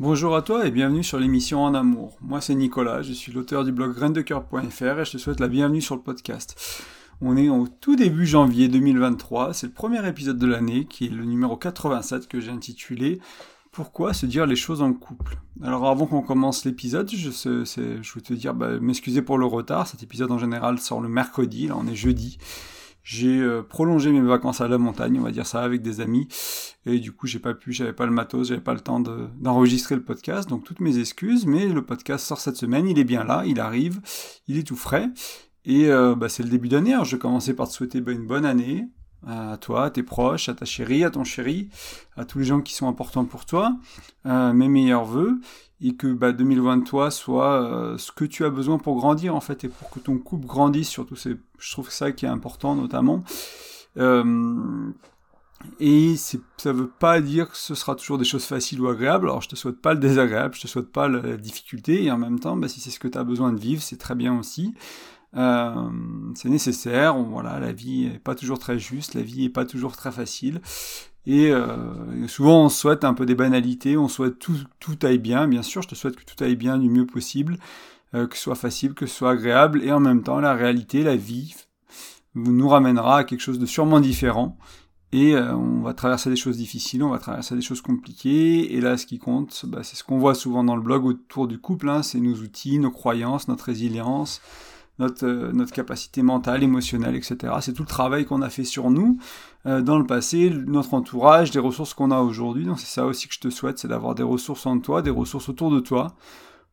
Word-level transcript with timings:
Bonjour 0.00 0.34
à 0.34 0.40
toi 0.40 0.66
et 0.66 0.70
bienvenue 0.70 1.04
sur 1.04 1.18
l'émission 1.18 1.62
En 1.62 1.74
Amour. 1.74 2.16
Moi 2.22 2.40
c'est 2.40 2.54
Nicolas, 2.54 3.02
je 3.02 3.12
suis 3.12 3.32
l'auteur 3.32 3.66
du 3.66 3.70
blog 3.70 3.94
graindecoeur.fr 3.94 4.98
et 5.00 5.04
je 5.04 5.10
te 5.10 5.18
souhaite 5.18 5.40
la 5.40 5.46
bienvenue 5.46 5.82
sur 5.82 5.94
le 5.94 6.00
podcast. 6.00 6.82
On 7.20 7.36
est 7.36 7.50
au 7.50 7.68
tout 7.68 7.96
début 7.96 8.24
janvier 8.24 8.68
2023, 8.68 9.52
c'est 9.52 9.66
le 9.66 9.74
premier 9.74 10.08
épisode 10.08 10.38
de 10.38 10.46
l'année 10.46 10.86
qui 10.86 11.04
est 11.04 11.10
le 11.10 11.26
numéro 11.26 11.54
87 11.54 12.28
que 12.28 12.40
j'ai 12.40 12.50
intitulé 12.50 13.20
Pourquoi 13.72 14.14
se 14.14 14.24
dire 14.24 14.46
les 14.46 14.56
choses 14.56 14.80
en 14.80 14.94
couple? 14.94 15.36
Alors 15.62 15.86
avant 15.86 16.06
qu'on 16.06 16.22
commence 16.22 16.64
l'épisode, 16.64 17.10
je, 17.10 17.28
je 17.30 18.18
te 18.20 18.32
dire, 18.32 18.54
bah, 18.54 18.80
m'excuser 18.80 19.20
pour 19.20 19.36
le 19.36 19.44
retard, 19.44 19.86
cet 19.86 20.02
épisode 20.02 20.32
en 20.32 20.38
général 20.38 20.78
sort 20.78 21.02
le 21.02 21.10
mercredi, 21.10 21.68
là 21.68 21.74
on 21.78 21.86
est 21.86 21.94
jeudi. 21.94 22.38
J'ai 23.12 23.40
euh, 23.40 23.64
prolongé 23.64 24.12
mes 24.12 24.20
vacances 24.20 24.60
à 24.60 24.68
la 24.68 24.78
montagne, 24.78 25.18
on 25.18 25.24
va 25.24 25.32
dire 25.32 25.44
ça, 25.44 25.64
avec 25.64 25.82
des 25.82 26.00
amis. 26.00 26.28
Et 26.86 27.00
du 27.00 27.10
coup, 27.10 27.26
j'ai 27.26 27.40
pas 27.40 27.54
pu, 27.54 27.72
j'avais 27.72 27.92
pas 27.92 28.06
le 28.06 28.12
matos, 28.12 28.46
j'avais 28.46 28.60
pas 28.60 28.72
le 28.72 28.78
temps 28.78 29.00
d'enregistrer 29.00 29.96
le 29.96 30.04
podcast. 30.04 30.48
Donc 30.48 30.62
toutes 30.62 30.78
mes 30.78 30.96
excuses, 30.96 31.44
mais 31.44 31.66
le 31.66 31.84
podcast 31.84 32.24
sort 32.24 32.38
cette 32.38 32.54
semaine, 32.54 32.88
il 32.88 33.00
est 33.00 33.04
bien 33.04 33.24
là, 33.24 33.42
il 33.44 33.58
arrive, 33.58 34.00
il 34.46 34.58
est 34.58 34.62
tout 34.62 34.76
frais. 34.76 35.08
Et 35.64 35.90
euh, 35.90 36.14
bah, 36.14 36.28
c'est 36.28 36.44
le 36.44 36.50
début 36.50 36.68
d'année. 36.68 36.96
je 37.02 37.16
vais 37.16 37.18
commencer 37.18 37.52
par 37.52 37.66
te 37.66 37.72
souhaiter 37.72 37.98
une 37.98 38.28
bonne 38.28 38.44
année 38.44 38.86
à 39.26 39.56
toi, 39.58 39.84
à 39.84 39.90
tes 39.90 40.02
proches, 40.02 40.48
à 40.48 40.54
ta 40.54 40.64
chérie, 40.64 41.04
à 41.04 41.10
ton 41.10 41.24
chéri, 41.24 41.68
à 42.16 42.24
tous 42.24 42.38
les 42.38 42.44
gens 42.44 42.60
qui 42.60 42.74
sont 42.74 42.88
importants 42.88 43.24
pour 43.24 43.44
toi. 43.44 43.76
Euh, 44.26 44.52
mes 44.52 44.68
meilleurs 44.68 45.04
voeux 45.04 45.40
et 45.80 45.94
que 45.94 46.12
bah, 46.12 46.32
2023 46.32 47.10
soit 47.10 47.62
euh, 47.62 47.98
ce 47.98 48.12
que 48.12 48.24
tu 48.24 48.44
as 48.44 48.50
besoin 48.50 48.78
pour 48.78 48.96
grandir 48.96 49.34
en 49.34 49.40
fait 49.40 49.64
et 49.64 49.68
pour 49.68 49.90
que 49.90 49.98
ton 49.98 50.18
couple 50.18 50.46
grandisse 50.46 50.88
surtout 50.88 51.16
je 51.16 51.72
trouve 51.72 51.90
ça 51.90 52.12
qui 52.12 52.26
est 52.26 52.28
important 52.28 52.74
notamment 52.74 53.24
euh, 53.96 54.90
et 55.78 56.16
ça 56.16 56.72
veut 56.72 56.88
pas 56.88 57.20
dire 57.20 57.50
que 57.50 57.56
ce 57.56 57.74
sera 57.74 57.94
toujours 57.94 58.18
des 58.18 58.24
choses 58.24 58.44
faciles 58.44 58.80
ou 58.80 58.88
agréables 58.88 59.26
alors 59.26 59.40
je 59.40 59.48
te 59.48 59.56
souhaite 59.56 59.80
pas 59.80 59.94
le 59.94 60.00
désagréable 60.00 60.54
je 60.54 60.60
te 60.60 60.66
souhaite 60.66 60.92
pas 60.92 61.08
la 61.08 61.36
difficulté 61.36 62.04
et 62.04 62.10
en 62.10 62.18
même 62.18 62.40
temps 62.40 62.56
bah, 62.56 62.68
si 62.68 62.80
c'est 62.80 62.90
ce 62.90 62.98
que 63.00 63.08
tu 63.08 63.16
as 63.16 63.24
besoin 63.24 63.52
de 63.52 63.58
vivre 63.58 63.82
c'est 63.82 63.98
très 63.98 64.14
bien 64.14 64.38
aussi 64.38 64.74
euh, 65.36 65.90
c'est 66.34 66.48
nécessaire. 66.48 67.16
Voilà, 67.16 67.58
la 67.60 67.72
vie 67.72 68.06
est 68.06 68.18
pas 68.18 68.34
toujours 68.34 68.58
très 68.58 68.78
juste, 68.78 69.14
la 69.14 69.22
vie 69.22 69.44
est 69.44 69.50
pas 69.50 69.64
toujours 69.64 69.96
très 69.96 70.12
facile. 70.12 70.60
Et 71.26 71.50
euh, 71.50 72.26
souvent 72.28 72.64
on 72.64 72.68
souhaite 72.68 73.04
un 73.04 73.14
peu 73.14 73.26
des 73.26 73.34
banalités, 73.34 73.96
on 73.96 74.08
souhaite 74.08 74.38
tout, 74.38 74.56
tout 74.78 74.98
aille 75.02 75.18
bien. 75.18 75.46
Bien 75.48 75.62
sûr, 75.62 75.82
je 75.82 75.88
te 75.88 75.94
souhaite 75.94 76.16
que 76.16 76.24
tout 76.24 76.42
aille 76.42 76.56
bien 76.56 76.78
du 76.78 76.88
mieux 76.88 77.06
possible, 77.06 77.58
euh, 78.14 78.26
que 78.26 78.36
ce 78.36 78.42
soit 78.42 78.54
facile, 78.54 78.94
que 78.94 79.06
ce 79.06 79.14
soit 79.14 79.30
agréable. 79.32 79.82
Et 79.84 79.92
en 79.92 80.00
même 80.00 80.22
temps, 80.22 80.40
la 80.40 80.54
réalité, 80.54 81.02
la 81.02 81.16
vie, 81.16 81.54
nous 82.34 82.68
ramènera 82.68 83.18
à 83.18 83.24
quelque 83.24 83.40
chose 83.40 83.58
de 83.58 83.66
sûrement 83.66 84.00
différent. 84.00 84.56
Et 85.12 85.36
on 85.36 85.80
va 85.80 85.92
traverser 85.92 86.30
des 86.30 86.36
choses 86.36 86.56
difficiles, 86.56 87.02
on 87.02 87.08
va 87.08 87.18
traverser 87.18 87.56
des 87.56 87.62
choses 87.62 87.80
compliquées. 87.80 88.76
Et 88.76 88.80
là, 88.80 88.96
ce 88.96 89.06
qui 89.06 89.18
compte, 89.18 89.64
bah, 89.66 89.82
c'est 89.82 89.96
ce 89.96 90.04
qu'on 90.04 90.18
voit 90.18 90.36
souvent 90.36 90.62
dans 90.62 90.76
le 90.76 90.82
blog 90.82 91.04
autour 91.04 91.48
du 91.48 91.58
couple, 91.58 91.88
hein, 91.88 92.04
c'est 92.04 92.20
nos 92.20 92.36
outils, 92.36 92.78
nos 92.78 92.92
croyances, 92.92 93.48
notre 93.48 93.64
résilience, 93.64 94.40
notre, 95.00 95.26
euh, 95.26 95.50
notre 95.52 95.72
capacité 95.72 96.22
mentale, 96.22 96.62
émotionnelle, 96.62 97.16
etc. 97.16 97.54
C'est 97.60 97.72
tout 97.72 97.82
le 97.82 97.88
travail 97.88 98.26
qu'on 98.26 98.42
a 98.42 98.50
fait 98.50 98.64
sur 98.64 98.90
nous 98.90 99.18
euh, 99.66 99.80
dans 99.80 99.98
le 99.98 100.06
passé, 100.06 100.50
notre 100.50 100.94
entourage, 100.94 101.50
des 101.50 101.58
ressources 101.58 101.94
qu'on 101.94 102.10
a 102.10 102.20
aujourd'hui. 102.20 102.64
Donc 102.64 102.78
c'est 102.78 102.86
ça 102.86 103.06
aussi 103.06 103.26
que 103.26 103.34
je 103.34 103.40
te 103.40 103.50
souhaite, 103.50 103.78
c'est 103.78 103.88
d'avoir 103.88 104.14
des 104.14 104.22
ressources 104.22 104.66
en 104.66 104.78
toi, 104.78 105.02
des 105.02 105.10
ressources 105.10 105.48
autour 105.48 105.70
de 105.70 105.80
toi, 105.80 106.14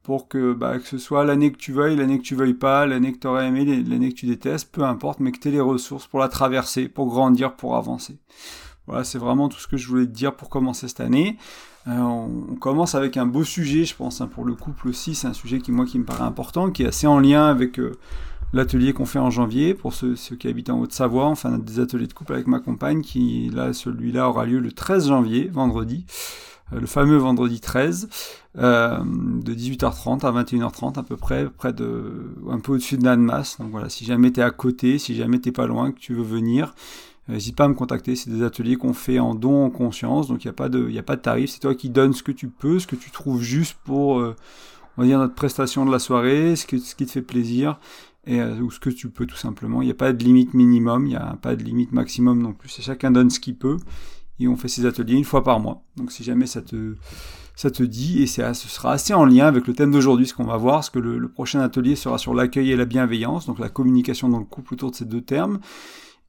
pour 0.04 0.28
que, 0.28 0.54
bah, 0.54 0.78
que 0.78 0.86
ce 0.88 0.98
soit 0.98 1.26
l'année 1.26 1.52
que 1.52 1.58
tu 1.58 1.72
veuilles, 1.72 1.96
l'année 1.96 2.20
que 2.20 2.24
tu 2.24 2.36
veuilles 2.36 2.54
pas, 2.54 2.86
l'année 2.86 3.14
que 3.14 3.20
tu 3.20 3.28
aurais 3.28 3.48
aimé, 3.48 3.66
l'année 3.66 4.10
que 4.10 4.16
tu 4.16 4.26
détestes, 4.26 4.72
peu 4.72 4.84
importe, 4.84 5.20
mais 5.20 5.32
que 5.32 5.40
tu 5.40 5.48
aies 5.48 5.52
les 5.52 5.60
ressources 5.60 6.06
pour 6.06 6.20
la 6.20 6.28
traverser, 6.28 6.88
pour 6.88 7.08
grandir, 7.08 7.56
pour 7.56 7.76
avancer. 7.76 8.18
Voilà, 8.88 9.04
c'est 9.04 9.18
vraiment 9.18 9.50
tout 9.50 9.60
ce 9.60 9.68
que 9.68 9.76
je 9.76 9.88
voulais 9.88 10.06
te 10.06 10.12
dire 10.12 10.36
pour 10.36 10.50
commencer 10.50 10.88
cette 10.88 11.02
année. 11.02 11.38
Euh, 11.88 12.00
on 12.00 12.56
commence 12.56 12.96
avec 12.96 13.18
un 13.18 13.26
beau 13.26 13.44
sujet, 13.44 13.86
je 13.86 13.96
pense, 13.96 14.20
hein, 14.20 14.28
pour 14.28 14.46
le 14.46 14.56
couple 14.56 14.90
aussi. 14.90 15.16
C'est 15.16 15.28
un 15.28 15.34
sujet 15.34 15.60
qui, 15.60 15.72
moi, 15.72 15.86
qui 15.86 16.00
me 16.00 16.04
paraît 16.04 16.24
important, 16.24 16.70
qui 16.70 16.84
est 16.84 16.88
assez 16.88 17.08
en 17.08 17.20
lien 17.20 17.48
avec 17.48 17.80
euh, 17.80 17.98
l'atelier 18.52 18.94
qu'on 18.94 19.06
fait 19.06 19.20
en 19.20 19.30
janvier 19.30 19.74
pour 19.74 19.94
ceux, 19.94 20.16
qui 20.16 20.48
habitent 20.48 20.70
en 20.70 20.80
Haute-Savoie. 20.80 21.26
Enfin, 21.26 21.58
des 21.58 21.80
ateliers 21.80 22.08
de 22.08 22.14
couple 22.14 22.34
avec 22.34 22.48
ma 22.48 22.60
compagne, 22.60 23.02
qui, 23.02 23.50
là, 23.54 23.72
celui-là 23.72 24.30
aura 24.30 24.46
lieu 24.46 24.60
le 24.60 24.72
13 24.72 25.08
janvier, 25.08 25.50
vendredi. 25.54 26.06
Euh, 26.74 26.82
le 26.82 26.88
fameux 26.88 27.18
vendredi 27.18 27.62
13, 27.62 28.10
de 28.56 29.54
18h30 29.54 30.26
à 30.26 30.32
21h30 30.44 31.00
à 31.00 31.04
peu 31.04 31.16
près, 31.16 31.46
près 31.46 31.72
de, 31.72 32.36
un 32.50 32.60
peu 32.60 32.74
au-dessus 32.74 32.98
de 32.98 33.06
l'Annemasse. 33.06 33.60
Donc 33.60 33.72
voilà, 33.72 33.88
si 33.88 34.04
jamais 34.04 34.32
tu 34.32 34.42
es 34.42 34.44
à 34.44 34.52
côté, 34.52 34.98
si 34.98 35.16
jamais 35.16 35.40
t'es 35.40 35.54
pas 35.54 35.68
loin, 35.68 35.92
que 35.92 36.00
tu 36.00 36.14
veux 36.14 36.24
venir, 36.24 36.74
N'hésite 37.30 37.58
pas 37.58 37.66
à 37.66 37.68
me 37.68 37.74
contacter, 37.74 38.16
c'est 38.16 38.30
des 38.30 38.42
ateliers 38.42 38.78
qu'on 38.78 38.94
fait 38.94 39.20
en 39.20 39.36
don 39.36 39.66
en 39.66 39.70
conscience, 39.70 40.30
donc 40.30 40.46
il 40.46 40.48
n'y 40.48 40.52
a, 40.52 40.54
pas 40.54 40.70
de, 40.70 40.98
a 40.98 41.04
pas 41.04 41.18
de 41.18 41.22
tarif, 41.22 41.50
c'est 41.50 41.60
toi 41.60 41.76
qui 41.76 41.90
donnes 41.90 42.14
ce 42.14 42.24
que 42.24 42.32
tu 42.32 42.48
peux, 42.48 42.80
ce 42.80 42.88
que 42.88 42.96
tu 42.96 43.12
trouves 43.12 43.42
juste 43.42 43.76
pour, 43.84 44.20
euh, 44.20 44.34
on 44.98 45.02
va 45.02 45.08
dire, 45.08 45.20
notre 45.20 45.36
prestation 45.36 45.86
de 45.86 45.92
la 45.92 46.00
soirée, 46.00 46.56
ce, 46.56 46.66
qui 46.66 47.06
te 47.06 47.12
fait 47.12 47.22
plaisir, 47.22 47.80
et, 48.26 48.40
euh, 48.40 48.60
ou 48.62 48.72
ce 48.72 48.80
que 48.80 48.90
tu 48.90 49.10
peux 49.10 49.26
tout 49.26 49.36
simplement. 49.36 49.82
Il 49.82 49.86
n'y 49.86 49.92
a 49.92 49.96
pas 49.96 50.14
de 50.14 50.24
limite 50.24 50.54
minimum, 50.54 51.06
il 51.06 51.10
n'y 51.10 51.16
a 51.18 51.38
pas 51.42 51.58
de 51.58 51.64
limite 51.64 51.92
maximum 51.92 52.42
non 52.42 52.54
plus, 52.54 52.70
chacun 52.82 53.12
donne 53.12 53.30
ce 53.30 53.42
qu'il 53.42 53.58
peut, 53.58 53.78
et 54.40 54.48
on 54.48 54.56
fait 54.56 54.70
ces 54.70 54.86
ateliers 54.86 55.16
une 55.16 55.26
fois 55.26 55.44
par 55.44 55.60
mois. 55.60 55.84
Donc 55.98 56.14
si 56.14 56.24
jamais 56.24 56.46
ça 56.46 56.62
te, 56.62 56.96
ça 57.58 57.72
te 57.72 57.84
dit, 57.84 58.24
et 58.24 58.28
ce 58.28 58.54
sera 58.54 58.94
assez 58.94 59.14
en 59.14 59.26
lien 59.26 59.48
avec 59.48 59.68
le 59.68 59.74
thème 59.74 59.92
d'aujourd'hui, 59.92 60.28
ce 60.28 60.34
qu'on 60.34 60.46
va 60.46 60.56
voir, 60.56 60.76
parce 60.76 60.92
que 60.92 61.00
le 61.00 61.28
prochain 61.28 61.60
atelier 61.60 61.98
sera 61.98 62.18
sur 62.18 62.34
l'accueil 62.34 62.72
et 62.72 62.78
la 62.78 62.86
bienveillance, 62.86 63.48
donc 63.48 63.60
la 63.60 63.68
communication 63.68 64.30
dans 64.30 64.40
le 64.40 64.46
couple 64.46 64.76
autour 64.76 64.92
de 64.92 64.96
ces 64.96 65.06
deux 65.06 65.22
termes. 65.22 65.60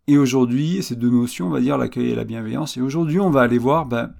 Et 0.08 0.16
aujourd'hui, 0.16 0.82
ces 0.82 0.96
deux 0.96 1.10
notions, 1.10 1.48
on 1.48 1.50
va 1.50 1.60
dire 1.60 1.76
l'accueil 1.76 2.08
et 2.08 2.14
la 2.14 2.24
bienveillance. 2.24 2.78
Et 2.78 2.80
aujourd'hui, 2.80 3.20
on 3.20 3.28
va 3.28 3.42
aller 3.42 3.58
voir 3.58 3.84
ben, 3.84 4.10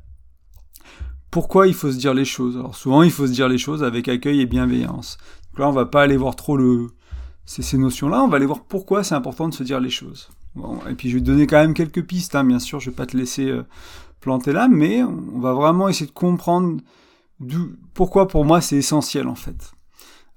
pourquoi 1.31 1.67
il 1.67 1.73
faut 1.73 1.91
se 1.91 1.97
dire 1.97 2.13
les 2.13 2.27
choses. 2.27 2.59
Alors 2.59 2.77
souvent, 2.77 3.03
il 3.03 3.11
faut 3.11 3.27
se 3.27 3.33
dire 3.33 3.49
les 3.49 3.57
choses 3.57 3.83
avec 3.83 4.07
accueil 4.07 4.43
et 4.43 4.47
bienveillance. 4.47 5.17
Donc 5.47 5.61
là, 5.61 5.69
on 5.69 5.73
va 5.73 5.87
pas 5.87 6.03
aller 6.03 6.19
voir 6.19 6.37
trop 6.37 6.59
le 6.59 6.89
ces, 7.47 7.63
ces 7.63 7.79
notions-là. 7.79 8.23
On 8.23 8.29
va 8.29 8.37
aller 8.37 8.45
voir 8.45 8.65
pourquoi 8.65 9.03
c'est 9.03 9.15
important 9.15 9.49
de 9.49 9.55
se 9.55 9.63
dire 9.63 9.81
les 9.81 9.89
choses. 9.89 10.29
Bon, 10.55 10.79
et 10.91 10.95
puis 10.95 11.09
je 11.09 11.15
vais 11.15 11.23
te 11.23 11.27
donner 11.27 11.47
quand 11.47 11.57
même 11.57 11.73
quelques 11.73 12.05
pistes. 12.05 12.35
Hein. 12.35 12.45
Bien 12.45 12.59
sûr, 12.59 12.81
je 12.81 12.91
vais 12.91 12.97
pas 12.97 13.07
te 13.07 13.17
laisser 13.17 13.49
euh, 13.49 13.63
planter 14.21 14.53
là, 14.53 14.69
mais 14.69 15.03
on 15.03 15.39
va 15.39 15.55
vraiment 15.55 15.89
essayer 15.89 16.07
de 16.07 16.13
comprendre 16.13 16.83
pourquoi 17.95 18.29
pour 18.29 18.45
moi 18.45 18.61
c'est 18.61 18.77
essentiel 18.77 19.27
en 19.27 19.37
fait 19.37 19.73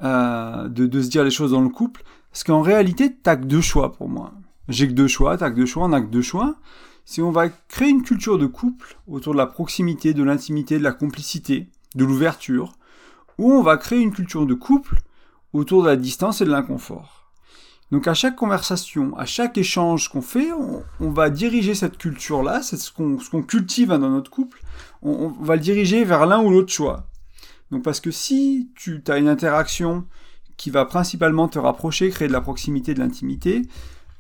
euh, 0.02 0.70
de, 0.70 0.86
de 0.86 1.02
se 1.02 1.10
dire 1.10 1.26
les 1.26 1.30
choses 1.30 1.52
dans 1.52 1.62
le 1.62 1.70
couple. 1.70 2.04
Parce 2.32 2.46
qu'en 2.46 2.62
réalité, 2.62 3.14
t'as 3.14 3.36
que 3.36 3.44
deux 3.44 3.60
choix 3.60 3.92
pour 3.92 4.08
moi 4.08 4.32
j'ai 4.72 4.88
que 4.88 4.94
deux 4.94 5.08
choix, 5.08 5.38
t'as 5.38 5.50
que 5.52 5.56
deux 5.56 5.66
choix, 5.66 5.86
on 5.86 5.94
a 5.94 6.02
que 6.02 6.08
deux 6.08 6.22
choix. 6.22 6.56
Si 7.06 7.22
on 7.22 7.32
va 7.32 7.50
créer 7.50 7.90
une 7.90 8.04
culture 8.04 8.38
de 8.38 8.46
couple 8.46 8.98
autour 9.08 9.34
de 9.34 9.38
la 9.38 9.48
proximité, 9.48 10.14
de 10.14 10.24
l'intimité, 10.24 10.78
de 10.78 10.84
la 10.84 10.94
complicité, 10.94 11.68
de 11.96 12.06
l'ouverture, 12.06 12.78
ou 13.38 13.52
on 13.52 13.64
va 13.64 13.78
créer 13.78 14.00
une 14.00 14.14
culture 14.14 14.46
de 14.46 14.54
couple 14.54 15.02
autour 15.54 15.84
de 15.84 15.88
la 15.88 15.96
distance 15.96 16.42
et 16.42 16.46
de 16.46 16.52
l'inconfort. 16.52 17.22
Donc 17.92 18.08
à 18.08 18.14
chaque 18.14 18.38
conversation, 18.38 19.18
à 19.18 19.26
chaque 19.26 19.58
échange 19.58 20.08
qu'on 20.08 20.22
fait, 20.22 20.52
on, 20.54 21.12
va 21.12 21.30
diriger 21.30 21.76
cette 21.76 21.98
culture-là, 21.98 22.62
c'est 22.62 22.78
ce 22.78 22.92
qu'on 22.92 23.44
cultive 23.44 23.92
hein, 23.92 24.00
dans 24.00 24.10
notre 24.10 24.32
couple, 24.32 24.62
on, 25.02 25.12
on, 25.12 25.44
va 25.44 25.56
le 25.56 25.62
diriger 25.62 26.06
vers 26.06 26.26
l'un 26.26 26.42
ou 26.42 26.50
l'autre 26.50 26.72
choix. 26.72 27.08
Donc 27.70 27.84
parce 27.84 28.00
que 28.00 28.12
si 28.12 28.70
tu 28.76 29.04
as 29.08 29.18
une 29.18 29.28
interaction 29.28 30.06
qui 30.56 30.70
va 30.70 30.86
principalement 30.86 31.50
te 31.50 31.60
rapprocher, 31.60 32.10
créer 32.10 32.28
de 32.30 32.34
la 32.34 32.40
proximité, 32.40 32.94
de 32.94 33.00
l'intimité, 33.00 33.64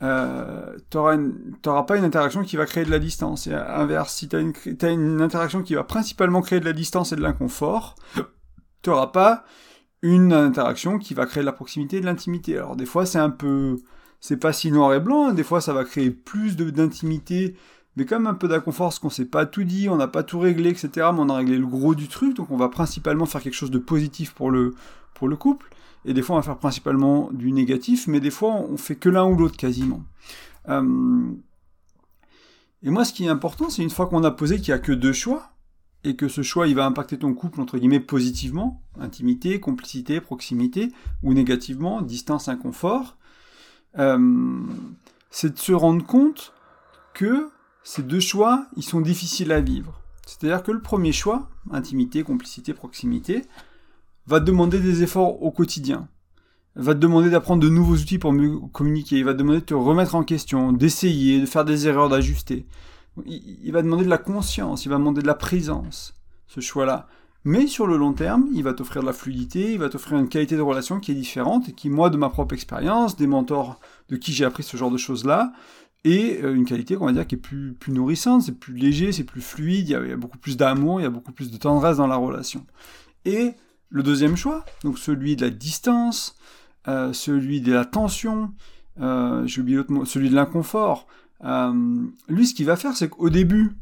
euh, 0.01 0.77
tu 0.89 0.97
n'auras 0.97 1.83
pas 1.83 1.97
une 1.97 2.03
interaction 2.03 2.43
qui 2.43 2.57
va 2.57 2.65
créer 2.65 2.85
de 2.85 2.91
la 2.91 2.99
distance. 2.99 3.47
Et 3.47 3.53
inverse, 3.53 4.13
si 4.13 4.27
tu 4.27 4.35
as, 4.35 4.89
une 4.89 5.21
interaction 5.21 5.61
qui 5.61 5.75
va 5.75 5.83
principalement 5.83 6.41
créer 6.41 6.59
de 6.59 6.65
la 6.65 6.73
distance 6.73 7.11
et 7.11 7.15
de 7.15 7.21
l'inconfort, 7.21 7.95
tu 8.81 8.89
n'auras 8.89 9.07
pas 9.07 9.43
une 10.01 10.33
interaction 10.33 10.97
qui 10.97 11.13
va 11.13 11.27
créer 11.27 11.41
de 11.41 11.45
la 11.45 11.53
proximité 11.53 11.97
et 11.97 12.01
de 12.01 12.05
l'intimité. 12.05 12.57
Alors 12.57 12.75
des 12.75 12.85
fois 12.85 13.05
c'est 13.05 13.19
un 13.19 13.29
peu... 13.29 13.77
C'est 14.23 14.37
pas 14.37 14.53
si 14.53 14.71
noir 14.71 14.93
et 14.93 14.99
blanc, 14.99 15.29
hein. 15.29 15.33
des 15.33 15.43
fois 15.43 15.61
ça 15.61 15.73
va 15.73 15.83
créer 15.83 16.11
plus 16.11 16.55
d'intimité, 16.55 17.55
mais 17.95 18.05
quand 18.05 18.19
même 18.19 18.27
un 18.27 18.35
peu 18.35 18.47
d'inconfort 18.47 18.89
parce 18.89 18.99
qu'on 18.99 19.09
s'est 19.09 19.25
pas 19.25 19.47
tout 19.47 19.63
dit, 19.63 19.89
on 19.89 19.95
n'a 19.95 20.07
pas 20.07 20.21
tout 20.21 20.37
réglé, 20.37 20.69
etc. 20.69 20.89
Mais 21.11 21.19
on 21.21 21.29
a 21.29 21.37
réglé 21.37 21.57
le 21.57 21.65
gros 21.65 21.95
du 21.95 22.07
truc, 22.07 22.35
donc 22.35 22.51
on 22.51 22.57
va 22.57 22.69
principalement 22.69 23.25
faire 23.25 23.41
quelque 23.41 23.55
chose 23.55 23.71
de 23.71 23.79
positif 23.79 24.35
pour 24.35 24.51
le, 24.51 24.75
pour 25.15 25.27
le 25.27 25.35
couple 25.35 25.70
et 26.05 26.13
des 26.13 26.21
fois 26.21 26.35
on 26.35 26.39
va 26.39 26.43
faire 26.43 26.57
principalement 26.57 27.29
du 27.31 27.51
négatif, 27.51 28.07
mais 28.07 28.19
des 28.19 28.31
fois 28.31 28.53
on 28.53 28.77
fait 28.77 28.95
que 28.95 29.09
l'un 29.09 29.25
ou 29.25 29.35
l'autre 29.35 29.57
quasiment. 29.57 30.03
Euh, 30.69 31.31
et 32.83 32.89
moi 32.89 33.05
ce 33.05 33.13
qui 33.13 33.25
est 33.25 33.29
important, 33.29 33.69
c'est 33.69 33.83
une 33.83 33.89
fois 33.89 34.07
qu'on 34.07 34.23
a 34.23 34.31
posé 34.31 34.57
qu'il 34.57 34.73
n'y 34.73 34.79
a 34.79 34.79
que 34.79 34.91
deux 34.91 35.13
choix, 35.13 35.51
et 36.03 36.15
que 36.15 36.27
ce 36.27 36.41
choix 36.41 36.67
il 36.67 36.75
va 36.75 36.85
impacter 36.85 37.17
ton 37.17 37.33
couple 37.33 37.61
entre 37.61 37.77
guillemets 37.77 37.99
positivement, 37.99 38.81
intimité, 38.99 39.59
complicité, 39.59 40.19
proximité, 40.19 40.91
ou 41.23 41.33
négativement, 41.33 42.01
distance, 42.01 42.47
inconfort, 42.47 43.17
euh, 43.99 44.59
c'est 45.29 45.53
de 45.53 45.59
se 45.59 45.73
rendre 45.73 46.05
compte 46.05 46.53
que 47.13 47.49
ces 47.83 48.03
deux 48.03 48.19
choix, 48.19 48.67
ils 48.77 48.83
sont 48.83 49.01
difficiles 49.01 49.51
à 49.51 49.59
vivre. 49.59 49.99
C'est-à-dire 50.25 50.63
que 50.63 50.71
le 50.71 50.81
premier 50.81 51.11
choix, 51.11 51.49
intimité, 51.71 52.23
complicité, 52.23 52.73
proximité, 52.73 53.43
va 54.27 54.39
te 54.39 54.45
demander 54.45 54.79
des 54.79 55.03
efforts 55.03 55.41
au 55.41 55.51
quotidien, 55.51 56.07
va 56.75 56.93
te 56.93 56.99
demander 56.99 57.29
d'apprendre 57.29 57.61
de 57.61 57.69
nouveaux 57.69 57.95
outils 57.95 58.19
pour 58.19 58.33
mieux 58.33 58.59
communiquer, 58.71 59.17
il 59.17 59.25
va 59.25 59.33
te 59.33 59.39
demander 59.39 59.59
de 59.59 59.65
te 59.65 59.73
remettre 59.73 60.15
en 60.15 60.23
question, 60.23 60.71
d'essayer, 60.71 61.41
de 61.41 61.45
faire 61.45 61.65
des 61.65 61.87
erreurs, 61.87 62.09
d'ajuster. 62.09 62.65
Il, 63.25 63.71
va 63.71 63.81
demander 63.81 64.05
de 64.05 64.09
la 64.09 64.17
conscience, 64.17 64.85
il 64.85 64.89
va 64.89 64.95
demander 64.95 65.21
de 65.21 65.27
la 65.27 65.35
présence, 65.35 66.13
ce 66.47 66.61
choix-là. 66.61 67.07
mais 67.43 67.67
sur 67.67 67.87
le 67.87 67.97
long 67.97 68.13
terme, 68.13 68.47
il 68.53 68.63
va 68.63 68.73
t'offrir 68.73 69.01
de 69.01 69.07
la 69.07 69.13
fluidité, 69.13 69.73
il 69.73 69.79
va 69.79 69.89
t'offrir 69.89 70.17
une 70.17 70.29
qualité 70.29 70.55
de 70.55 70.61
relation 70.61 70.99
qui 71.01 71.11
est 71.11 71.15
différente 71.15 71.67
et 71.67 71.73
qui, 71.73 71.89
moi, 71.89 72.09
de 72.09 72.15
ma 72.15 72.29
propre 72.29 72.53
expérience, 72.53 73.17
des 73.17 73.27
mentors 73.27 73.79
de 74.07 74.15
qui 74.15 74.31
j'ai 74.31 74.45
appris 74.45 74.63
ce 74.63 74.77
genre 74.77 74.91
de 74.91 74.97
choses-là, 74.97 75.51
et 76.03 76.39
euh, 76.41 76.55
une 76.55 76.65
qualité, 76.65 76.97
on 76.97 77.05
va 77.05 77.11
dire, 77.11 77.27
qui 77.27 77.35
est 77.35 77.37
plus, 77.37 77.73
plus 77.73 77.91
nourrissante, 77.91 78.43
c'est 78.43 78.57
plus 78.57 78.73
léger, 78.73 79.11
c'est 79.11 79.23
plus 79.23 79.41
fluide, 79.41 79.89
il 79.89 79.91
y, 79.91 79.95
a, 79.95 80.15
beaucoup 80.15 80.37
plus 80.37 80.57
d'amour, 80.57 80.99
il 80.99 81.03
y 81.03 81.07
a 81.07 81.11
beaucoup 81.11 81.31
plus 81.31 81.51
de 81.51 81.57
tendresse 81.57 81.97
dans 81.97 82.07
la 82.07 82.15
relation. 82.15 82.65
Et 83.25 83.51
le 83.91 84.03
deuxième 84.03 84.37
choix, 84.37 84.65
donc 84.83 84.97
celui 84.97 85.35
de 85.35 85.45
la 85.45 85.51
distance, 85.51 86.35
euh, 86.87 87.13
celui 87.13 87.61
de 87.61 87.73
la 87.73 87.85
tension, 87.85 88.51
euh, 89.01 89.45
j'ai 89.45 89.61
oublié 89.61 89.77
l'autre 89.77 89.91
mot, 89.91 90.05
celui 90.05 90.29
de 90.29 90.35
l'inconfort, 90.35 91.07
euh, 91.43 91.73
lui, 92.27 92.47
ce 92.47 92.53
qu'il 92.53 92.65
va 92.65 92.77
faire, 92.77 92.95
c'est 92.95 93.09
qu'au 93.09 93.29
début, 93.29 93.75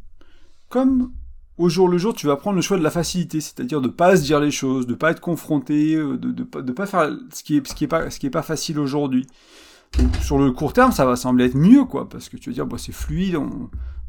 comme 0.67 1.11
au 1.57 1.69
jour 1.69 1.87
le 1.87 1.97
jour, 1.97 2.13
tu 2.13 2.25
vas 2.25 2.37
prendre 2.37 2.55
le 2.55 2.61
choix 2.61 2.77
de 2.77 2.83
la 2.83 2.89
facilité, 2.89 3.39
c'est-à-dire 3.39 3.81
de 3.81 3.87
pas 3.87 4.17
se 4.17 4.23
dire 4.23 4.39
les 4.39 4.51
choses, 4.51 4.87
de 4.87 4.95
pas 4.95 5.11
être 5.11 5.19
confronté, 5.19 5.95
de, 5.95 6.15
de, 6.15 6.31
de 6.61 6.71
pas 6.71 6.85
faire 6.85 7.15
ce 7.31 7.43
qui 7.43 7.57
est, 7.57 7.67
ce 7.67 7.75
qui 7.75 8.25
est 8.25 8.29
pas, 8.29 8.41
facile 8.41 8.79
aujourd'hui. 8.79 9.27
Sur 10.21 10.37
le 10.37 10.51
court 10.51 10.73
terme, 10.73 10.91
ça 10.91 11.05
va 11.05 11.15
sembler 11.15 11.45
être 11.45 11.57
mieux, 11.57 11.83
quoi, 11.83 12.07
parce 12.07 12.29
que 12.29 12.37
tu 12.37 12.49
vas 12.49 12.53
dire, 12.53 12.65
bah, 12.65 12.77
c'est 12.79 12.93
fluide, 12.93 13.37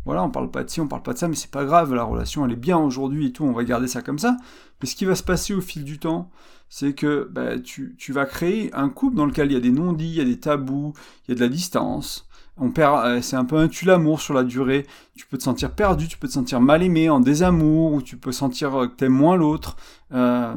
voilà, 0.05 0.23
on 0.25 0.31
parle 0.31 0.50
pas 0.50 0.64
de 0.64 0.70
ci, 0.70 0.81
on 0.81 0.88
parle 0.88 1.02
pas 1.02 1.12
de 1.12 1.19
ça, 1.19 1.29
mais 1.29 1.35
c'est 1.35 1.50
pas 1.50 1.64
grave, 1.64 1.94
la 1.94 2.05
relation, 2.05 2.44
elle 2.47 2.52
est 2.52 2.56
bien 2.56 2.79
aujourd'hui 2.79 3.26
et 3.26 3.32
tout, 3.32 3.44
on 3.44 3.52
va 3.52 3.64
garder 3.64 3.87
ça 3.87 4.02
comme 4.02 4.19
ça. 4.19 4.37
Mais 4.81 4.88
ce 4.88 4.97
qui 4.97 5.05
va 5.05 5.14
se 5.14 5.23
passer 5.23 5.55
au 5.55 5.61
fil 5.61 5.85
du 5.85 5.99
temps, 5.99 6.31
c'est 6.69 6.94
que 6.94 7.29
bah, 7.31 7.58
tu, 7.58 7.97
tu, 7.99 8.12
vas 8.12 8.25
créer 8.25 8.73
un 8.75 8.88
couple 8.88 9.17
dans 9.17 9.26
lequel 9.26 9.50
il 9.50 9.55
y 9.55 9.56
a 9.56 9.61
des 9.61 9.73
non-dits, 9.73 10.08
il 10.08 10.14
y 10.14 10.20
a 10.20 10.25
des 10.25 10.38
tabous, 10.38 10.94
il 11.26 11.32
y 11.32 11.32
a 11.32 11.35
de 11.35 11.41
la 11.41 11.49
distance. 11.49 12.29
On 12.56 12.70
perd, 12.70 13.05
euh, 13.06 13.23
c'est 13.23 13.37
un 13.37 13.44
peu 13.44 13.56
un 13.56 13.69
tue-l'amour 13.69 14.20
sur 14.20 14.35
la 14.35 14.44
durée. 14.44 14.87
Tu 15.17 15.26
peux 15.26 15.38
te 15.38 15.43
sentir 15.43 15.73
perdu, 15.73 16.08
tu 16.08 16.19
peux 16.19 16.29
te 16.29 16.32
sentir 16.32 16.61
mal 16.61 16.82
aimé, 16.82 17.08
en 17.08 17.20
désamour, 17.20 17.94
ou 17.94 18.02
tu 18.02 18.17
peux 18.17 18.32
sentir 18.32 18.70
que 18.70 18.97
t'aimes 18.97 19.12
moins 19.12 19.37
l'autre. 19.37 19.76
Euh, 20.12 20.55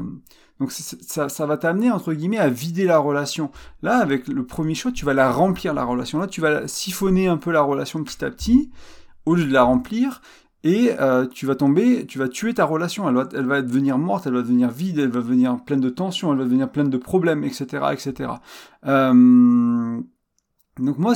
donc 0.59 0.71
ça, 0.71 1.29
ça 1.29 1.45
va 1.45 1.57
t'amener, 1.57 1.91
entre 1.91 2.13
guillemets, 2.13 2.37
à 2.37 2.49
vider 2.49 2.85
la 2.85 2.99
relation. 2.99 3.51
Là, 3.81 3.97
avec 3.97 4.27
le 4.27 4.45
premier 4.45 4.75
choix, 4.75 4.91
tu 4.91 5.05
vas 5.05 5.13
la 5.13 5.31
remplir, 5.31 5.73
la 5.73 5.83
relation. 5.83 6.19
Là, 6.19 6.27
tu 6.27 6.41
vas 6.41 6.67
siphonner 6.67 7.27
un 7.27 7.37
peu 7.37 7.51
la 7.51 7.61
relation 7.61 8.03
petit 8.03 8.23
à 8.23 8.29
petit, 8.29 8.69
au 9.25 9.35
lieu 9.35 9.45
de 9.45 9.53
la 9.53 9.63
remplir, 9.63 10.21
et 10.63 10.91
euh, 10.99 11.27
tu 11.27 11.45
vas 11.45 11.55
tomber, 11.55 12.05
tu 12.05 12.19
vas 12.19 12.29
tuer 12.29 12.53
ta 12.53 12.65
relation. 12.65 13.07
Elle 13.09 13.15
va, 13.15 13.27
elle 13.33 13.45
va 13.45 13.61
devenir 13.61 13.97
morte, 13.97 14.27
elle 14.27 14.33
va 14.33 14.41
devenir 14.41 14.69
vide, 14.69 14.97
elle 14.97 15.09
va 15.09 15.19
devenir 15.19 15.57
pleine 15.63 15.81
de 15.81 15.89
tensions, 15.89 16.31
elle 16.31 16.37
va 16.37 16.45
devenir 16.45 16.69
pleine 16.69 16.89
de 16.89 16.97
problèmes, 16.97 17.43
etc., 17.43 17.87
etc. 17.91 18.31
Euh, 18.85 19.99
donc 20.79 20.97
moi, 20.97 21.13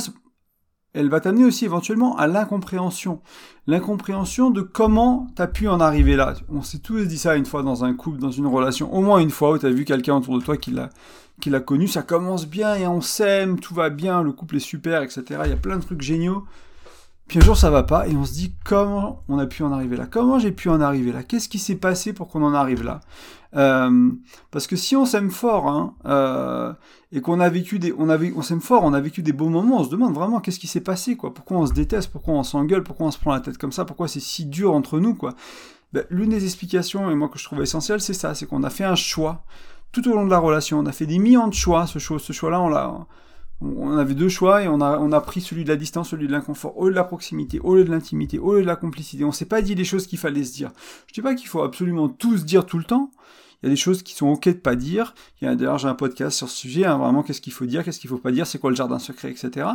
elle 0.92 1.08
va 1.08 1.20
t'amener 1.20 1.46
aussi 1.46 1.64
éventuellement 1.64 2.16
à 2.18 2.26
l'incompréhension. 2.26 3.22
L'incompréhension 3.66 4.50
de 4.50 4.60
comment 4.60 5.28
t'as 5.34 5.46
pu 5.46 5.66
en 5.68 5.80
arriver 5.80 6.14
là. 6.14 6.34
On 6.50 6.60
s'est 6.60 6.80
tous 6.80 7.06
dit 7.06 7.18
ça 7.18 7.36
une 7.36 7.46
fois 7.46 7.62
dans 7.62 7.84
un 7.84 7.94
couple, 7.94 8.18
dans 8.18 8.30
une 8.30 8.46
relation, 8.46 8.92
au 8.94 9.00
moins 9.00 9.18
une 9.18 9.30
fois 9.30 9.52
où 9.52 9.58
t'as 9.58 9.70
vu 9.70 9.86
quelqu'un 9.86 10.16
autour 10.16 10.38
de 10.38 10.44
toi 10.44 10.58
qui 10.58 10.72
l'a, 10.72 10.90
qui 11.40 11.48
l'a 11.48 11.60
connu, 11.60 11.88
ça 11.88 12.02
commence 12.02 12.46
bien 12.46 12.74
et 12.74 12.86
on 12.86 13.00
s'aime, 13.00 13.60
tout 13.60 13.74
va 13.74 13.88
bien, 13.88 14.22
le 14.22 14.32
couple 14.32 14.56
est 14.56 14.60
super, 14.60 15.02
etc. 15.02 15.22
Il 15.44 15.50
y 15.50 15.54
a 15.54 15.56
plein 15.56 15.78
de 15.78 15.82
trucs 15.82 16.02
géniaux. 16.02 16.44
Puis 17.28 17.38
un 17.38 17.42
jour 17.42 17.56
ça 17.58 17.68
va 17.70 17.82
pas 17.82 18.08
et 18.08 18.16
on 18.16 18.24
se 18.24 18.32
dit 18.32 18.54
comment 18.64 19.22
on 19.28 19.38
a 19.38 19.46
pu 19.46 19.62
en 19.62 19.70
arriver 19.70 19.96
là? 19.96 20.06
Comment 20.10 20.38
j'ai 20.38 20.50
pu 20.50 20.70
en 20.70 20.80
arriver 20.80 21.12
là? 21.12 21.22
Qu'est-ce 21.22 21.48
qui 21.48 21.58
s'est 21.58 21.76
passé 21.76 22.14
pour 22.14 22.28
qu'on 22.28 22.42
en 22.42 22.54
arrive 22.54 22.82
là? 22.82 23.00
Euh, 23.54 24.10
Parce 24.50 24.66
que 24.66 24.76
si 24.76 24.96
on 24.96 25.04
s'aime 25.04 25.30
fort 25.30 25.68
hein, 25.68 25.94
euh, 26.06 26.72
et 27.12 27.20
qu'on 27.20 27.40
a 27.40 27.48
vécu 27.50 27.78
des, 27.78 27.92
on, 27.92 28.08
on 28.08 28.42
s'aime 28.42 28.60
fort, 28.60 28.82
on 28.84 28.94
a 28.94 29.00
vécu 29.00 29.22
des 29.22 29.32
beaux 29.32 29.48
moments, 29.48 29.80
on 29.80 29.84
se 29.84 29.90
demande 29.90 30.14
vraiment 30.14 30.40
qu'est-ce 30.40 30.58
qui 30.58 30.66
s'est 30.66 30.80
passé 30.80 31.16
quoi? 31.16 31.34
Pourquoi 31.34 31.58
on 31.58 31.66
se 31.66 31.72
déteste? 31.74 32.10
Pourquoi 32.10 32.34
on 32.34 32.42
s'engueule? 32.42 32.82
Pourquoi 32.82 33.06
on 33.06 33.10
se 33.10 33.18
prend 33.18 33.32
la 33.32 33.40
tête 33.40 33.58
comme 33.58 33.72
ça? 33.72 33.84
Pourquoi 33.84 34.08
c'est 34.08 34.20
si 34.20 34.46
dur 34.46 34.72
entre 34.72 34.98
nous 34.98 35.14
quoi? 35.14 35.34
Ben, 35.92 36.04
L'une 36.10 36.30
des 36.30 36.44
explications 36.44 37.10
et 37.10 37.14
moi 37.14 37.28
que 37.28 37.38
je 37.38 37.44
trouve 37.44 37.60
essentielle 37.62 38.00
c'est 38.00 38.14
ça, 38.14 38.34
c'est 38.34 38.46
qu'on 38.46 38.62
a 38.62 38.70
fait 38.70 38.84
un 38.84 38.94
choix 38.94 39.44
tout 39.92 40.06
au 40.10 40.14
long 40.14 40.24
de 40.24 40.30
la 40.30 40.38
relation. 40.38 40.78
On 40.78 40.86
a 40.86 40.92
fait 40.92 41.06
des 41.06 41.18
millions 41.18 41.48
de 41.48 41.54
choix. 41.54 41.86
Ce 41.86 41.98
choix, 41.98 42.18
ce 42.18 42.32
choix-là 42.32 42.60
on 42.60 42.68
l'a 42.68 43.06
on 43.60 43.96
avait 43.96 44.14
deux 44.14 44.28
choix 44.28 44.62
et 44.62 44.68
on 44.68 44.80
a, 44.80 44.98
on 44.98 45.10
a 45.12 45.20
pris 45.20 45.40
celui 45.40 45.64
de 45.64 45.68
la 45.68 45.76
distance, 45.76 46.10
celui 46.10 46.26
de 46.26 46.32
l'inconfort, 46.32 46.76
au 46.78 46.86
lieu 46.86 46.92
de 46.92 46.96
la 46.96 47.04
proximité, 47.04 47.58
au 47.60 47.74
lieu 47.74 47.84
de 47.84 47.90
l'intimité, 47.90 48.38
au 48.38 48.54
lieu 48.54 48.62
de 48.62 48.66
la 48.66 48.76
complicité. 48.76 49.24
On 49.24 49.32
s'est 49.32 49.46
pas 49.46 49.62
dit 49.62 49.74
les 49.74 49.84
choses 49.84 50.06
qu'il 50.06 50.18
fallait 50.18 50.44
se 50.44 50.52
dire. 50.52 50.70
Je 51.08 51.14
dis 51.14 51.22
pas 51.22 51.34
qu'il 51.34 51.48
faut 51.48 51.62
absolument 51.62 52.08
tout 52.08 52.38
se 52.38 52.44
dire 52.44 52.66
tout 52.66 52.78
le 52.78 52.84
temps. 52.84 53.10
Il 53.62 53.66
y 53.66 53.68
a 53.68 53.70
des 53.70 53.76
choses 53.76 54.04
qui 54.04 54.14
sont 54.14 54.28
ok 54.28 54.44
de 54.48 54.52
pas 54.52 54.76
dire. 54.76 55.14
Il 55.40 55.46
y 55.46 55.48
a 55.48 55.56
d'ailleurs 55.56 55.78
j'ai 55.78 55.88
un 55.88 55.94
podcast 55.94 56.36
sur 56.36 56.48
ce 56.48 56.56
sujet, 56.56 56.84
hein, 56.84 56.98
vraiment 56.98 57.24
qu'est-ce 57.24 57.40
qu'il 57.40 57.52
faut 57.52 57.66
dire, 57.66 57.82
qu'est-ce 57.82 57.98
qu'il 57.98 58.10
faut 58.10 58.18
pas 58.18 58.30
dire, 58.30 58.46
c'est 58.46 58.58
quoi 58.58 58.70
le 58.70 58.76
jardin 58.76 59.00
secret, 59.00 59.30
etc. 59.30 59.66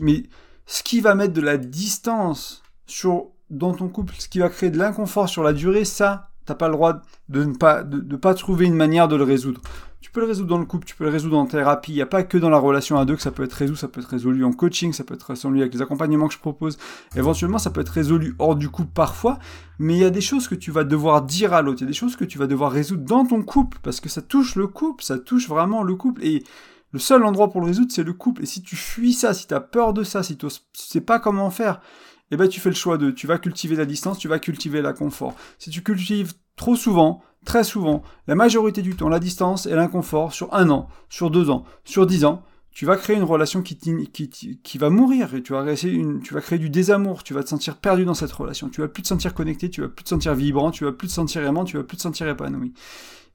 mais 0.00 0.24
ce 0.66 0.82
qui 0.82 1.00
va 1.00 1.14
mettre 1.14 1.32
de 1.32 1.40
la 1.40 1.56
distance 1.56 2.62
sur 2.86 3.30
dans 3.48 3.72
ton 3.72 3.88
couple, 3.88 4.14
ce 4.18 4.28
qui 4.28 4.40
va 4.40 4.50
créer 4.50 4.70
de 4.70 4.76
l'inconfort 4.76 5.28
sur 5.28 5.42
la 5.42 5.54
durée, 5.54 5.86
ça, 5.86 6.27
t'as 6.48 6.54
pas 6.54 6.68
le 6.68 6.72
droit 6.72 7.02
de 7.28 7.44
ne 7.44 8.16
pas 8.16 8.34
trouver 8.34 8.64
une 8.64 8.74
manière 8.74 9.06
de 9.06 9.16
le 9.16 9.22
résoudre. 9.22 9.60
Tu 10.00 10.10
peux 10.10 10.20
le 10.20 10.26
résoudre 10.26 10.48
dans 10.48 10.58
le 10.58 10.64
couple, 10.64 10.86
tu 10.86 10.96
peux 10.96 11.04
le 11.04 11.10
résoudre 11.10 11.36
en 11.36 11.44
thérapie. 11.44 11.92
Il 11.92 11.96
n'y 11.96 12.00
a 12.00 12.06
pas 12.06 12.22
que 12.22 12.38
dans 12.38 12.48
la 12.48 12.56
relation 12.56 12.98
à 12.98 13.04
deux 13.04 13.16
que 13.16 13.20
ça 13.20 13.32
peut 13.32 13.42
être 13.42 13.52
résolu, 13.52 13.76
ça 13.76 13.88
peut 13.88 14.00
être 14.00 14.08
résolu 14.08 14.44
en 14.44 14.52
coaching, 14.52 14.94
ça 14.94 15.04
peut 15.04 15.12
être 15.12 15.24
résolu 15.24 15.60
avec 15.60 15.74
les 15.74 15.82
accompagnements 15.82 16.26
que 16.26 16.32
je 16.32 16.38
propose. 16.38 16.78
Éventuellement, 17.16 17.58
ça 17.58 17.70
peut 17.70 17.82
être 17.82 17.90
résolu 17.90 18.34
hors 18.38 18.56
du 18.56 18.70
couple 18.70 18.92
parfois, 18.94 19.38
mais 19.78 19.94
il 19.94 20.00
y 20.00 20.04
a 20.04 20.10
des 20.10 20.22
choses 20.22 20.48
que 20.48 20.54
tu 20.54 20.70
vas 20.70 20.84
devoir 20.84 21.20
dire 21.20 21.52
à 21.52 21.60
l'autre, 21.60 21.82
il 21.82 21.84
y 21.84 21.88
a 21.88 21.88
des 21.88 21.92
choses 21.92 22.16
que 22.16 22.24
tu 22.24 22.38
vas 22.38 22.46
devoir 22.46 22.72
résoudre 22.72 23.04
dans 23.04 23.26
ton 23.26 23.42
couple, 23.42 23.76
parce 23.82 24.00
que 24.00 24.08
ça 24.08 24.22
touche 24.22 24.54
le 24.54 24.68
couple, 24.68 25.04
ça 25.04 25.18
touche 25.18 25.48
vraiment 25.48 25.82
le 25.82 25.96
couple. 25.96 26.24
Et 26.24 26.44
le 26.92 26.98
seul 26.98 27.24
endroit 27.24 27.50
pour 27.50 27.60
le 27.60 27.66
résoudre, 27.66 27.92
c'est 27.92 28.04
le 28.04 28.14
couple. 28.14 28.44
Et 28.44 28.46
si 28.46 28.62
tu 28.62 28.76
fuis 28.76 29.12
ça, 29.12 29.34
si 29.34 29.46
tu 29.46 29.52
as 29.52 29.60
peur 29.60 29.92
de 29.92 30.02
ça, 30.02 30.22
si 30.22 30.38
tu 30.38 30.46
sais 30.72 31.02
pas 31.02 31.18
comment 31.18 31.50
faire, 31.50 31.80
eh 32.30 32.36
ben 32.36 32.48
tu 32.48 32.60
fais 32.60 32.70
le 32.70 32.74
choix 32.74 32.98
de, 32.98 33.10
tu 33.10 33.26
vas 33.26 33.38
cultiver 33.38 33.76
la 33.76 33.86
distance, 33.86 34.18
tu 34.18 34.28
vas 34.28 34.38
cultiver 34.38 34.82
la 34.82 34.92
confort. 34.92 35.34
Si 35.58 35.70
tu 35.70 35.82
cultives 35.82 36.34
trop 36.56 36.76
souvent, 36.76 37.22
très 37.44 37.64
souvent, 37.64 38.02
la 38.26 38.34
majorité 38.34 38.82
du 38.82 38.96
temps, 38.96 39.08
la 39.08 39.20
distance 39.20 39.66
et 39.66 39.74
l'inconfort 39.74 40.32
sur 40.32 40.52
un 40.54 40.68
an, 40.70 40.88
sur 41.08 41.30
deux 41.30 41.50
ans, 41.50 41.64
sur 41.84 42.06
dix 42.06 42.24
ans, 42.24 42.42
tu 42.70 42.86
vas 42.86 42.96
créer 42.96 43.16
une 43.16 43.24
relation 43.24 43.62
qui, 43.62 43.76
qui, 43.76 44.60
qui 44.62 44.78
va 44.78 44.88
mourir 44.88 45.34
et 45.34 45.42
tu 45.42 45.52
une, 45.52 46.20
tu 46.20 46.32
vas 46.32 46.40
créer 46.40 46.60
du 46.60 46.70
désamour, 46.70 47.24
tu 47.24 47.34
vas 47.34 47.42
te 47.42 47.48
sentir 47.48 47.76
perdu 47.76 48.04
dans 48.04 48.14
cette 48.14 48.30
relation, 48.30 48.68
tu 48.68 48.80
vas 48.80 48.88
plus 48.88 49.02
te 49.02 49.08
sentir 49.08 49.34
connecté, 49.34 49.68
tu 49.68 49.80
vas 49.80 49.88
plus 49.88 50.04
te 50.04 50.08
sentir 50.08 50.34
vibrant, 50.34 50.70
tu 50.70 50.84
vas 50.84 50.92
plus 50.92 51.08
te 51.08 51.12
sentir 51.12 51.42
aimant, 51.44 51.64
tu 51.64 51.76
vas 51.76 51.82
plus 51.82 51.96
te 51.96 52.02
sentir 52.02 52.28
épanoui. 52.28 52.72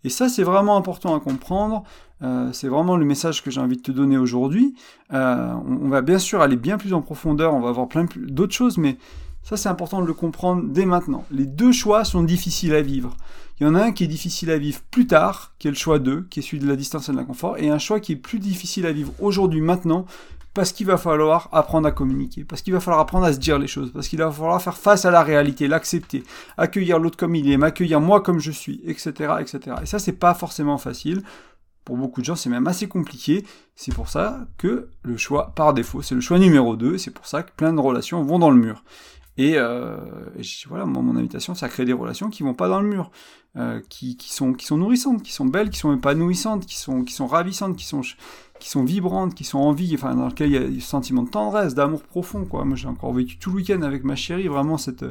Et 0.04 0.10
ça, 0.10 0.30
c'est 0.30 0.44
vraiment 0.44 0.78
important 0.78 1.16
à 1.16 1.20
comprendre. 1.20 1.84
Euh, 2.22 2.52
c'est 2.54 2.68
vraiment 2.68 2.98
le 2.98 3.06
message 3.06 3.44
que 3.44 3.52
j'ai 3.52 3.62
envie 3.62 3.78
de 3.78 3.82
te 3.82 3.92
donner 3.92 4.18
aujourd'hui. 4.18 4.76
Euh, 5.14 5.54
on, 5.68 5.90
va 5.90 6.02
bien 6.02 6.20
sûr 6.20 6.42
aller 6.42 6.56
bien 6.56 6.78
plus 6.78 6.94
en 6.94 7.02
profondeur, 7.02 7.54
on 7.54 7.60
va 7.60 7.72
voir 7.72 7.88
plein 7.88 8.06
d'autres 8.16 8.54
choses, 8.54 8.78
mais 8.78 8.98
ça, 9.44 9.58
c'est 9.58 9.70
important 9.70 10.02
de 10.02 10.08
le 10.08 10.14
comprendre 10.14 10.64
dès 10.66 10.86
maintenant. 10.86 11.26
Les 11.32 11.46
deux 11.46 11.74
choix 11.74 12.06
sont 12.06 12.24
difficiles 12.24 12.74
à 12.74 12.82
vivre. 12.82 13.16
Il 13.60 13.68
y 13.68 13.70
en 13.70 13.76
a 13.76 13.84
un 13.84 13.92
qui 13.92 14.06
est 14.06 14.08
difficile 14.08 14.50
à 14.52 14.58
vivre 14.58 14.80
plus 14.90 15.06
tard, 15.06 15.54
qui 15.60 15.68
est 15.68 15.72
le 15.72 15.78
choix 15.78 16.00
2, 16.00 16.28
qui 16.30 16.40
est 16.40 16.42
celui 16.42 16.60
de 16.60 16.68
la 16.68 16.76
distance 16.76 17.10
et 17.10 17.12
de 17.12 17.18
l'inconfort, 17.18 17.58
et 17.58 17.70
un 17.70 17.78
choix 17.78 18.00
qui 18.00 18.14
est 18.14 18.18
plus 18.18 18.40
difficile 18.40 18.86
à 18.86 18.92
vivre 18.92 19.14
aujourd'hui, 19.20 19.62
maintenant, 19.62 20.06
parce 20.54 20.72
qu'il 20.72 20.86
va 20.86 20.98
falloir 20.98 21.50
apprendre 21.52 21.88
à 21.88 21.92
communiquer, 21.92 22.44
parce 22.44 22.62
qu'il 22.62 22.74
va 22.74 22.80
falloir 22.80 23.02
apprendre 23.02 23.26
à 23.26 23.34
se 23.34 23.40
dire 23.40 23.58
les 23.58 23.68
choses, 23.68 23.92
parce 23.92 24.08
qu'il 24.08 24.20
va 24.20 24.32
falloir 24.32 24.62
faire 24.62 24.78
face 24.78 25.06
à 25.06 25.12
la 25.12 25.24
réalité, 25.24 25.68
l'accepter, 25.68 26.24
accueillir 26.58 27.00
l'autre 27.00 27.18
comme 27.18 27.36
il 27.36 27.52
est, 27.52 27.58
m'accueillir 27.58 28.00
moi 28.00 28.22
comme 28.22 28.40
je 28.40 28.52
suis, 28.52 28.82
etc., 28.86 29.34
etc. 29.40 29.78
Et 29.82 29.86
ça, 29.86 30.00
c'est 30.00 30.14
pas 30.14 30.34
forcément 30.34 30.78
facile. 30.78 31.24
Pour 31.86 31.98
beaucoup 31.98 32.22
de 32.22 32.26
gens, 32.26 32.36
c'est 32.36 32.50
même 32.50 32.68
assez 32.68 32.88
compliqué. 32.88 33.46
C'est 33.76 33.94
pour 33.94 34.08
ça 34.08 34.48
que 34.58 34.90
le 35.02 35.18
choix 35.18 35.52
par 35.54 35.74
défaut, 35.74 36.02
c'est 36.02 36.16
le 36.16 36.22
choix 36.22 36.40
numéro 36.40 36.78
2. 36.78 36.98
C'est 36.98 37.12
pour 37.12 37.26
ça 37.26 37.44
que 37.44 37.52
plein 37.52 37.74
de 37.74 37.80
relations 37.80 38.24
vont 38.24 38.40
dans 38.40 38.52
le 38.52 38.56
mur. 38.56 38.84
Et, 39.38 39.56
euh, 39.58 39.98
voilà, 40.70 40.86
mon 40.86 41.18
invitation, 41.18 41.54
à 41.60 41.68
créer 41.68 41.86
des 41.86 41.94
relations 41.94 42.30
qui 42.30 42.44
vont 42.44 42.54
pas 42.54 42.70
dans 42.70 42.80
le 42.80 42.88
mur, 42.88 43.12
euh, 43.56 43.82
qui, 43.90 44.18
qui, 44.18 44.34
sont, 44.34 44.54
qui 44.54 44.66
sont 44.66 44.78
nourrissantes, 44.78 45.22
qui 45.22 45.32
sont 45.32 45.46
belles, 45.46 45.70
qui 45.70 45.80
sont 45.80 45.94
épanouissantes, 45.96 46.66
qui 46.66 46.78
sont, 46.78 47.04
qui 47.04 47.14
sont 47.14 47.28
ravissantes, 47.28 47.76
qui 47.76 47.86
sont, 47.86 48.02
qui 48.60 48.70
sont 48.70 48.84
vibrantes, 48.84 49.36
qui 49.36 49.44
sont 49.44 49.60
en 49.60 49.72
vie, 49.72 49.94
enfin, 49.96 50.16
dans 50.16 50.28
lesquelles 50.28 50.50
il 50.50 50.54
y 50.54 50.58
a 50.58 50.68
des 50.68 50.80
sentiments 50.80 51.24
de 51.24 51.30
tendresse, 51.30 51.76
d'amour 51.76 52.02
profond, 52.04 52.46
quoi. 52.46 52.66
Moi, 52.66 52.76
j'ai 52.76 52.88
encore 52.88 53.14
vécu 53.14 53.38
tout 53.38 53.52
le 53.52 53.58
week-end 53.58 53.82
avec 53.82 54.04
ma 54.04 54.16
chérie, 54.16 54.48
vraiment 54.48 54.78
cette, 54.78 55.06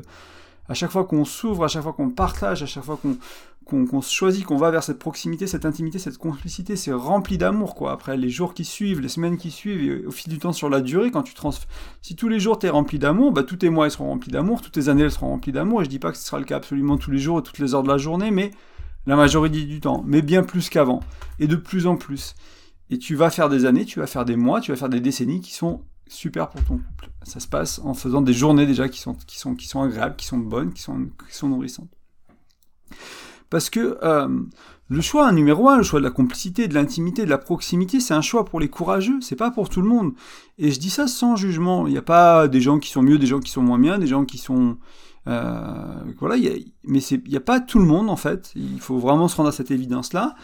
à 0.68 0.74
chaque 0.74 0.90
fois 0.90 1.04
qu'on 1.04 1.24
s'ouvre, 1.24 1.64
à 1.64 1.68
chaque 1.68 1.82
fois 1.82 1.92
qu'on 1.92 2.10
partage, 2.10 2.62
à 2.62 2.66
chaque 2.66 2.84
fois 2.84 2.98
qu'on 3.00 3.16
qu'on 3.64 4.02
se 4.02 4.12
choisit, 4.12 4.44
qu'on 4.44 4.56
va 4.56 4.70
vers 4.70 4.82
cette 4.82 4.98
proximité, 4.98 5.46
cette 5.46 5.64
intimité, 5.64 5.98
cette 5.98 6.18
complicité, 6.18 6.76
c'est 6.76 6.92
rempli 6.92 7.38
d'amour, 7.38 7.74
quoi. 7.74 7.92
Après, 7.92 8.16
les 8.16 8.28
jours 8.28 8.54
qui 8.54 8.64
suivent, 8.64 9.00
les 9.00 9.08
semaines 9.08 9.38
qui 9.38 9.50
suivent, 9.50 9.82
et 9.82 10.04
au 10.04 10.10
fil 10.10 10.30
du 10.30 10.38
temps 10.38 10.52
sur 10.52 10.68
la 10.68 10.80
durée, 10.80 11.10
quand 11.10 11.22
tu 11.22 11.32
transfères... 11.32 11.68
Si 12.02 12.14
tous 12.16 12.28
les 12.28 12.40
jours 12.40 12.58
t'es 12.58 12.68
rempli 12.68 12.98
d'amour, 12.98 13.32
bah 13.32 13.44
tous 13.44 13.56
tes 13.56 13.70
mois 13.70 13.86
ils 13.86 13.90
seront 13.90 14.08
remplis 14.08 14.30
d'amour, 14.30 14.60
toutes 14.60 14.72
tes 14.72 14.88
années 14.88 15.04
elles 15.04 15.12
seront 15.12 15.28
remplies 15.28 15.52
d'amour, 15.52 15.80
et 15.80 15.84
je 15.84 15.90
dis 15.90 15.98
pas 15.98 16.10
que 16.10 16.18
ce 16.18 16.24
sera 16.24 16.38
le 16.38 16.44
cas 16.44 16.56
absolument 16.56 16.98
tous 16.98 17.10
les 17.10 17.18
jours 17.18 17.38
et 17.38 17.42
toutes 17.42 17.58
les 17.60 17.74
heures 17.74 17.82
de 17.82 17.88
la 17.88 17.98
journée, 17.98 18.30
mais 18.30 18.50
la 19.06 19.16
majorité 19.16 19.62
du 19.64 19.80
temps, 19.80 20.02
mais 20.06 20.22
bien 20.22 20.42
plus 20.42 20.68
qu'avant, 20.68 21.00
et 21.38 21.46
de 21.46 21.56
plus 21.56 21.86
en 21.86 21.96
plus. 21.96 22.34
Et 22.90 22.98
tu 22.98 23.14
vas 23.14 23.30
faire 23.30 23.48
des 23.48 23.64
années, 23.64 23.84
tu 23.84 24.00
vas 24.00 24.06
faire 24.06 24.24
des 24.24 24.36
mois, 24.36 24.60
tu 24.60 24.70
vas 24.70 24.76
faire 24.76 24.90
des 24.90 25.00
décennies 25.00 25.40
qui 25.40 25.54
sont 25.54 25.82
super 26.12 26.48
pour 26.48 26.62
ton 26.64 26.78
couple. 26.78 27.10
Ça 27.22 27.40
se 27.40 27.48
passe 27.48 27.80
en 27.84 27.94
faisant 27.94 28.20
des 28.20 28.32
journées 28.32 28.66
déjà 28.66 28.88
qui 28.88 29.00
sont, 29.00 29.14
qui 29.26 29.38
sont, 29.38 29.54
qui 29.54 29.66
sont 29.66 29.82
agréables, 29.82 30.16
qui 30.16 30.26
sont 30.26 30.38
bonnes, 30.38 30.72
qui 30.72 30.82
sont, 30.82 31.08
qui 31.28 31.36
sont 31.36 31.48
nourrissantes. 31.48 31.90
Parce 33.50 33.70
que 33.70 33.98
euh, 34.02 34.28
le 34.88 35.00
choix 35.00 35.30
numéro 35.32 35.68
un, 35.68 35.76
le 35.76 35.82
choix 35.82 36.00
de 36.00 36.04
la 36.04 36.10
complicité, 36.10 36.68
de 36.68 36.74
l'intimité, 36.74 37.24
de 37.24 37.30
la 37.30 37.38
proximité, 37.38 38.00
c'est 38.00 38.14
un 38.14 38.22
choix 38.22 38.44
pour 38.44 38.60
les 38.60 38.68
courageux, 38.68 39.20
c'est 39.20 39.36
pas 39.36 39.50
pour 39.50 39.68
tout 39.68 39.82
le 39.82 39.88
monde. 39.88 40.12
Et 40.58 40.70
je 40.70 40.78
dis 40.78 40.90
ça 40.90 41.06
sans 41.06 41.36
jugement. 41.36 41.86
Il 41.86 41.92
n'y 41.92 41.98
a 41.98 42.02
pas 42.02 42.48
des 42.48 42.60
gens 42.60 42.78
qui 42.78 42.90
sont 42.90 43.02
mieux, 43.02 43.18
des 43.18 43.26
gens 43.26 43.40
qui 43.40 43.50
sont 43.50 43.62
moins 43.62 43.78
bien, 43.78 43.98
des 43.98 44.06
gens 44.06 44.24
qui 44.24 44.38
sont 44.38 44.78
voilà, 45.24 46.36
y 46.36 46.48
a, 46.48 46.52
mais 46.84 46.98
il 47.00 47.28
n'y 47.28 47.36
a 47.36 47.40
pas 47.40 47.60
tout 47.60 47.78
le 47.78 47.84
monde 47.84 48.10
en 48.10 48.16
fait. 48.16 48.52
Il 48.54 48.80
faut 48.80 48.98
vraiment 48.98 49.28
se 49.28 49.36
rendre 49.36 49.48
à 49.48 49.52
cette 49.52 49.70
évidence-là. 49.70 50.34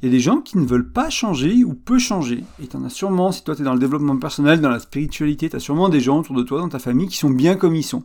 Il 0.00 0.06
y 0.06 0.08
a 0.08 0.12
des 0.12 0.20
gens 0.20 0.40
qui 0.40 0.58
ne 0.58 0.64
veulent 0.64 0.92
pas 0.92 1.10
changer 1.10 1.64
ou 1.64 1.74
peu 1.74 1.98
changer. 1.98 2.44
Et 2.62 2.68
tu 2.68 2.76
en 2.76 2.84
as 2.84 2.90
sûrement, 2.90 3.32
si 3.32 3.42
toi 3.42 3.56
tu 3.56 3.62
es 3.62 3.64
dans 3.64 3.74
le 3.74 3.80
développement 3.80 4.16
personnel, 4.16 4.60
dans 4.60 4.70
la 4.70 4.78
spiritualité, 4.78 5.50
tu 5.50 5.56
as 5.56 5.60
sûrement 5.60 5.88
des 5.88 6.00
gens 6.00 6.20
autour 6.20 6.36
de 6.36 6.42
toi, 6.42 6.60
dans 6.60 6.68
ta 6.68 6.78
famille, 6.78 7.08
qui 7.08 7.16
sont 7.16 7.30
bien 7.30 7.56
comme 7.56 7.74
ils 7.74 7.82
sont. 7.82 8.04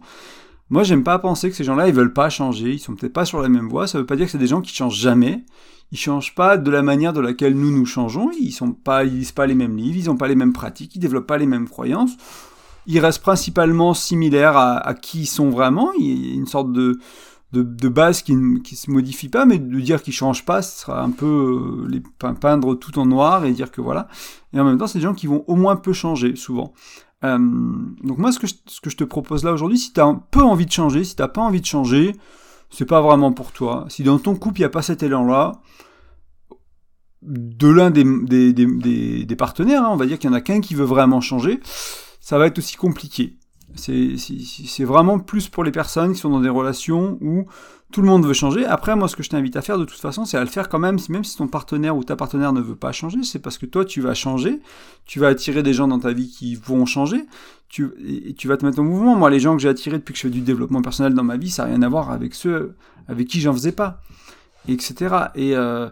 Moi, 0.70 0.84
j'aime 0.84 1.04
pas 1.04 1.20
penser 1.20 1.52
que 1.52 1.56
ces 1.56 1.64
gens-là, 1.64 1.88
ils 1.88 1.94
veulent 1.94 2.14
pas 2.14 2.32
changer, 2.32 2.72
ils 2.72 2.80
sont 2.80 2.96
peut-être 2.96 3.14
pas 3.14 3.26
sur 3.26 3.42
la 3.42 3.50
même 3.50 3.70
voie. 3.70 3.86
Ça 3.86 4.00
veut 4.00 4.08
pas 4.08 4.16
dire 4.16 4.26
que 4.26 4.32
c'est 4.32 4.38
des 4.40 4.48
gens 4.48 4.62
qui 4.62 4.74
changent 4.74 4.98
jamais. 4.98 5.44
Ils 5.92 6.00
changent 6.00 6.34
pas 6.34 6.58
de 6.58 6.72
la 6.72 6.82
manière 6.82 7.14
de 7.14 7.22
laquelle 7.22 7.54
nous 7.54 7.70
nous 7.70 7.86
changeons. 7.86 8.32
Ils 8.40 8.52
sont 8.52 8.72
pas, 8.72 9.04
ils 9.04 9.20
lisent 9.20 9.32
pas 9.32 9.46
les 9.46 9.54
mêmes 9.54 9.78
livres, 9.78 9.98
ils 9.98 10.10
ont 10.10 10.18
pas 10.18 10.28
les 10.28 10.36
mêmes 10.36 10.54
pratiques, 10.54 10.96
ils 10.96 11.00
développent 11.00 11.28
pas 11.28 11.38
les 11.38 11.46
mêmes 11.46 11.70
croyances. 11.70 12.14
Ils 12.88 13.00
restent 13.00 13.22
principalement 13.22 13.94
similaires 13.94 14.58
à, 14.58 14.94
qui 14.96 15.22
ils 15.22 15.26
sont 15.28 15.52
vraiment. 15.52 15.92
Il 16.00 16.30
y 16.30 16.32
a 16.32 16.34
une 16.34 16.48
sorte 16.48 16.72
de, 16.72 17.00
de, 17.62 17.88
base 17.88 18.24
qui 18.24 18.36
ne 18.36 18.60
se 18.64 18.90
modifie 18.90 19.30
pas, 19.30 19.46
mais 19.46 19.60
de 19.60 19.80
dire 19.80 20.02
qu'ils 20.02 20.14
changent 20.14 20.46
pas, 20.46 20.62
ce 20.62 20.82
sera 20.82 21.04
un 21.04 21.12
peu 21.12 21.86
euh, 21.86 21.88
les 21.88 22.02
peindre 22.34 22.74
tout 22.76 22.98
en 22.98 23.06
noir 23.06 23.46
et 23.46 23.52
dire 23.52 23.72
que 23.72 23.80
voilà. 23.80 24.08
Et 24.54 24.60
en 24.60 24.64
même 24.64 24.78
temps, 24.78 24.88
c'est 24.88 25.00
des 25.00 25.04
gens 25.04 25.14
qui 25.14 25.28
vont 25.28 25.44
au 25.48 25.56
moins 25.56 25.76
peu 25.76 25.94
changer, 25.94 26.36
souvent. 26.36 26.74
Euh, 27.24 27.38
donc 28.04 28.18
moi, 28.18 28.32
ce 28.32 28.40
que, 28.40 28.48
je, 28.48 28.96
te 28.96 29.04
propose 29.04 29.44
là 29.44 29.54
aujourd'hui, 29.54 29.78
si 29.78 29.94
tu 29.94 30.00
as 30.02 30.06
un 30.06 30.16
peu 30.16 30.42
envie 30.42 30.66
de 30.66 30.72
changer, 30.72 31.04
si 31.04 31.16
tu 31.16 31.24
pas 31.28 31.42
envie 31.42 31.62
de 31.62 31.66
changer, 31.66 32.16
c'est 32.72 32.86
pas 32.86 33.02
vraiment 33.02 33.32
pour 33.32 33.52
toi. 33.52 33.86
Si 33.88 34.02
dans 34.04 34.18
ton 34.18 34.36
couple, 34.36 34.60
il 34.60 34.62
n'y 34.62 34.66
a 34.66 34.70
pas 34.70 34.82
cet 34.82 35.04
élan-là, 35.04 35.54
de 37.22 37.68
l'un 37.68 37.92
des, 37.92 39.36
partenaires, 39.38 39.84
hein, 39.84 39.90
on 39.92 39.96
va 39.96 40.08
dire 40.08 40.18
qu'il 40.18 40.30
y 40.30 40.34
en 40.34 40.36
a 40.36 40.42
qu'un 40.42 40.60
qui 40.60 40.74
veut 40.74 40.86
vraiment 40.86 41.22
changer, 41.22 41.60
ça 42.20 42.38
va 42.38 42.48
être 42.48 42.58
aussi 42.58 42.76
compliqué. 42.76 43.38
C'est 43.76 44.84
vraiment 44.84 45.20
plus 45.20 45.50
pour 45.50 45.64
les 45.64 45.72
personnes 45.72 46.14
qui 46.14 46.20
sont 46.20 46.30
dans 46.30 46.42
des 46.42 46.50
relations 46.50 47.18
où 47.22 47.46
tout 47.92 48.02
le 48.02 48.08
monde 48.08 48.26
veut 48.26 48.34
changer. 48.34 48.66
Après, 48.66 48.96
moi, 48.96 49.08
ce 49.08 49.16
que 49.16 49.24
je 49.24 49.30
t'invite 49.30 49.56
à 49.56 49.62
faire 49.62 49.78
de 49.78 49.86
toute 49.86 50.00
façon, 50.00 50.26
c'est 50.26 50.38
à 50.38 50.42
le 50.42 50.50
faire 50.50 50.68
quand 50.68 50.80
même, 50.80 50.98
même 51.10 51.24
si 51.24 51.38
ton 51.38 51.48
partenaire 51.48 51.96
ou 51.96 52.04
ta 52.04 52.16
partenaire 52.16 52.52
ne 52.52 52.60
veut 52.60 52.76
pas 52.76 52.92
changer, 52.92 53.24
c'est 53.24 53.40
parce 53.40 53.58
que 53.58 53.68
toi, 53.68 53.86
tu 53.86 54.02
vas 54.02 54.16
changer, 54.16 54.60
tu 55.06 55.20
vas 55.20 55.28
attirer 55.28 55.64
des 55.64 55.74
gens 55.74 55.88
dans 55.88 56.00
ta 56.00 56.12
vie 56.12 56.28
qui 56.28 56.56
vont 56.56 56.86
changer, 56.86 57.26
tu, 57.70 57.92
et 58.04 58.34
tu 58.34 58.48
vas 58.48 58.58
te 58.58 58.66
mettre 58.66 58.80
en 58.80 58.84
mouvement. 58.84 59.16
Moi, 59.16 59.30
les 59.30 59.40
gens 59.40 59.56
que 59.56 59.62
j'ai 59.62 59.70
attirés 59.70 60.00
depuis 60.00 60.14
que 60.14 60.18
je 60.18 60.24
fais 60.24 60.32
du 60.32 60.42
développement 60.42 60.82
personnel 60.82 61.14
dans 61.14 61.24
ma 61.24 61.38
vie, 61.38 61.52
ça 61.52 61.64
n'a 61.64 61.70
rien 61.70 61.82
à 61.84 61.90
voir 61.90 62.10
avec 62.10 62.34
ceux 62.34 62.76
avec 63.08 63.28
qui 63.28 63.42
j'en 63.42 63.54
faisais 63.54 63.72
pas, 63.72 64.02
etc. 64.68 65.16
Et, 65.36 65.56
euh, 65.56 65.88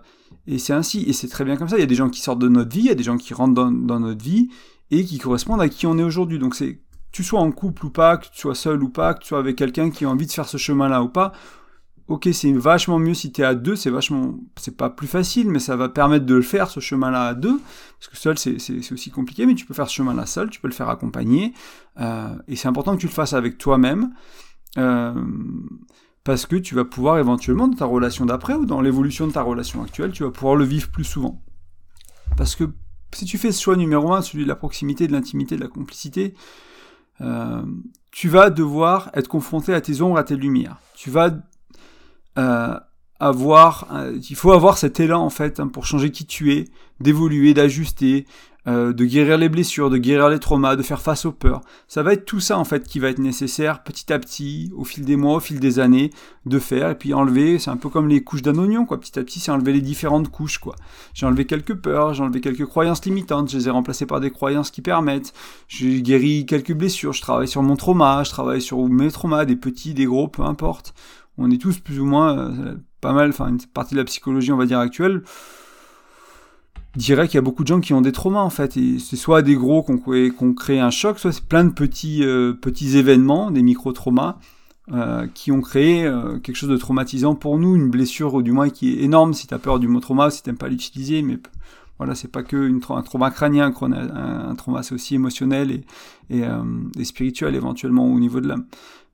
et 0.48 0.58
c'est 0.58 0.74
ainsi, 0.74 1.04
et 1.08 1.14
c'est 1.14 1.28
très 1.28 1.46
bien 1.46 1.56
comme 1.56 1.70
ça. 1.70 1.78
Il 1.78 1.82
y 1.82 1.84
a 1.84 1.88
des 1.88 1.96
gens 1.96 2.10
qui 2.10 2.22
sortent 2.22 2.40
de 2.40 2.50
notre 2.50 2.74
vie, 2.74 2.82
il 2.82 2.88
y 2.88 2.92
a 2.92 2.96
des 2.96 3.04
gens 3.04 3.18
qui 3.18 3.34
rentrent 3.34 3.54
dans, 3.54 3.72
dans 3.72 4.00
notre 4.00 4.24
vie 4.24 4.50
et 4.90 5.06
qui 5.06 5.20
correspondent 5.20 5.62
à 5.62 5.70
qui 5.70 5.86
on 5.86 5.98
est 6.00 6.04
aujourd'hui. 6.04 6.40
Donc 6.40 6.56
c'est 6.56 6.80
tu 7.12 7.24
sois 7.24 7.40
en 7.40 7.52
couple 7.52 7.86
ou 7.86 7.90
pas, 7.90 8.18
que 8.18 8.26
tu 8.26 8.40
sois 8.40 8.56
seul 8.56 8.82
ou 8.84 8.90
pas, 8.90 9.14
que 9.14 9.22
tu 9.22 9.28
sois 9.28 9.40
avec 9.40 9.56
quelqu'un 9.56 9.90
qui 9.90 10.06
a 10.06 10.10
envie 10.10 10.26
de 10.26 10.32
faire 10.32 10.48
ce 10.48 10.58
chemin-là 10.58 11.04
ou 11.04 11.10
pas, 11.10 11.34
ok, 12.08 12.30
c'est 12.34 12.52
vachement 12.52 13.00
mieux 13.00 13.14
si 13.14 13.32
tu 13.32 13.42
es 13.42 13.44
à 13.44 13.56
deux, 13.56 13.76
c'est 13.76 13.90
vachement, 13.90 14.36
c'est 14.58 14.76
pas 14.76 14.90
plus 14.90 15.08
facile, 15.08 15.50
mais 15.50 15.60
ça 15.60 15.76
va 15.76 15.90
permettre 15.90 16.26
de 16.26 16.36
le 16.36 16.42
faire, 16.42 16.70
ce 16.70 16.80
chemin-là 16.80 17.28
à 17.28 17.34
deux, 17.34 17.60
parce 18.00 18.10
que 18.10 18.18
seul, 18.18 18.38
c'est 18.38 18.92
aussi 18.92 19.12
compliqué, 19.12 19.46
mais 19.46 19.56
tu 19.56 19.66
peux 19.66 19.74
faire 19.74 19.90
ce 19.90 19.96
chemin-là 19.96 20.26
seul, 20.26 20.50
tu 20.50 20.60
peux 20.60 20.68
le 20.68 20.74
faire 20.74 20.90
accompagné, 20.90 21.54
euh, 22.00 22.36
et 22.48 22.56
c'est 22.56 22.68
important 22.68 22.96
que 22.96 23.02
tu 23.02 23.08
le 23.08 23.14
fasses 23.14 23.34
avec 23.34 23.58
toi-même, 23.58 24.12
euh, 24.78 25.14
parce 26.24 26.46
que 26.46 26.56
tu 26.56 26.76
vas 26.76 26.86
pouvoir 26.86 27.18
éventuellement, 27.18 27.68
dans 27.68 27.78
ta 27.78 27.86
relation 27.86 28.26
d'après, 28.26 28.54
ou 28.54 28.66
dans 28.66 28.82
l'évolution 28.82 29.28
de 29.28 29.32
ta 29.32 29.42
relation 29.42 29.82
actuelle, 29.82 30.12
tu 30.12 30.24
vas 30.24 30.32
pouvoir 30.32 30.56
le 30.56 30.66
vivre 30.66 30.90
plus 30.90 31.04
souvent. 31.04 31.42
Parce 32.38 32.56
que 32.56 32.66
si 33.14 33.26
tu 33.26 33.38
fais 33.38 33.52
ce 33.52 33.62
choix 33.62 33.76
numéro 33.76 34.14
un, 34.14 34.22
celui 34.22 34.44
de 34.44 34.50
la 34.50 34.56
proximité, 34.56 35.08
de 35.08 35.12
l'intimité, 35.12 35.56
de 35.56 35.62
la 35.62 35.68
complicité, 35.68 36.34
euh, 37.22 37.62
tu 38.12 38.28
vas 38.28 38.50
devoir 38.50 39.10
être 39.14 39.28
confronté 39.28 39.74
à 39.74 39.82
tes 39.82 40.02
ombres, 40.02 40.18
à 40.18 40.24
tes 40.24 40.36
lumières. 40.36 40.78
Tu 40.96 41.10
vas 41.10 41.32
euh, 42.38 42.80
avoir, 43.20 43.88
euh, 43.94 44.18
il 44.30 44.36
faut 44.36 44.52
avoir 44.52 44.78
cet 44.78 45.00
élan 45.00 45.22
en 45.24 45.30
fait 45.30 45.60
hein, 45.60 45.68
pour 45.68 45.86
changer 45.86 46.12
qui 46.12 46.26
tu 46.26 46.54
es, 46.54 46.66
d'évoluer, 47.00 47.54
d'ajuster, 47.54 48.26
euh, 48.68 48.94
de 48.94 49.06
guérir 49.06 49.38
les 49.38 49.50
blessures, 49.50 49.90
de 49.90 49.98
guérir 49.98 50.30
les 50.30 50.40
traumas, 50.40 50.76
de 50.76 50.84
faire 50.84 51.02
face 51.02 51.26
aux 51.26 51.32
peurs. 51.32 51.62
Ça 51.88 52.04
va 52.04 52.14
être 52.14 52.26
tout 52.26 52.40
ça 52.40 52.58
en 52.58 52.64
fait 52.64 52.88
qui 52.88 53.00
va 53.00 53.10
être 53.10 53.20
nécessaire 53.20 53.84
petit 53.84 54.14
à 54.14 54.20
petit, 54.20 54.72
au 54.76 54.84
fil 54.84 55.04
des 55.04 55.16
mois, 55.16 55.38
au 55.38 55.40
fil 55.40 55.60
des 55.60 55.80
années, 55.80 56.12
de 56.46 56.60
faire 56.60 56.90
et 56.90 56.96
puis 56.96 57.14
enlever. 57.14 57.60
C'est 57.60 57.72
un 57.72 57.78
peu 57.78 57.90
comme 57.90 58.08
les 58.08 58.24
couches 58.24 58.44
d'un 58.44 58.58
oignon 58.58 58.86
quoi. 58.86 59.00
Petit 59.00 59.18
à 59.18 59.24
petit, 59.24 59.40
c'est 59.40 59.52
enlever 59.52 59.74
les 59.74 59.82
différentes 59.82 60.30
couches 60.30 60.60
quoi. 60.60 60.76
J'ai 61.14 61.26
enlevé 61.26 61.46
quelques 61.46 61.76
peurs, 61.76 62.14
j'ai 62.14 62.24
enlevé 62.24 62.42
quelques 62.42 62.66
croyances 62.66 63.04
limitantes, 63.06 63.50
je 63.50 63.58
les 63.58 63.68
ai 63.68 63.72
remplacées 63.72 64.06
par 64.06 64.20
des 64.20 64.32
croyances 64.32 64.72
qui 64.72 64.82
permettent. 64.82 65.34
J'ai 65.68 66.02
guéri 66.02 66.46
quelques 66.46 66.74
blessures, 66.74 67.14
je 67.14 67.22
travaille 67.22 67.48
sur 67.48 67.64
mon 67.64 67.76
trauma, 67.76 68.24
je 68.24 68.30
travaille 68.30 68.62
sur 68.62 68.88
mes 68.88 69.12
traumas, 69.12 69.46
des 69.46 69.56
petits, 69.56 69.94
des 69.94 70.06
gros, 70.06 70.28
peu 70.28 70.44
importe 70.44 70.94
on 71.38 71.50
est 71.52 71.62
tous 71.62 71.80
plus 71.80 72.00
ou 72.00 72.06
moins 72.06 72.38
euh, 72.38 72.76
pas 73.00 73.14
mal, 73.14 73.30
enfin 73.30 73.48
une 73.48 73.62
partie 73.62 73.96
de 73.96 74.00
la 74.00 74.06
psychologie 74.06 74.52
on 74.52 74.58
va 74.58 74.66
dire 74.66 74.80
actuelle, 74.80 75.24
dirait 76.96 77.28
qu'il 77.28 77.36
y 77.36 77.38
a 77.38 77.42
beaucoup 77.42 77.64
de 77.64 77.68
gens 77.68 77.80
qui 77.80 77.94
ont 77.94 78.02
des 78.02 78.12
traumas 78.12 78.42
en 78.42 78.50
fait. 78.50 78.78
C'est 79.00 79.16
soit 79.16 79.42
des 79.42 79.56
gros 79.56 79.84
qu'on 79.84 80.54
crée 80.54 80.80
un 80.80 80.90
choc, 80.90 81.20
soit 81.20 81.32
c'est 81.32 81.46
plein 81.46 81.64
de 81.64 81.72
petits, 81.72 82.24
euh, 82.24 82.54
petits 82.54 82.98
événements, 82.98 83.52
des 83.52 83.64
micro-traumas, 83.64 84.38
euh, 84.92 85.28
qui 85.34 85.52
ont 85.52 85.62
créé 85.62 86.10
quelque 86.44 86.56
chose 86.56 86.70
de 86.70 86.78
traumatisant 86.78 87.36
pour 87.36 87.58
nous, 87.58 87.76
une 87.76 87.90
blessure 87.90 88.42
du 88.42 88.52
moins 88.52 88.70
qui 88.70 88.94
est 88.94 89.04
énorme 89.04 89.34
si 89.34 89.48
tu 89.48 89.54
as 89.54 89.60
peur 89.60 89.80
du 89.80 89.88
mot 89.88 90.00
trauma, 90.00 90.30
si 90.32 90.44
t'aimes 90.44 90.58
pas 90.58 90.68
l'utiliser, 90.68 91.22
mais 91.22 91.40
voilà, 91.98 92.16
c'est 92.16 92.32
pas 92.32 92.44
que 92.44 92.72
un 92.92 93.02
trauma 93.04 93.30
crânien, 93.30 93.72
un, 93.82 94.56
trauma 94.56 94.84
c'est 94.84 94.96
aussi 94.96 95.16
émotionnel 95.16 95.72
et, 95.72 95.84
et, 96.30 96.44
et 96.98 97.06
spirituel 97.06 97.56
éventuellement 97.56 98.06
au 98.06 98.20
niveau 98.20 98.42
de 98.42 98.48
l'âme. 98.48 98.66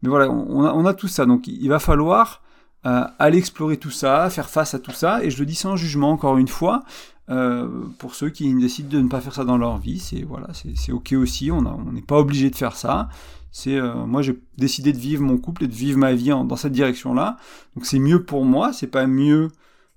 Mais 0.02 0.10
voilà, 0.10 0.30
on 0.30 0.86
a, 0.86 0.94
tout 0.94 1.08
ça. 1.08 1.26
Donc 1.26 1.48
il 1.48 1.68
va 1.68 1.80
falloir 1.80 2.42
euh, 2.88 3.04
aller 3.20 3.38
explorer 3.38 3.76
tout 3.76 3.92
ça, 3.92 4.30
faire 4.30 4.50
face 4.50 4.74
à 4.74 4.80
tout 4.80 4.92
ça. 4.92 5.22
Et 5.22 5.30
je 5.30 5.40
le 5.40 5.46
dis 5.46 5.56
sans 5.56 5.76
jugement, 5.76 6.12
encore 6.12 6.38
une 6.38 6.48
fois. 6.48 6.84
Euh, 7.30 7.68
pour 7.98 8.16
ceux 8.16 8.30
qui 8.30 8.54
décident 8.56 8.88
de 8.88 9.02
ne 9.02 9.10
pas 9.10 9.20
faire 9.20 9.34
ça 9.34 9.44
dans 9.44 9.58
leur 9.58 9.78
vie, 9.78 10.00
c'est 10.00 10.22
voilà, 10.22 10.48
c'est 10.54 10.94
ok 10.94 11.12
aussi. 11.14 11.52
On 11.52 11.62
n'est 11.92 12.02
pas 12.02 12.18
obligé 12.18 12.50
de 12.50 12.56
faire 12.56 12.78
ça. 12.78 13.10
C'est 13.52 13.76
euh, 13.76 14.06
moi 14.06 14.22
j'ai 14.22 14.40
décidé 14.58 14.94
de 14.94 14.98
vivre 14.98 15.22
mon 15.24 15.38
couple 15.38 15.66
et 15.66 15.68
de 15.68 15.74
vivre 15.74 15.98
ma 15.98 16.14
vie 16.14 16.30
dans 16.30 16.56
cette 16.56 16.72
direction-là. 16.72 17.36
Donc 17.76 17.86
c'est 17.86 18.00
mieux 18.00 18.24
pour 18.24 18.46
moi. 18.46 18.72
C'est 18.72 18.88
pas 18.88 19.08
mieux 19.08 19.50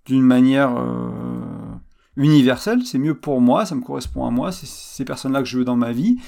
d'une 0.07 0.23
manière 0.23 0.75
universelle. 2.17 2.83
C'est 2.85 2.99
mieux 2.99 3.15
pour 3.15 3.41
moi. 3.41 3.67
Ça 3.67 3.77
me 3.77 3.83
correspond 3.83 4.27
à 4.27 4.31
moi. 4.31 4.51
C'est 4.51 4.67
ces 4.67 5.05
personnes-là 5.05 5.43
que 5.43 5.49
je 5.49 5.59
veux 5.59 5.65
dans 5.65 5.77
ma 5.77 5.93
vie. 5.93 6.19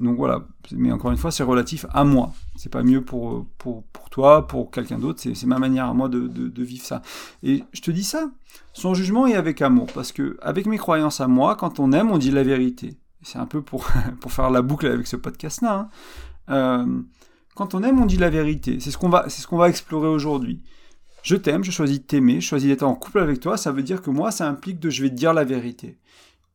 Donc 0.00 0.16
voilà, 0.16 0.46
mais 0.72 0.90
encore 0.90 1.10
une 1.10 1.18
fois, 1.18 1.30
c'est 1.30 1.42
relatif 1.42 1.84
à 1.92 2.04
moi. 2.04 2.32
C'est 2.56 2.72
pas 2.72 2.82
mieux 2.82 3.04
pour, 3.04 3.46
pour, 3.58 3.84
pour 3.84 4.08
toi, 4.08 4.46
pour 4.46 4.70
quelqu'un 4.70 4.98
d'autre, 4.98 5.20
c'est 5.20 5.46
ma 5.46 5.58
manière 5.58 5.84
à 5.84 5.92
moi 5.92 6.08
de, 6.08 6.26
de, 6.26 6.62
vivre 6.62 6.82
ça. 6.82 7.02
Et 7.42 7.64
je 7.72 7.82
te 7.82 7.90
dis 7.90 8.02
ça, 8.02 8.30
sans 8.72 8.94
jugement 8.94 9.26
et 9.26 9.34
avec 9.34 9.60
amour, 9.60 9.88
parce 9.92 10.12
que 10.12 10.38
avec 10.40 10.64
mes 10.64 10.78
croyances 10.78 11.20
à 11.20 11.28
moi, 11.28 11.54
quand 11.54 11.80
on 11.80 11.92
aime, 11.92 12.10
on 12.10 12.16
dit 12.16 12.30
la 12.30 12.42
vérité. 12.42 12.96
C'est 13.22 13.38
un 13.38 13.44
peu 13.44 13.60
pour, 13.60 13.90
pour 14.20 14.32
faire 14.32 14.48
la 14.48 14.62
boucle 14.62 14.86
avec 14.86 15.06
ce 15.06 15.16
podcast-là. 15.16 15.78
Hein. 15.78 15.88
Euh, 16.48 17.02
quand 17.54 17.74
on 17.74 17.82
aime, 17.82 18.00
on 18.00 18.06
dit 18.06 18.16
la 18.16 18.30
vérité. 18.30 18.80
C'est 18.80 18.90
ce 18.90 18.96
qu'on 18.96 19.10
va, 19.10 19.28
ce 19.28 19.54
va 19.54 19.68
explorer 19.68 20.08
aujourd'hui. 20.08 20.62
Je 21.22 21.36
t'aime, 21.36 21.62
je 21.62 21.70
choisis 21.70 22.00
de 22.00 22.04
t'aimer, 22.04 22.40
je 22.40 22.46
choisis 22.46 22.70
d'être 22.70 22.84
en 22.84 22.94
couple 22.94 23.18
avec 23.18 23.40
toi, 23.40 23.58
ça 23.58 23.70
veut 23.70 23.82
dire 23.82 24.00
que 24.00 24.08
moi, 24.08 24.30
ça 24.30 24.48
implique 24.48 24.80
de 24.80 24.88
je 24.88 25.02
vais 25.02 25.10
te 25.10 25.14
dire 25.14 25.34
la 25.34 25.44
vérité. 25.44 25.98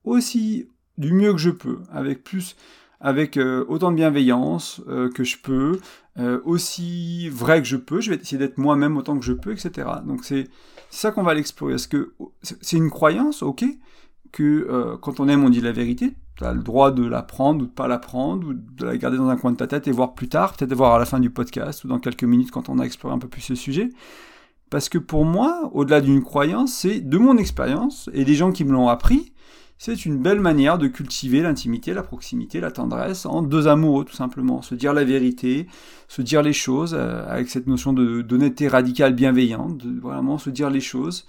Aussi, 0.04 0.68
du 0.98 1.14
mieux 1.14 1.32
que 1.32 1.38
je 1.38 1.52
peux, 1.52 1.82
avec 1.92 2.24
plus 2.24 2.56
avec 3.00 3.38
euh, 3.38 3.66
autant 3.68 3.92
de 3.92 3.96
bienveillance 3.96 4.82
euh, 4.88 5.10
que 5.10 5.24
je 5.24 5.38
peux, 5.38 5.80
euh, 6.18 6.40
aussi 6.46 7.30
vrai 7.30 7.62
que 7.62 7.68
je 7.68 7.78
peux, 7.78 8.02
je 8.02 8.12
vais 8.12 8.18
essayer 8.18 8.38
d'être 8.38 8.58
moi-même 8.58 8.98
autant 8.98 9.18
que 9.18 9.26
je 9.26 9.34
peux, 9.34 9.52
etc. 9.52 9.88
Donc 10.06 10.24
c'est 10.24 10.48
ça 10.90 11.12
qu'on 11.12 11.24
va 11.24 11.34
l'explorer. 11.34 11.76
Est-ce 11.76 11.88
que 11.88 12.14
c'est 12.42 12.78
une 12.78 12.90
croyance, 12.90 13.44
ok, 13.44 13.66
que 14.32 14.98
quand 15.02 15.20
on 15.20 15.28
aime 15.28 15.44
on 15.44 15.50
dit 15.50 15.62
la 15.62 15.72
vérité, 15.72 16.14
tu 16.38 16.44
as 16.44 16.54
le 16.54 16.62
droit 16.62 16.92
de 16.92 17.06
la 17.06 17.22
prendre 17.22 17.64
ou 17.64 17.68
de 17.68 17.72
pas 17.72 17.88
la 17.88 18.00
prendre, 18.00 18.48
ou 18.50 18.54
de 18.54 18.86
la 18.86 18.98
garder 18.98 19.18
dans 19.18 19.30
un 19.30 19.38
coin 19.38 19.52
de 19.52 19.58
ta 19.58 19.68
tête 19.68 19.88
et 19.88 19.92
voir 19.92 20.14
plus 20.14 20.28
tard, 20.28 20.54
peut-être 20.54 20.74
voir 20.74 20.94
à 20.94 21.00
la 21.00 21.06
fin 21.06 21.20
du 21.20 21.30
podcast 21.30 21.84
ou 21.84 21.88
dans 21.88 22.00
quelques 22.00 22.24
minutes 22.24 22.52
quand 22.52 22.70
on 22.70 22.80
a 22.80 22.84
exploré 22.84 23.16
un 23.16 23.20
peu 23.20 23.28
plus 23.28 23.42
ce 23.42 23.56
sujet. 23.56 23.90
Parce 24.70 24.90
que 24.90 24.98
pour 24.98 25.26
moi, 25.26 25.70
au-delà 25.74 26.02
d'une 26.02 26.24
croyance, 26.24 26.74
c'est 26.74 27.00
de 27.00 27.18
mon 27.18 27.38
expérience 27.38 28.10
et 28.14 28.26
des 28.26 28.36
gens 28.36 28.52
qui 28.52 28.66
me 28.66 28.72
l'ont 28.72 28.90
appris, 28.90 29.32
c'est 29.78 30.06
une 30.06 30.18
belle 30.18 30.40
manière 30.40 30.78
de 30.78 30.88
cultiver 30.88 31.42
l'intimité, 31.42 31.94
la 31.94 32.04
proximité, 32.04 32.60
la 32.60 32.72
tendresse 32.72 33.26
en 33.26 33.42
deux 33.42 33.68
amoureux 33.68 34.06
tout 34.06 34.16
simplement. 34.16 34.62
Se 34.62 34.74
dire 34.74 34.94
la 34.94 35.04
vérité, 35.04 35.68
se 36.08 36.22
dire 36.22 36.42
les 36.42 36.54
choses 36.54 36.96
euh, 36.98 37.28
avec 37.30 37.50
cette 37.50 37.68
notion 37.68 37.92
d'honnêteté 37.94 38.68
radicale 38.68 39.14
bienveillante, 39.14 39.78
de 39.78 40.00
vraiment 40.00 40.38
se 40.38 40.50
dire 40.50 40.70
les 40.70 40.80
choses. 40.80 41.26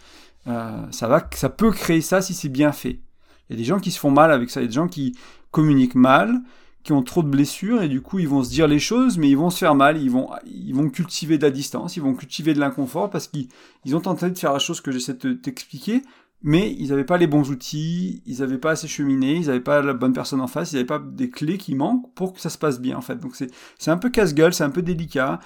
Euh, 0.46 0.86
ça, 0.92 1.08
va, 1.08 1.28
ça 1.34 1.48
peut 1.48 1.72
créer 1.72 2.00
ça 2.00 2.22
si 2.22 2.34
c'est 2.34 2.48
bien 2.48 2.70
fait. 2.70 3.00
Il 3.48 3.52
y 3.52 3.54
a 3.54 3.58
des 3.58 3.64
gens 3.64 3.80
qui 3.80 3.90
se 3.90 3.98
font 3.98 4.12
mal 4.12 4.30
avec 4.30 4.48
ça, 4.50 4.60
il 4.60 4.64
y 4.64 4.66
a 4.66 4.68
des 4.68 4.74
gens 4.74 4.88
qui 4.88 5.16
communiquent 5.50 5.96
mal, 5.96 6.40
qui 6.84 6.92
ont 6.92 7.02
trop 7.02 7.24
de 7.24 7.28
blessures 7.28 7.82
et 7.82 7.88
du 7.88 8.00
coup 8.00 8.20
ils 8.20 8.28
vont 8.28 8.44
se 8.44 8.50
dire 8.50 8.68
les 8.68 8.78
choses 8.78 9.18
mais 9.18 9.28
ils 9.28 9.36
vont 9.36 9.50
se 9.50 9.58
faire 9.58 9.74
mal, 9.74 10.00
ils 10.00 10.10
vont, 10.10 10.30
ils 10.46 10.72
vont 10.72 10.88
cultiver 10.88 11.36
de 11.36 11.42
la 11.42 11.50
distance, 11.50 11.96
ils 11.96 12.02
vont 12.02 12.14
cultiver 12.14 12.54
de 12.54 12.60
l'inconfort 12.60 13.10
parce 13.10 13.26
qu'ils 13.26 13.96
ont 13.96 14.00
tenté 14.00 14.30
de 14.30 14.38
faire 14.38 14.52
la 14.52 14.60
chose 14.60 14.80
que 14.80 14.92
j'essaie 14.92 15.14
de 15.14 15.32
t'expliquer 15.32 16.02
mais 16.43 16.75
ils 16.78 16.90
n'avaient 16.90 17.05
pas 17.05 17.19
les 17.19 17.26
bons 17.26 17.50
outils, 17.50 18.23
ils 18.26 18.40
n'avaient 18.40 18.59
pas 18.59 18.73
assez 18.73 18.88
cheminé, 18.88 19.37
ils 19.37 19.47
n'avaient 19.47 19.61
pas 19.61 19.83
la 19.83 19.95
bonne 19.95 20.12
personne 20.12 20.40
en 20.40 20.47
face, 20.47 20.73
ils 20.73 20.76
n'avaient 20.76 20.87
pas 20.87 20.99
des 20.99 21.31
clés 21.31 21.59
qui 21.59 21.75
manquent 21.75 22.12
pour 22.14 22.33
que 22.35 22.40
ça 22.40 22.50
se 22.50 22.59
passe 22.59 22.81
bien 22.81 22.97
en 22.97 23.00
fait. 23.00 23.16
Donc 23.16 23.35
c'est 23.37 23.90
un 23.90 23.97
peu 23.97 24.11
casse-gueule, 24.11 24.55
c'est 24.55 24.64
un 24.64 24.71
peu 24.71 24.83
délicat, 24.83 25.40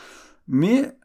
mais 0.48 0.96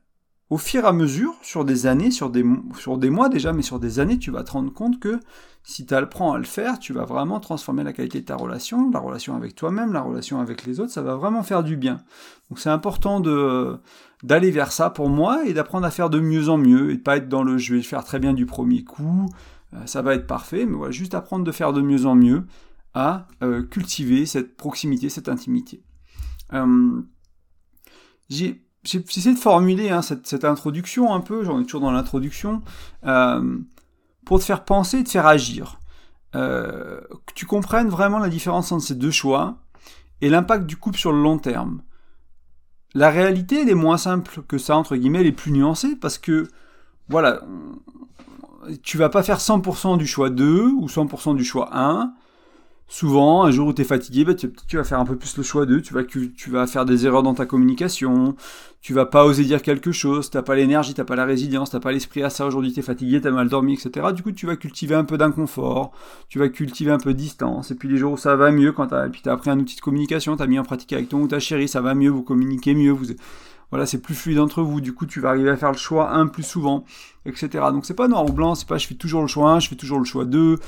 au 0.49 0.57
fur 0.57 0.83
et 0.83 0.87
à 0.87 0.93
mesure, 0.93 1.33
sur 1.41 1.65
des 1.65 1.87
années, 1.87 2.11
sur 2.11 2.29
des, 2.29 2.45
sur 2.77 2.97
des 2.97 3.09
mois 3.09 3.29
déjà, 3.29 3.51
mais 3.51 3.63
sur 3.63 3.79
des 3.79 3.99
années, 3.99 4.19
tu 4.19 4.29
vas 4.29 4.43
te 4.43 4.51
rendre 4.51 4.71
compte 4.71 4.99
que 4.99 5.19
si 5.63 5.87
tu 5.87 5.93
apprends 5.95 6.33
à 6.33 6.37
le 6.37 6.43
faire, 6.43 6.77
tu 6.77 6.93
vas 6.93 7.05
vraiment 7.05 7.39
transformer 7.39 7.83
la 7.83 7.93
qualité 7.93 8.21
de 8.21 8.25
ta 8.25 8.35
relation, 8.35 8.91
la 8.91 8.99
relation 8.99 9.35
avec 9.35 9.55
toi-même, 9.55 9.91
la 9.91 10.01
relation 10.01 10.39
avec 10.39 10.65
les 10.65 10.79
autres, 10.79 10.91
ça 10.91 11.01
va 11.01 11.15
vraiment 11.15 11.41
faire 11.41 11.63
du 11.63 11.75
bien. 11.75 11.97
Donc 12.49 12.59
c'est 12.59 12.69
important 12.69 13.19
de 13.19 13.77
d'aller 14.23 14.51
vers 14.51 14.71
ça 14.71 14.89
pour 14.89 15.09
moi 15.09 15.45
et 15.45 15.53
d'apprendre 15.53 15.85
à 15.85 15.91
faire 15.91 16.09
de 16.09 16.19
mieux 16.19 16.49
en 16.49 16.57
mieux 16.57 16.91
et 16.91 16.97
de 16.97 17.01
pas 17.01 17.17
être 17.17 17.27
dans 17.29 17.43
le 17.43 17.57
je 17.57 17.75
vais 17.75 17.81
faire 17.81 18.03
très 18.03 18.19
bien 18.19 18.33
du 18.33 18.45
premier 18.45 18.83
coup, 18.83 19.27
ça 19.85 20.01
va 20.01 20.15
être 20.15 20.27
parfait, 20.27 20.65
mais 20.65 20.75
voilà, 20.75 20.91
juste 20.91 21.13
apprendre 21.13 21.43
de 21.43 21.51
faire 21.51 21.73
de 21.73 21.81
mieux 21.81 22.05
en 22.05 22.15
mieux 22.15 22.43
à 22.93 23.27
euh, 23.43 23.63
cultiver 23.63 24.25
cette 24.25 24.55
proximité, 24.55 25.09
cette 25.09 25.29
intimité. 25.29 25.83
Euh, 26.53 27.01
j'ai 28.29 28.63
essayé 28.83 29.33
de 29.33 29.39
formuler 29.39 29.89
hein, 29.89 30.01
cette, 30.01 30.45
introduction 30.45 31.13
un 31.13 31.19
peu, 31.19 31.43
j'en 31.43 31.59
ai 31.59 31.63
toujours 31.63 31.81
dans 31.81 31.91
l'introduction, 31.91 32.61
pour 34.25 34.39
te 34.39 34.43
faire 34.43 34.63
penser 34.65 34.99
et 34.99 35.03
te 35.03 35.09
faire 35.09 35.27
agir. 35.27 35.79
que 36.33 37.33
tu 37.35 37.45
comprennes 37.45 37.89
vraiment 37.89 38.19
la 38.19 38.29
différence 38.29 38.71
entre 38.71 38.83
ces 38.83 38.95
deux 38.95 39.11
choix 39.11 39.57
et 40.21 40.29
l'impact 40.29 40.65
du 40.65 40.77
couple 40.77 40.97
sur 40.97 41.11
le 41.11 41.21
long 41.21 41.37
terme. 41.37 41.81
La 42.95 43.09
réalité, 43.09 43.61
elle 43.61 43.69
est 43.69 43.75
moins 43.75 43.97
simple 43.97 44.41
que 44.47 44.57
ça, 44.57 44.77
entre 44.77 44.95
guillemets, 44.95 45.19
elle 45.19 45.27
est 45.27 45.33
plus 45.33 45.51
nuancée 45.51 45.97
parce 45.97 46.17
que, 46.17 46.47
voilà, 47.09 47.41
tu 48.83 48.97
vas 48.97 49.09
pas 49.09 49.23
faire 49.23 49.39
100% 49.39 49.97
du 49.97 50.07
choix 50.07 50.29
2 50.29 50.71
ou 50.77 50.87
100% 50.87 51.35
du 51.35 51.43
choix 51.43 51.69
1. 51.73 52.13
Souvent, 52.87 53.43
un 53.43 53.51
jour 53.51 53.69
où 53.69 53.73
tu 53.73 53.81
es 53.81 53.85
fatigué, 53.85 54.25
bah, 54.25 54.35
tu, 54.35 54.77
vas 54.77 54.83
faire 54.83 54.99
un 54.99 55.05
peu 55.05 55.15
plus 55.15 55.37
le 55.37 55.43
choix 55.43 55.65
2, 55.65 55.81
tu 55.81 55.93
vas, 55.93 56.03
tu 56.03 56.49
vas 56.51 56.67
faire 56.67 56.85
des 56.85 57.07
erreurs 57.07 57.23
dans 57.23 57.33
ta 57.33 57.47
communication, 57.47 58.35
tu 58.79 58.93
vas 58.93 59.07
pas 59.07 59.25
oser 59.25 59.43
dire 59.43 59.63
quelque 59.63 59.91
chose, 59.91 60.29
t'as 60.29 60.43
pas 60.43 60.53
l'énergie, 60.53 60.93
t'as 60.93 61.03
pas 61.03 61.15
la 61.15 61.25
résilience, 61.25 61.71
t'as 61.71 61.79
pas 61.79 61.91
l'esprit 61.91 62.21
à 62.21 62.29
ça, 62.29 62.45
aujourd'hui 62.45 62.71
tu 62.71 62.81
es 62.81 62.83
fatigué, 62.83 63.19
t'as 63.19 63.31
mal 63.31 63.49
dormi, 63.49 63.73
etc. 63.73 64.13
Du 64.13 64.21
coup, 64.21 64.31
tu 64.31 64.45
vas 64.45 64.55
cultiver 64.55 64.93
un 64.93 65.03
peu 65.03 65.17
d'inconfort, 65.17 65.93
tu 66.29 66.37
vas 66.37 66.47
cultiver 66.47 66.91
un 66.91 66.99
peu 66.99 67.13
de 67.13 67.17
distance, 67.17 67.71
et 67.71 67.75
puis 67.75 67.89
les 67.89 67.97
jours 67.97 68.13
où 68.13 68.17
ça 68.17 68.35
va 68.35 68.51
mieux, 68.51 68.71
quand 68.71 68.85
t'as, 68.85 69.09
puis 69.09 69.21
t'as 69.23 69.33
appris 69.33 69.49
un 69.49 69.57
outil 69.57 69.75
de 69.75 69.81
communication, 69.81 70.37
t'as 70.37 70.45
mis 70.45 70.59
en 70.59 70.63
pratique 70.63 70.93
avec 70.93 71.09
ton 71.09 71.21
ou 71.21 71.27
ta 71.27 71.39
chérie, 71.39 71.67
ça 71.67 71.81
va 71.81 71.95
mieux, 71.95 72.11
vous 72.11 72.21
communiquez 72.21 72.75
mieux, 72.75 72.91
vous, 72.91 73.07
voilà, 73.71 73.85
c'est 73.85 74.01
plus 74.01 74.15
fluide 74.15 74.39
entre 74.39 74.61
vous, 74.61 74.81
du 74.81 74.93
coup 74.93 75.05
tu 75.05 75.19
vas 75.19 75.29
arriver 75.29 75.49
à 75.49 75.57
faire 75.57 75.71
le 75.71 75.77
choix 75.77 76.11
1 76.11 76.27
plus 76.27 76.43
souvent, 76.43 76.85
etc. 77.25 77.49
Donc 77.71 77.85
c'est 77.85 77.93
pas 77.93 78.07
noir 78.07 78.25
ou 78.25 78.31
blanc, 78.31 78.55
c'est 78.55 78.67
pas 78.67 78.77
je 78.77 78.87
fais 78.87 78.95
toujours 78.95 79.21
le 79.21 79.27
choix 79.27 79.51
1, 79.51 79.59
je 79.59 79.69
fais 79.69 79.75
toujours 79.75 79.99
le 79.99 80.05
choix 80.05 80.25
2, 80.25 80.59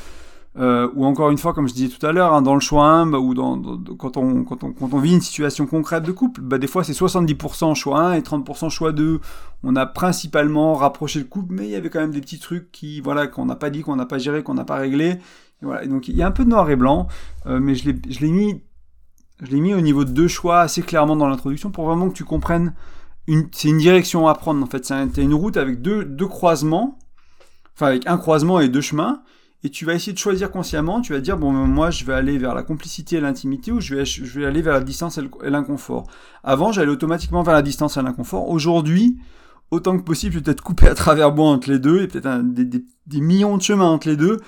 euh, 0.59 0.89
ou 0.95 1.05
encore 1.05 1.29
une 1.29 1.37
fois, 1.37 1.53
comme 1.53 1.67
je 1.67 1.73
disais 1.73 1.95
tout 1.95 2.03
à 2.03 2.11
l'heure, 2.11 2.33
hein, 2.33 2.41
dans 2.41 2.55
le 2.55 2.59
choix 2.59 2.85
1, 2.85 3.05
bah, 3.07 3.19
ou 3.19 3.35
dans, 3.35 3.61
quand, 3.97 4.17
on, 4.17 4.99
vit 4.99 5.13
une 5.13 5.21
situation 5.21 5.67
concrète 5.67 6.03
de 6.03 6.11
couple, 6.11 6.41
bah, 6.41 6.57
des 6.57 6.67
fois 6.67 6.83
c'est 6.83 6.93
70% 6.93 7.75
choix 7.75 7.99
1 7.99 8.13
et 8.13 8.21
30% 8.21 8.69
choix 8.69 8.91
2. 8.91 9.19
On 9.63 9.75
a 9.75 9.85
principalement 9.85 10.73
rapproché 10.73 11.19
le 11.19 11.25
couple, 11.25 11.53
mais 11.53 11.65
il 11.65 11.71
y 11.71 11.75
avait 11.75 11.89
quand 11.89 11.99
même 11.99 12.11
des 12.11 12.21
petits 12.21 12.39
trucs 12.39 12.71
qui, 12.71 13.01
voilà, 13.01 13.27
qu'on 13.27 13.45
n'a 13.45 13.55
pas 13.55 13.69
dit, 13.69 13.81
qu'on 13.81 13.95
n'a 13.95 14.05
pas 14.05 14.17
géré, 14.17 14.41
qu'on 14.41 14.55
n'a 14.55 14.65
pas 14.65 14.77
réglé. 14.77 15.19
Voilà. 15.63 15.87
donc 15.87 16.07
il 16.07 16.15
y 16.15 16.21
a 16.21 16.27
un 16.27 16.31
peu 16.31 16.45
de 16.45 16.49
noir 16.49 16.69
et 16.69 16.75
blanc, 16.75 17.07
euh, 17.47 17.59
mais 17.59 17.73
je 17.73 17.89
l'ai 17.89 18.31
mis, 18.31 18.61
je 19.41 19.51
l'ai 19.51 19.59
mis 19.59 19.73
au 19.73 19.81
niveau 19.81 20.05
de 20.05 20.11
deux 20.11 20.27
choix 20.27 20.61
assez 20.61 20.81
clairement 20.81 21.15
dans 21.15 21.27
l'introduction 21.27 21.69
pour 21.71 21.85
vraiment 21.85 22.09
que 22.09 22.15
tu 22.15 22.23
comprennes. 22.23 22.73
C'est 23.51 23.67
une 23.69 23.77
direction 23.77 24.27
à 24.27 24.35
prendre 24.35 24.63
en 24.63 24.67
fait. 24.67 24.85
C'est 24.85 25.21
une 25.21 25.33
route 25.33 25.57
avec 25.57 25.81
deux, 25.81 26.05
deux 26.05 26.27
croisements, 26.27 26.97
enfin 27.75 27.87
avec 27.87 28.07
un 28.07 28.17
croisement 28.17 28.59
et 28.59 28.69
deux 28.69 28.81
chemins 28.81 29.21
et 29.63 29.69
tu 29.69 29.85
vas 29.85 29.95
essayer 29.95 30.13
de 30.13 30.17
choisir 30.17 30.51
consciemment, 30.51 31.01
tu 31.01 31.13
vas 31.13 31.19
dire, 31.19 31.37
bon, 31.37 31.51
moi, 31.51 31.89
je 31.89 32.05
vais 32.05 32.13
aller 32.13 32.37
vers 32.37 32.53
la 32.53 32.61
complicité 32.63 33.17
et 33.17 33.19
l'intimité, 33.19 33.71
ou 33.71 33.81
je 33.81 33.95
vais, 33.95 34.05
je 34.05 34.39
vais 34.39 34.45
aller 34.45 34.61
vers 34.61 34.75
la 34.75 34.81
distance 34.81 35.17
et 35.17 35.49
l'inconfort. 35.49 36.05
Avant, 36.43 36.71
j'allais 36.71 36.91
automatiquement 36.91 37.41
vers 37.41 37.55
la 37.55 37.63
distance 37.63 37.97
et 37.97 38.01
l'inconfort. 38.03 38.49
Aujourd'hui, 38.49 39.17
autant 39.71 39.97
que 39.97 40.03
possible, 40.03 40.33
je 40.33 40.39
vais 40.39 40.43
peut-être 40.43 40.61
couper 40.61 40.87
à 40.87 40.93
travers 40.93 41.33
moi 41.33 41.49
entre 41.49 41.71
les 41.71 41.79
deux, 41.79 42.03
et 42.03 42.07
peut-être 42.07 42.43
des, 42.43 42.65
des, 42.65 43.21
millions 43.21 43.57
de 43.57 43.63
chemins 43.63 43.89
entre 43.89 44.07
les 44.07 44.15
deux, 44.15 44.39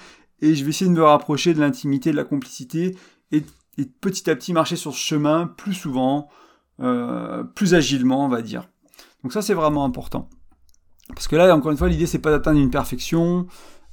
et 0.42 0.54
je 0.54 0.64
vais 0.64 0.70
essayer 0.70 0.90
de 0.90 0.96
me 0.96 1.04
rapprocher 1.04 1.56
de 1.56 1.60
l'intimité, 1.60 2.12
de 2.12 2.16
la 2.16 2.24
complicité, 2.24 2.96
et, 3.32 3.44
et, 3.80 3.86
petit 3.86 4.30
à 4.30 4.36
petit 4.36 4.54
marcher 4.54 4.76
sur 4.76 4.94
ce 4.94 5.00
chemin 5.00 5.48
plus 5.48 5.74
souvent, 5.74 6.30
euh, 6.80 7.44
plus 7.44 7.74
agilement, 7.74 8.26
on 8.26 8.30
va 8.30 8.42
dire. 8.42 8.68
Donc 9.24 9.34
ça, 9.34 9.42
c'est 9.42 9.54
vraiment 9.54 9.86
important. 9.86 10.30
Parce 11.10 11.28
que 11.28 11.36
là, 11.36 11.56
encore 11.56 11.72
une 11.72 11.78
fois, 11.78 11.90
l'idée, 11.90 12.06
c'est 12.06 12.20
pas 12.20 12.32
d'atteindre 12.32 12.60
une 12.60 12.70
perfection, 12.70 13.48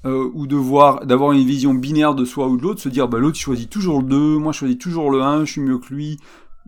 euh, 0.04 0.30
ou 0.34 0.46
de 0.46 0.56
voir, 0.56 1.04
d'avoir 1.06 1.32
une 1.32 1.44
vision 1.44 1.74
binaire 1.74 2.14
de 2.14 2.24
soi 2.24 2.46
ou 2.46 2.56
de 2.56 2.62
l'autre, 2.62 2.80
se 2.80 2.88
dire 2.88 3.08
bah 3.08 3.18
l'autre 3.18 3.38
choisit 3.38 3.68
toujours 3.68 4.02
le 4.02 4.06
2, 4.06 4.38
moi 4.38 4.52
je 4.52 4.58
choisis 4.58 4.78
toujours 4.78 5.10
le 5.10 5.20
1, 5.22 5.44
je 5.44 5.52
suis 5.52 5.60
mieux 5.60 5.78
que 5.78 5.92
lui. 5.92 6.18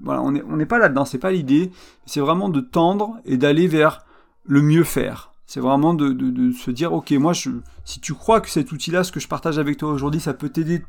Voilà, 0.02 0.22
on 0.22 0.32
n'est 0.32 0.42
on 0.42 0.58
pas 0.66 0.78
là-dedans, 0.78 1.04
c'est 1.04 1.18
pas 1.18 1.30
l'idée. 1.30 1.70
C'est 2.06 2.20
vraiment 2.20 2.48
de 2.48 2.60
tendre 2.60 3.16
et 3.24 3.36
d'aller 3.36 3.68
vers 3.68 4.04
le 4.44 4.62
mieux 4.62 4.84
faire. 4.84 5.27
C'est 5.48 5.60
vraiment 5.60 5.94
de, 5.94 6.52
se 6.52 6.70
dire 6.70 6.92
ok 6.92 7.10
moi 7.12 7.32
si 7.32 8.00
tu 8.00 8.12
crois 8.12 8.42
que 8.42 8.50
cet 8.50 8.70
outil-là, 8.70 9.02
ce 9.02 9.10
que 9.10 9.18
je 9.18 9.28
partage 9.28 9.58
avec 9.58 9.78
toi 9.78 9.90
aujourd'hui, 9.90 10.20
ça 10.20 10.34
peut 10.34 10.50
t'aider, 10.50 10.84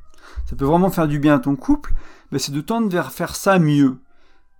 ça 0.45 0.57
peut 0.57 0.65
vraiment 0.65 0.89
faire 0.89 1.07
du 1.07 1.17
bien 1.17 1.35
à 1.35 1.39
ton 1.39 1.55
couple, 1.55 1.93
ben 2.29 2.39
c'est 2.39 2.51
de 2.51 2.59
tendre 2.59 2.89
vers 2.89 3.13
faire 3.13 3.37
ça 3.37 3.57
mieux. 3.57 3.99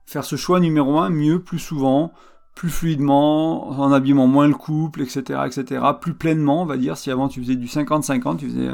Faire 0.06 0.24
ce 0.24 0.38
choix 0.38 0.62
numéro 0.62 1.00
1 1.00 1.10
mieux, 1.10 1.42
plus 1.44 1.60
souvent, 1.60 2.14
plus 2.56 2.70
fluidement, 2.70 3.68
en 3.68 3.92
habillement 3.92 4.26
moins 4.26 4.48
le 4.48 4.54
couple, 4.54 5.02
etc., 5.02 5.42
etc., 5.46 5.82
plus 6.00 6.14
pleinement, 6.14 6.62
on 6.62 6.66
va 6.66 6.78
dire. 6.78 6.96
Si 6.96 7.12
avant 7.12 7.28
tu 7.28 7.42
faisais 7.42 7.58
du 7.58 7.68
50-50, 7.68 8.38
tu 8.38 8.48
faisais, 8.48 8.70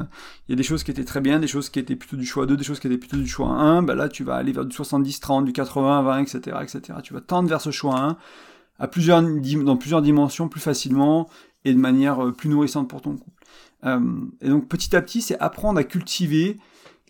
il 0.47 0.49
y 0.49 0.53
a 0.53 0.55
des 0.55 0.63
choses 0.63 0.83
qui 0.83 0.91
étaient 0.91 1.05
très 1.05 1.21
bien, 1.21 1.39
des 1.39 1.47
choses 1.47 1.69
qui 1.69 1.79
étaient 1.79 1.95
plutôt 1.95 2.17
du 2.17 2.25
choix 2.25 2.45
2, 2.45 2.55
des 2.55 2.63
choses 2.63 2.79
qui 2.79 2.85
étaient 2.85 2.99
plutôt 2.99 3.17
du 3.17 3.27
choix 3.27 3.49
1, 3.49 3.81
bah 3.81 3.95
là 3.95 4.09
tu 4.09 4.23
vas 4.23 4.35
aller 4.35 4.51
vers 4.51 4.65
du 4.65 4.77
70-30, 4.77 5.43
du 5.45 5.53
80-20, 5.53 6.21
etc., 6.21 6.57
etc. 6.61 6.99
Tu 7.01 7.15
vas 7.15 7.21
tendre 7.21 7.49
vers 7.49 7.61
ce 7.61 7.71
choix 7.71 7.99
1 7.99 8.17
à 8.79 8.88
plusieurs, 8.88 9.21
dans 9.21 9.77
plusieurs 9.77 10.01
dimensions 10.01 10.47
plus 10.49 10.59
facilement 10.59 11.29
et 11.63 11.73
de 11.73 11.79
manière 11.79 12.23
euh, 12.23 12.31
plus 12.31 12.49
nourrissante 12.49 12.89
pour 12.89 13.01
ton 13.01 13.17
couple. 13.17 13.43
Euh, 13.85 13.99
et 14.41 14.49
donc 14.49 14.67
petit 14.67 14.95
à 14.95 15.01
petit, 15.01 15.21
c'est 15.21 15.38
apprendre 15.39 15.79
à 15.79 15.83
cultiver 15.83 16.57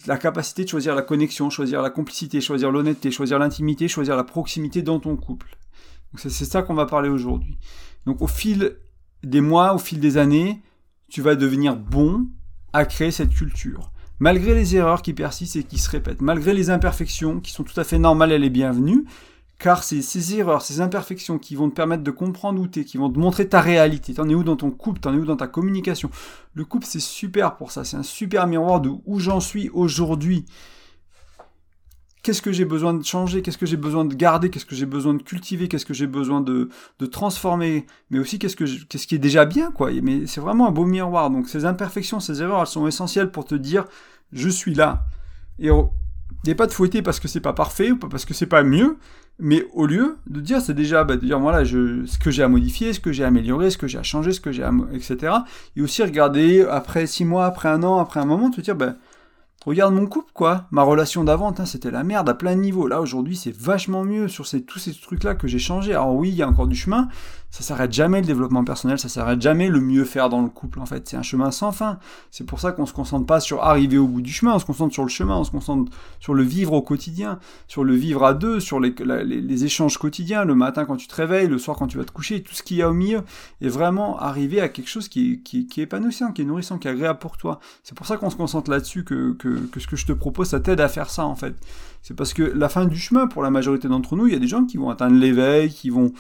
la 0.08 0.18
capacité 0.18 0.64
de 0.64 0.70
choisir 0.70 0.94
la 0.96 1.02
connexion, 1.02 1.50
choisir 1.50 1.82
la 1.82 1.90
complicité, 1.90 2.42
choisir 2.42 2.72
l'honnêteté, 2.72 3.12
choisir 3.12 3.40
l'intimité, 3.40 3.88
choisir 3.88 4.16
la 4.16 4.24
proximité 4.24 4.82
dans 4.82 5.00
ton 5.00 5.16
couple. 5.16 5.58
C'est 6.18 6.30
ça 6.30 6.62
qu'on 6.62 6.76
va 6.76 6.86
parler 6.86 7.10
aujourd'hui. 7.10 7.58
Donc 8.06 8.22
au 8.22 8.28
fil 8.28 8.78
des 9.24 9.42
mois, 9.42 9.74
au 9.74 9.80
fil 9.80 10.00
des 10.00 10.18
années, 10.18 10.62
tu 11.10 11.22
vas 11.22 11.36
devenir 11.36 11.76
bon 11.76 12.28
à 12.74 12.86
créer 12.86 13.12
cette 13.12 13.34
culture. 13.34 13.92
Malgré 14.20 14.54
les 14.54 14.76
erreurs 14.76 15.02
qui 15.02 15.14
persistent 15.14 15.58
et 15.58 15.64
qui 15.64 15.78
se 15.78 15.90
répètent, 15.90 16.22
malgré 16.22 16.54
les 16.54 16.70
imperfections 16.70 17.42
qui 17.42 17.52
sont 17.52 17.64
tout 17.64 17.78
à 17.80 17.84
fait 17.84 17.98
normales 17.98 18.32
et 18.32 18.40
les 18.40 18.50
bienvenues, 18.50 19.06
car 19.58 19.84
c'est 19.84 20.02
ces 20.02 20.36
erreurs, 20.36 20.62
ces 20.62 20.82
imperfections 20.82 21.40
qui 21.40 21.56
vont 21.56 21.70
te 21.70 21.76
permettre 21.76 22.04
de 22.04 22.12
comprendre 22.12 22.62
où 22.62 22.66
es, 22.66 22.84
qui 22.84 22.98
vont 22.98 23.10
te 23.10 23.20
montrer 23.20 23.48
ta 23.48 23.62
réalité. 23.62 24.14
T'en 24.14 24.28
es 24.30 24.36
où 24.36 24.44
dans 24.44 24.58
ton 24.58 24.72
couple, 24.72 25.00
t'en 25.00 25.14
es 25.14 25.18
où 25.18 25.26
dans 25.26 25.38
ta 25.38 25.48
communication. 25.48 26.10
Le 26.54 26.66
couple, 26.66 26.86
c'est 26.86 27.00
super 27.00 27.56
pour 27.56 27.72
ça, 27.72 27.84
c'est 27.84 27.98
un 27.98 28.04
super 28.04 28.48
miroir 28.48 28.82
de 28.82 28.92
où 29.06 29.20
j'en 29.20 29.40
suis 29.40 29.70
aujourd'hui 29.70 30.46
qu'est-ce 32.26 32.42
que 32.42 32.52
j'ai 32.52 32.66
besoin 32.66 32.96
de 32.96 33.06
changer, 33.06 33.44
qu'est-ce 33.44 33.58
que 33.60 33.68
j'ai 33.68 33.78
besoin 33.78 34.04
de 34.04 34.16
garder, 34.16 34.50
qu'est-ce 34.50 34.66
que 34.66 34.74
j'ai 34.74 34.88
besoin 34.88 35.14
de 35.14 35.22
cultiver, 35.22 35.68
qu'est-ce 35.68 35.86
que 35.86 35.94
j'ai 35.94 36.08
besoin 36.08 36.42
de, 36.42 36.70
transformer, 37.12 37.86
mais 38.10 38.18
aussi 38.18 38.40
qu'est-ce, 38.40 38.56
que 38.56 38.66
qu'est-ce 38.86 39.06
qui 39.06 39.14
est 39.14 39.20
déjà 39.20 39.46
bien, 39.46 39.70
quoi? 39.70 39.92
Mais 40.02 40.26
c'est 40.26 40.42
vraiment 40.42 40.68
un 40.68 40.72
beau 40.72 40.86
miroir. 40.86 41.30
Donc 41.30 41.48
ces 41.48 41.66
imperfections, 41.66 42.20
ces 42.20 42.42
erreurs, 42.42 42.62
elles 42.62 42.68
sont 42.68 42.88
essentielles 42.88 43.30
pour 43.30 43.46
te 43.46 43.54
dire, 43.54 43.86
je 44.32 44.50
suis 44.50 44.74
là. 44.74 45.06
Et 45.60 45.68
il 45.68 46.48
n'est 46.48 46.56
pas 46.56 46.66
de 46.66 46.72
fouetter 46.72 47.04
parce 47.04 47.20
que 47.20 47.28
c'est 47.28 47.42
pas 47.42 47.54
parfait 47.54 47.92
ou 47.92 47.98
parce 47.98 48.26
que 48.26 48.34
c'est 48.34 48.48
pas 48.48 48.64
mieux, 48.64 48.98
mais 49.40 49.66
au 49.74 49.86
lieu 49.86 50.18
de 50.28 50.40
dire, 50.40 50.62
c'est 50.62 50.74
déjà, 50.74 51.04
bah, 51.04 51.18
de 51.18 51.26
dire, 51.26 51.40
ce 51.40 52.18
que 52.18 52.32
j'ai 52.32 52.44
à 52.44 52.48
modifier, 52.48 52.94
ce 52.94 53.00
que 53.00 53.12
j'ai 53.12 53.24
à 53.24 53.28
améliorer, 53.28 53.70
ce 53.70 53.78
que 53.78 53.88
j'ai 53.88 53.98
à 53.98 54.04
changer, 54.04 54.32
ce 54.32 54.40
que 54.40 54.52
j'ai 54.52 54.68
etc. 54.94 55.34
Et 55.76 55.82
aussi 55.82 56.04
regarder 56.04 56.66
après 56.70 57.06
six 57.08 57.26
mois, 57.26 57.46
après 57.46 57.70
un 57.70 57.84
an, 57.84 58.00
après 58.00 58.20
un 58.20 58.26
moment, 58.26 58.50
te 58.50 58.62
dire, 58.62 58.76
ben, 58.76 58.98
Regarde 59.66 59.96
mon 59.96 60.06
couple, 60.06 60.32
quoi. 60.32 60.68
Ma 60.70 60.84
relation 60.84 61.24
d'avant, 61.24 61.52
c'était 61.66 61.90
la 61.90 62.04
merde 62.04 62.30
à 62.30 62.36
plein 62.36 62.56
de 62.56 62.62
niveaux. 62.62 62.88
Là, 62.88 63.02
aujourd'hui, 63.02 63.36
c'est 63.36 63.56
vachement 63.56 64.04
mieux 64.04 64.28
sur 64.28 64.46
ces, 64.46 64.64
tous 64.64 64.78
ces 64.78 64.94
trucs-là 64.94 65.34
que 65.34 65.48
j'ai 65.48 65.58
changé. 65.58 65.94
Alors 65.94 66.14
oui, 66.14 66.30
il 66.30 66.36
y 66.36 66.44
a 66.44 66.48
encore 66.48 66.68
du 66.68 66.76
chemin. 66.76 67.08
Ça 67.56 67.64
s'arrête 67.64 67.94
jamais 67.94 68.20
le 68.20 68.28
développement 68.28 68.66
personnel, 68.66 69.00
ça 69.00 69.08
s'arrête 69.08 69.42
jamais 69.42 69.70
le 69.70 69.80
mieux 69.80 70.04
faire 70.04 70.28
dans 70.28 70.42
le 70.42 70.50
couple, 70.50 70.82
en 70.82 70.86
fait. 70.86 71.08
C'est 71.08 71.16
un 71.16 71.22
chemin 71.22 71.52
sans 71.52 71.72
fin. 71.72 72.00
C'est 72.30 72.46
pour 72.46 72.60
ça 72.60 72.74
qu'on 72.74 72.86
se 72.86 72.92
concentre 72.92 73.26
pas 73.26 73.40
sur 73.40 73.64
arriver 73.64 73.98
au 73.98 74.10
bout 74.10 74.22
du 74.22 74.34
chemin, 74.34 74.56
on 74.56 74.60
se 74.60 74.66
concentre 74.66 74.94
sur 74.94 75.04
le 75.04 75.10
chemin, 75.10 75.38
on 75.38 75.46
se 75.46 75.52
concentre 75.52 75.90
sur 76.20 76.34
le 76.34 76.44
vivre 76.44 76.74
au 76.74 76.82
quotidien, 76.82 77.40
sur 77.70 77.86
le 77.86 77.96
vivre 77.96 78.26
à 78.26 78.34
deux, 78.34 78.60
sur 78.60 78.82
les, 78.82 79.64
échanges 79.64 79.98
quotidiens, 79.98 80.44
le 80.44 80.54
matin 80.54 80.84
quand 80.84 80.98
tu 80.98 81.08
te 81.08 81.16
réveilles, 81.16 81.48
le 81.48 81.58
soir 81.58 81.78
quand 81.78 81.88
tu 81.88 81.98
vas 81.98 82.04
te 82.04 82.12
coucher, 82.12 82.44
tout 82.44 82.54
ce 82.54 82.62
qu'il 82.62 82.76
y 82.76 82.82
a 82.82 82.90
au 82.90 82.94
milieu. 82.94 83.22
Et 83.62 83.70
vraiment 83.70 84.20
arriver 84.20 84.60
à 84.60 84.68
quelque 84.68 84.90
chose 84.90 85.08
qui 85.08 85.32
est, 85.32 85.38
qui, 85.38 85.66
qui 85.66 85.80
est 85.80 85.84
épanouissant, 85.86 86.34
qui 86.34 86.42
est 86.42 86.46
nourrissant, 86.46 86.78
qui 86.78 86.90
est 86.90 86.92
agréable 86.92 87.20
pour 87.20 87.38
toi. 87.38 87.62
C'est 87.84 87.96
pour 87.96 88.06
ça 88.06 88.18
qu'on 88.18 88.30
se 88.30 88.36
concentre 88.36 88.70
là-dessus 88.70 89.06
que 89.06 89.32
que, 89.32 89.80
ce 89.80 89.88
que 89.88 89.96
je 89.96 90.06
te 90.06 90.12
propose, 90.12 90.50
ça 90.50 90.60
t'aide 90.60 90.82
à 90.82 90.90
faire 90.90 91.10
ça 91.10 91.26
en 91.26 91.36
fait. 91.36 91.56
C'est 92.08 92.14
parce 92.14 92.36
que 92.36 92.44
la 92.44 92.70
fin 92.70 92.86
du 92.86 93.00
chemin, 93.00 93.26
pour 93.26 93.42
la 93.42 93.50
majorité 93.50 93.88
d'entre 93.88 94.16
nous, 94.16 94.28
il 94.28 94.34
y 94.34 94.36
a 94.36 94.40
des 94.40 94.48
gens 94.48 94.64
qui 94.66 94.78
vont 94.78 94.92
atteindre 94.92 95.18
l'éveil, 95.18 95.72
qui 95.72 95.90
vont, 95.90 96.14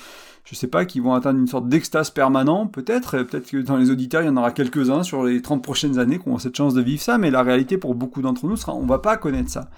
je 0.43 0.55
sais 0.55 0.65
pas, 0.65 0.83
qui 0.83 0.99
vont 0.99 1.13
atteindre 1.13 1.39
une 1.39 1.45
sorte 1.45 1.69
d'extase 1.69 2.09
permanent, 2.09 2.65
peut-être, 2.65 3.21
peut-être 3.21 3.51
que 3.51 3.57
dans 3.57 3.77
les 3.77 3.91
auditeurs, 3.91 4.23
il 4.23 4.25
y 4.25 4.29
en 4.29 4.35
aura 4.35 4.49
quelques-uns 4.49 5.03
sur 5.03 5.23
les 5.23 5.43
30 5.43 5.61
prochaines 5.61 5.99
années 5.99 6.17
qui 6.17 6.27
ont 6.27 6.39
cette 6.39 6.55
chance 6.55 6.73
de 6.73 6.81
vivre 6.81 7.03
ça, 7.03 7.19
mais 7.19 7.29
la 7.29 7.43
réalité 7.43 7.77
pour 7.77 7.93
beaucoup 7.93 8.23
d'entre 8.23 8.47
nous 8.47 8.55
sera, 8.55 8.73
on 8.73 8.87
va 8.87 8.97
pas 8.97 9.15
connaître 9.15 9.51
ça. 9.51 9.69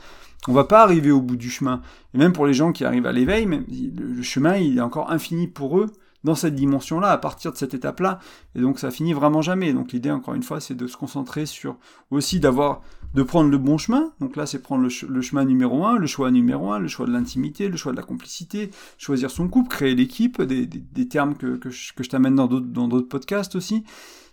On 0.48 0.54
va 0.54 0.64
pas 0.64 0.82
arriver 0.82 1.12
au 1.12 1.20
bout 1.20 1.36
du 1.36 1.50
chemin. 1.50 1.82
Et 2.14 2.18
même 2.18 2.32
pour 2.32 2.48
les 2.48 2.54
gens 2.54 2.72
qui 2.72 2.86
arrivent 2.86 3.06
à 3.06 3.12
l'éveil, 3.12 3.46
le 3.46 4.22
chemin, 4.22 4.56
il 4.56 4.78
est 4.78 4.82
encore 4.82 5.12
infini 5.12 5.50
pour 5.50 5.78
eux 5.78 5.88
dans 6.24 6.36
cette 6.36 6.56
dimension-là, 6.56 7.12
à 7.12 7.18
partir 7.18 7.52
de 7.52 7.58
cette 7.58 7.74
étape-là, 7.74 8.20
et 8.56 8.62
donc 8.62 8.80
ça 8.80 8.92
finit 8.92 9.14
vraiment 9.14 9.42
jamais. 9.42 9.74
Donc 9.74 9.92
l'idée, 9.92 10.12
encore 10.12 10.34
une 10.34 10.44
fois, 10.44 10.60
c'est 10.60 10.76
de 10.76 10.88
se 10.88 10.98
concentrer 10.98 11.46
sur 11.46 11.78
aussi 12.12 12.40
d'avoir, 12.40 12.82
de 13.14 13.24
prendre 13.24 13.50
le 13.50 13.58
bon 13.58 13.78
chemin. 13.78 14.12
Donc 14.20 14.36
là, 14.36 14.46
c'est 14.46 14.60
prendre 14.60 14.84
le, 14.84 15.22
chemin 15.22 15.46
numéro 15.46 15.86
un, 15.86 15.98
le 15.98 16.08
choix 16.08 16.32
numéro 16.32 16.72
un, 16.72 16.80
le 16.80 16.88
choix 16.88 17.06
de 17.06 17.12
l'intimité, 17.12 17.70
le 17.70 17.78
choix 17.78 17.92
de 17.92 17.98
la 17.98 18.04
complicité, 18.04 18.72
choisir 18.98 19.32
son 19.32 19.48
couple, 19.48 19.70
créer 19.70 19.96
l'équipe, 19.96 20.42
des, 20.42 21.08
termes 21.08 21.36
que, 21.36 21.56
que 21.56 21.70
je, 21.70 22.10
t'amène 22.10 22.36
dans 22.36 22.48
d'autres 22.48 23.08
podcasts 23.08 23.56
aussi. 23.56 23.84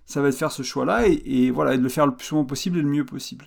Ça 0.07 0.21
va 0.21 0.29
être 0.29 0.37
faire 0.37 0.53
ce 0.53 0.63
choix-là 0.63 1.07
et, 1.07 1.51
voilà, 1.51 1.75
et 1.75 1.79
de 1.79 1.83
le 1.83 1.89
faire 1.89 2.07
le 2.07 2.15
plus 2.15 2.27
souvent 2.27 2.45
possible 2.45 2.79
et 2.79 2.83
le 2.83 2.89
mieux 2.89 3.07
possible. 3.07 3.47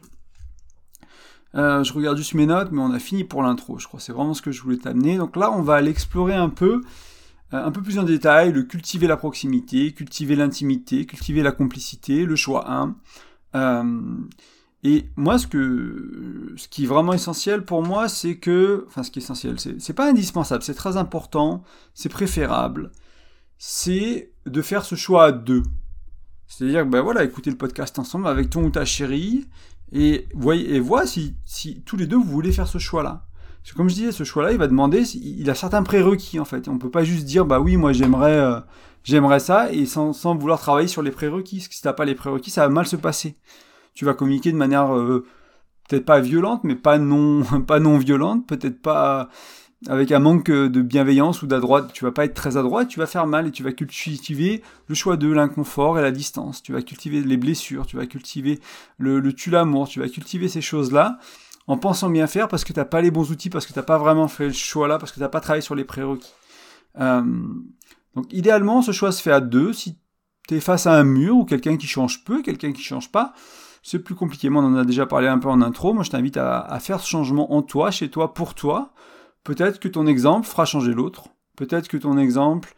Euh, 1.56 1.84
je 1.84 1.94
regarde 1.94 2.18
juste 2.18 2.34
mes 2.34 2.46
notes, 2.46 2.72
mais 2.72 2.82
on 2.82 2.92
a 2.92 3.00
fini 3.00 3.24
pour 3.24 3.42
l'intro, 3.42 3.80
je 3.80 3.88
crois. 3.88 4.00
C'est 4.00 4.12
vraiment 4.12 4.34
ce 4.34 4.42
que 4.42 4.52
je 4.52 4.62
voulais 4.62 4.78
t'amener. 4.78 5.18
Donc 5.18 5.36
là, 5.36 5.52
on 5.52 5.62
va 5.62 5.76
aller 5.76 5.92
explorer 5.92 6.36
un 6.36 6.50
peu, 6.50 6.82
un 7.52 7.72
peu 7.72 7.82
plus 7.82 7.98
en 7.98 8.04
détail, 8.04 8.52
le 8.52 8.64
cultiver 8.64 9.08
la 9.08 9.18
proximité, 9.18 9.94
cultiver 9.94 10.36
l'intimité, 10.36 11.06
cultiver 11.06 11.44
la 11.44 11.52
complicité, 11.52 12.26
le 12.26 12.36
choix 12.36 12.70
1. 12.70 12.96
Euh, 13.56 14.18
et 14.84 15.10
moi, 15.16 15.40
ce, 15.40 15.48
que, 15.48 16.54
ce 16.56 16.68
qui 16.68 16.84
est 16.84 16.88
vraiment 16.88 17.14
essentiel 17.14 17.64
pour 17.64 17.84
moi, 17.84 18.10
c'est 18.10 18.38
que, 18.38 18.86
enfin, 18.88 19.04
ce 19.04 19.12
qui 19.12 19.20
est 19.20 19.24
essentiel, 19.24 19.58
c'est 19.60 19.94
pas 19.94 20.10
indispensable, 20.10 20.64
c'est 20.64 20.76
très 20.76 20.98
important, 20.98 21.64
c'est 21.94 22.10
préférable, 22.10 22.92
c'est 23.58 24.32
de 24.46 24.62
faire 24.62 24.86
ce 24.86 24.96
choix 24.96 25.26
à 25.26 25.32
deux. 25.32 25.64
C'est-à-dire, 26.48 26.86
ben 26.86 27.02
voilà, 27.02 27.24
écouter 27.24 27.50
le 27.50 27.58
podcast 27.58 27.98
ensemble 28.00 28.28
avec 28.28 28.50
ton 28.50 28.64
ou 28.64 28.70
ta 28.70 28.86
chérie, 28.86 29.48
et, 29.92 30.28
voyez, 30.34 30.76
et 30.76 30.80
vois 30.80 31.08
si, 31.08 31.36
si 31.46 31.82
tous 31.82 31.98
les 31.98 32.08
deux 32.08 32.18
vous 32.18 32.24
voulez 32.24 32.52
faire 32.52 32.68
ce 32.68 32.78
choix-là. 32.78 33.27
Comme 33.76 33.90
je 33.90 33.96
disais, 33.96 34.12
ce 34.12 34.24
choix-là, 34.24 34.52
il 34.52 34.58
va 34.58 34.68
demander, 34.68 35.04
il 35.16 35.50
a 35.50 35.56
certains 35.56 35.84
prérequis 35.84 36.40
en 36.40 36.46
fait. 36.46 36.68
On 36.68 36.78
peut 36.78 36.90
pas 36.90 37.04
juste 37.04 37.26
dire, 37.26 37.46
bah 37.46 37.60
oui, 37.60 37.78
moi 37.78 37.94
j'aimerais, 37.94 38.38
euh, 38.38 38.60
j'aimerais 39.04 39.40
ça, 39.40 39.72
et 39.72 39.86
sans, 39.86 40.14
vouloir 40.36 40.60
travailler 40.60 40.88
sur 40.88 41.02
les 41.02 41.12
prérequis. 41.12 41.58
Parce 41.58 41.68
que 41.68 41.76
si 41.76 41.82
t'as 41.82 41.94
pas 41.94 42.06
les 42.06 42.16
prérequis, 42.16 42.50
ça 42.50 42.62
va 42.62 42.70
mal 42.70 42.88
se 42.88 42.96
passer. 42.96 43.38
Tu 43.94 44.06
vas 44.06 44.14
communiquer 44.14 44.52
de 44.52 44.58
manière 44.58 44.96
euh, 44.96 45.26
peut-être 45.90 46.06
pas 46.06 46.20
violente, 46.20 46.64
mais 46.64 46.76
pas 46.76 46.98
non, 46.98 47.44
pas 47.68 47.80
non 47.80 47.98
violente, 47.98 48.48
peut-être 48.48 48.82
pas 48.82 49.30
avec 49.88 50.12
un 50.12 50.20
manque 50.20 50.50
de 50.50 50.82
bienveillance 50.82 51.44
ou 51.44 51.48
d'adroite, 51.48 51.94
tu 51.94 52.04
vas 52.04 52.12
pas 52.12 52.26
être 52.26 52.34
très 52.34 52.58
adroit, 52.58 52.86
tu 52.86 53.00
vas 53.00 53.06
faire 53.06 53.28
mal 53.28 53.48
et 53.48 53.52
tu 53.52 53.62
vas 53.62 53.72
cultiver 53.72 54.64
le 54.88 54.96
choix 54.96 55.18
de 55.18 55.32
l'inconfort 55.32 56.00
et 56.00 56.02
la 56.02 56.10
distance. 56.10 56.64
Tu 56.64 56.74
vas 56.74 56.82
cultiver 56.82 57.22
les 57.22 57.38
blessures, 57.38 57.86
tu 57.86 57.96
vas 57.96 58.08
cultiver 58.08 58.60
le, 58.98 59.20
le 59.20 59.36
l'amour, 59.52 59.88
tu 59.88 60.00
vas 60.00 60.10
cultiver 60.10 60.48
ces 60.48 60.62
choses-là 60.62 61.20
en 61.68 61.78
pensant 61.78 62.10
bien 62.10 62.28
faire 62.28 62.48
parce 62.48 62.64
que 62.64 62.74
t'as 62.74 62.86
pas 62.86 63.02
les 63.02 63.12
bons 63.12 63.32
outils, 63.32 63.50
parce 63.50 63.66
que 63.66 63.74
t'as 63.74 63.84
pas 63.84 63.98
vraiment 63.98 64.28
fait 64.28 64.48
le 64.48 64.54
choix 64.54 64.88
là, 64.88 64.98
parce 64.98 65.12
que 65.12 65.20
t'as 65.20 65.30
pas 65.30 65.42
travaillé 65.42 65.62
sur 65.62 65.76
les 65.76 65.84
prérequis. 65.84 66.34
Euh, 67.00 67.24
donc 68.16 68.32
idéalement, 68.32 68.82
ce 68.82 68.92
choix 68.92 69.12
se 69.12 69.22
fait 69.22 69.32
à 69.32 69.42
deux. 69.42 69.74
Si 69.74 70.00
tu 70.48 70.56
es 70.56 70.60
face 70.60 70.88
à 70.88 70.94
un 70.94 71.04
mur 71.04 71.38
ou 71.38 71.46
quelqu'un 71.46 71.78
qui 71.78 71.88
change 71.88 72.24
peu, 72.24 72.42
quelqu'un 72.42 72.72
qui 72.72 72.82
change 72.82 73.12
pas, 73.12 73.34
c'est 73.84 74.00
plus 74.00 74.16
compliqué. 74.16 74.50
Moi, 74.50 74.64
on 74.64 74.68
en 74.68 74.76
a 74.76 74.86
déjà 74.86 75.06
parlé 75.06 75.28
un 75.28 75.40
peu 75.40 75.50
en 75.50 75.62
intro. 75.62 75.94
Moi, 75.94 76.04
je 76.04 76.10
t'invite 76.10 76.38
à 76.38 76.78
faire 76.80 77.00
ce 77.00 77.08
changement 77.08 77.54
en 77.54 77.62
toi, 77.62 77.92
chez 77.92 78.10
toi, 78.10 78.34
pour 78.34 78.56
toi 78.56 78.94
Peut-être 79.48 79.80
que 79.80 79.88
ton 79.88 80.08
exemple 80.08 80.46
fera 80.46 80.66
changer 80.66 80.94
l'autre. 80.94 81.30
Peut-être 81.56 81.88
que 81.88 81.96
ton 81.96 82.18
exemple 82.18 82.76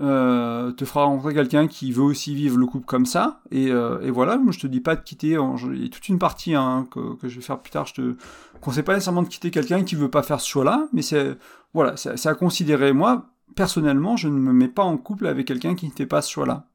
euh, 0.00 0.72
te 0.72 0.86
fera 0.86 1.04
rencontrer 1.04 1.34
quelqu'un 1.34 1.66
qui 1.66 1.92
veut 1.92 2.02
aussi 2.02 2.34
vivre 2.34 2.56
le 2.56 2.66
couple 2.66 2.86
comme 2.86 3.06
ça. 3.06 3.40
Et, 3.50 3.70
euh, 3.70 4.10
voilà, 4.10 4.38
moi 4.38 4.52
je 4.52 4.58
te 4.58 4.66
dis 4.66 4.80
pas 4.80 4.96
de 4.96 5.02
quitter. 5.02 5.36
Il 5.36 5.82
y 5.82 5.86
a 5.86 5.88
toute 5.88 6.08
une 6.08 6.18
partie 6.18 6.54
hein, 6.54 6.86
que, 6.90 7.16
je 7.22 7.36
vais 7.36 7.42
faire 7.42 7.60
plus 7.60 7.70
tard. 7.70 7.86
Je 7.86 7.94
te 7.94 8.16
conseille 8.60 8.82
pas 8.82 8.94
nécessairement 8.94 9.22
de 9.22 9.28
quitter 9.28 9.50
quelqu'un 9.50 9.84
qui 9.84 9.94
veut 9.94 10.10
pas 10.10 10.22
faire 10.22 10.40
ce 10.40 10.48
choix-là, 10.48 10.88
mais 10.92 11.02
c'est 11.02 11.36
voilà, 11.74 11.96
c'est 11.96 12.26
à 12.26 12.34
considérer. 12.34 12.92
Moi, 12.92 13.26
personnellement, 13.54 14.16
je 14.16 14.28
ne 14.28 14.38
me 14.38 14.52
mets 14.52 14.68
pas 14.68 14.82
en 14.82 14.96
couple 14.96 15.26
avec 15.26 15.46
quelqu'un 15.46 15.74
qui 15.74 15.86
ne 15.86 15.92
fait 15.92 16.06
pas 16.06 16.22
ce 16.22 16.30
choix-là 16.30 16.66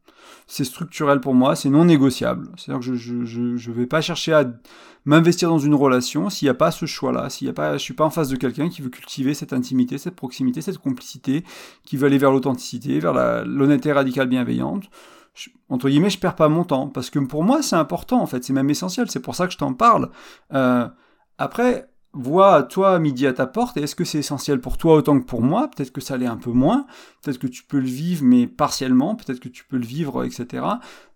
c'est 0.47 0.63
structurel 0.63 1.19
pour 1.19 1.33
moi, 1.33 1.55
c'est 1.55 1.69
non 1.69 1.85
négociable. 1.85 2.49
C'est-à-dire 2.55 2.87
que 2.87 2.95
je, 2.95 3.25
je, 3.25 3.71
vais 3.71 3.85
pas 3.85 4.01
chercher 4.01 4.33
à 4.33 4.45
m'investir 5.05 5.49
dans 5.49 5.59
une 5.59 5.75
relation 5.75 6.29
s'il 6.29 6.45
n'y 6.45 6.49
a 6.49 6.53
pas 6.53 6.71
ce 6.71 6.85
choix-là, 6.85 7.29
s'il 7.29 7.47
y 7.47 7.49
a 7.49 7.53
pas, 7.53 7.73
je 7.73 7.83
suis 7.83 7.93
pas 7.93 8.05
en 8.05 8.09
face 8.09 8.29
de 8.29 8.35
quelqu'un 8.35 8.69
qui 8.69 8.81
veut 8.81 8.89
cultiver 8.89 9.33
cette 9.33 9.53
intimité, 9.53 9.97
cette 9.97 10.15
proximité, 10.15 10.61
cette 10.61 10.77
complicité, 10.77 11.43
qui 11.83 11.97
veut 11.97 12.07
aller 12.07 12.17
vers 12.17 12.31
l'authenticité, 12.31 12.99
vers 12.99 13.13
l'honnêteté 13.45 13.91
radicale 13.91 14.27
bienveillante. 14.27 14.89
entre 15.69 15.89
guillemets, 15.89 16.09
je 16.09 16.19
perds 16.19 16.35
pas 16.35 16.49
mon 16.49 16.63
temps 16.63 16.87
parce 16.87 17.09
que 17.09 17.19
pour 17.19 17.43
moi 17.43 17.61
c'est 17.61 17.75
important 17.75 18.21
en 18.21 18.25
fait, 18.25 18.43
c'est 18.43 18.53
même 18.53 18.69
essentiel. 18.69 19.09
C'est 19.09 19.21
pour 19.21 19.35
ça 19.35 19.47
que 19.47 19.53
je 19.53 19.57
t'en 19.57 19.73
parle. 19.73 20.09
Euh, 20.53 20.87
après, 21.37 21.89
vois 22.13 22.63
toi 22.63 22.97
midi 22.99 23.27
à 23.27 23.33
ta 23.33 23.47
porte 23.47 23.77
et 23.77 23.81
est-ce 23.81 23.95
que 23.95 24.03
c'est 24.03 24.19
essentiel 24.19 24.59
pour 24.59 24.77
toi 24.77 24.95
autant 24.95 25.19
que 25.19 25.25
pour 25.25 25.41
moi? 25.41 25.67
Peut-être 25.67 25.91
que 25.91 26.01
ça 26.01 26.17
l'est 26.17 26.25
un 26.25 26.37
peu 26.37 26.51
moins, 26.51 26.85
peut-être 27.21 27.39
que 27.39 27.47
tu 27.47 27.63
peux 27.63 27.79
le 27.79 27.87
vivre 27.87 28.23
mais 28.23 28.47
partiellement, 28.47 29.15
peut-être 29.15 29.39
que 29.39 29.49
tu 29.49 29.65
peux 29.65 29.77
le 29.77 29.85
vivre, 29.85 30.23
etc. 30.23 30.65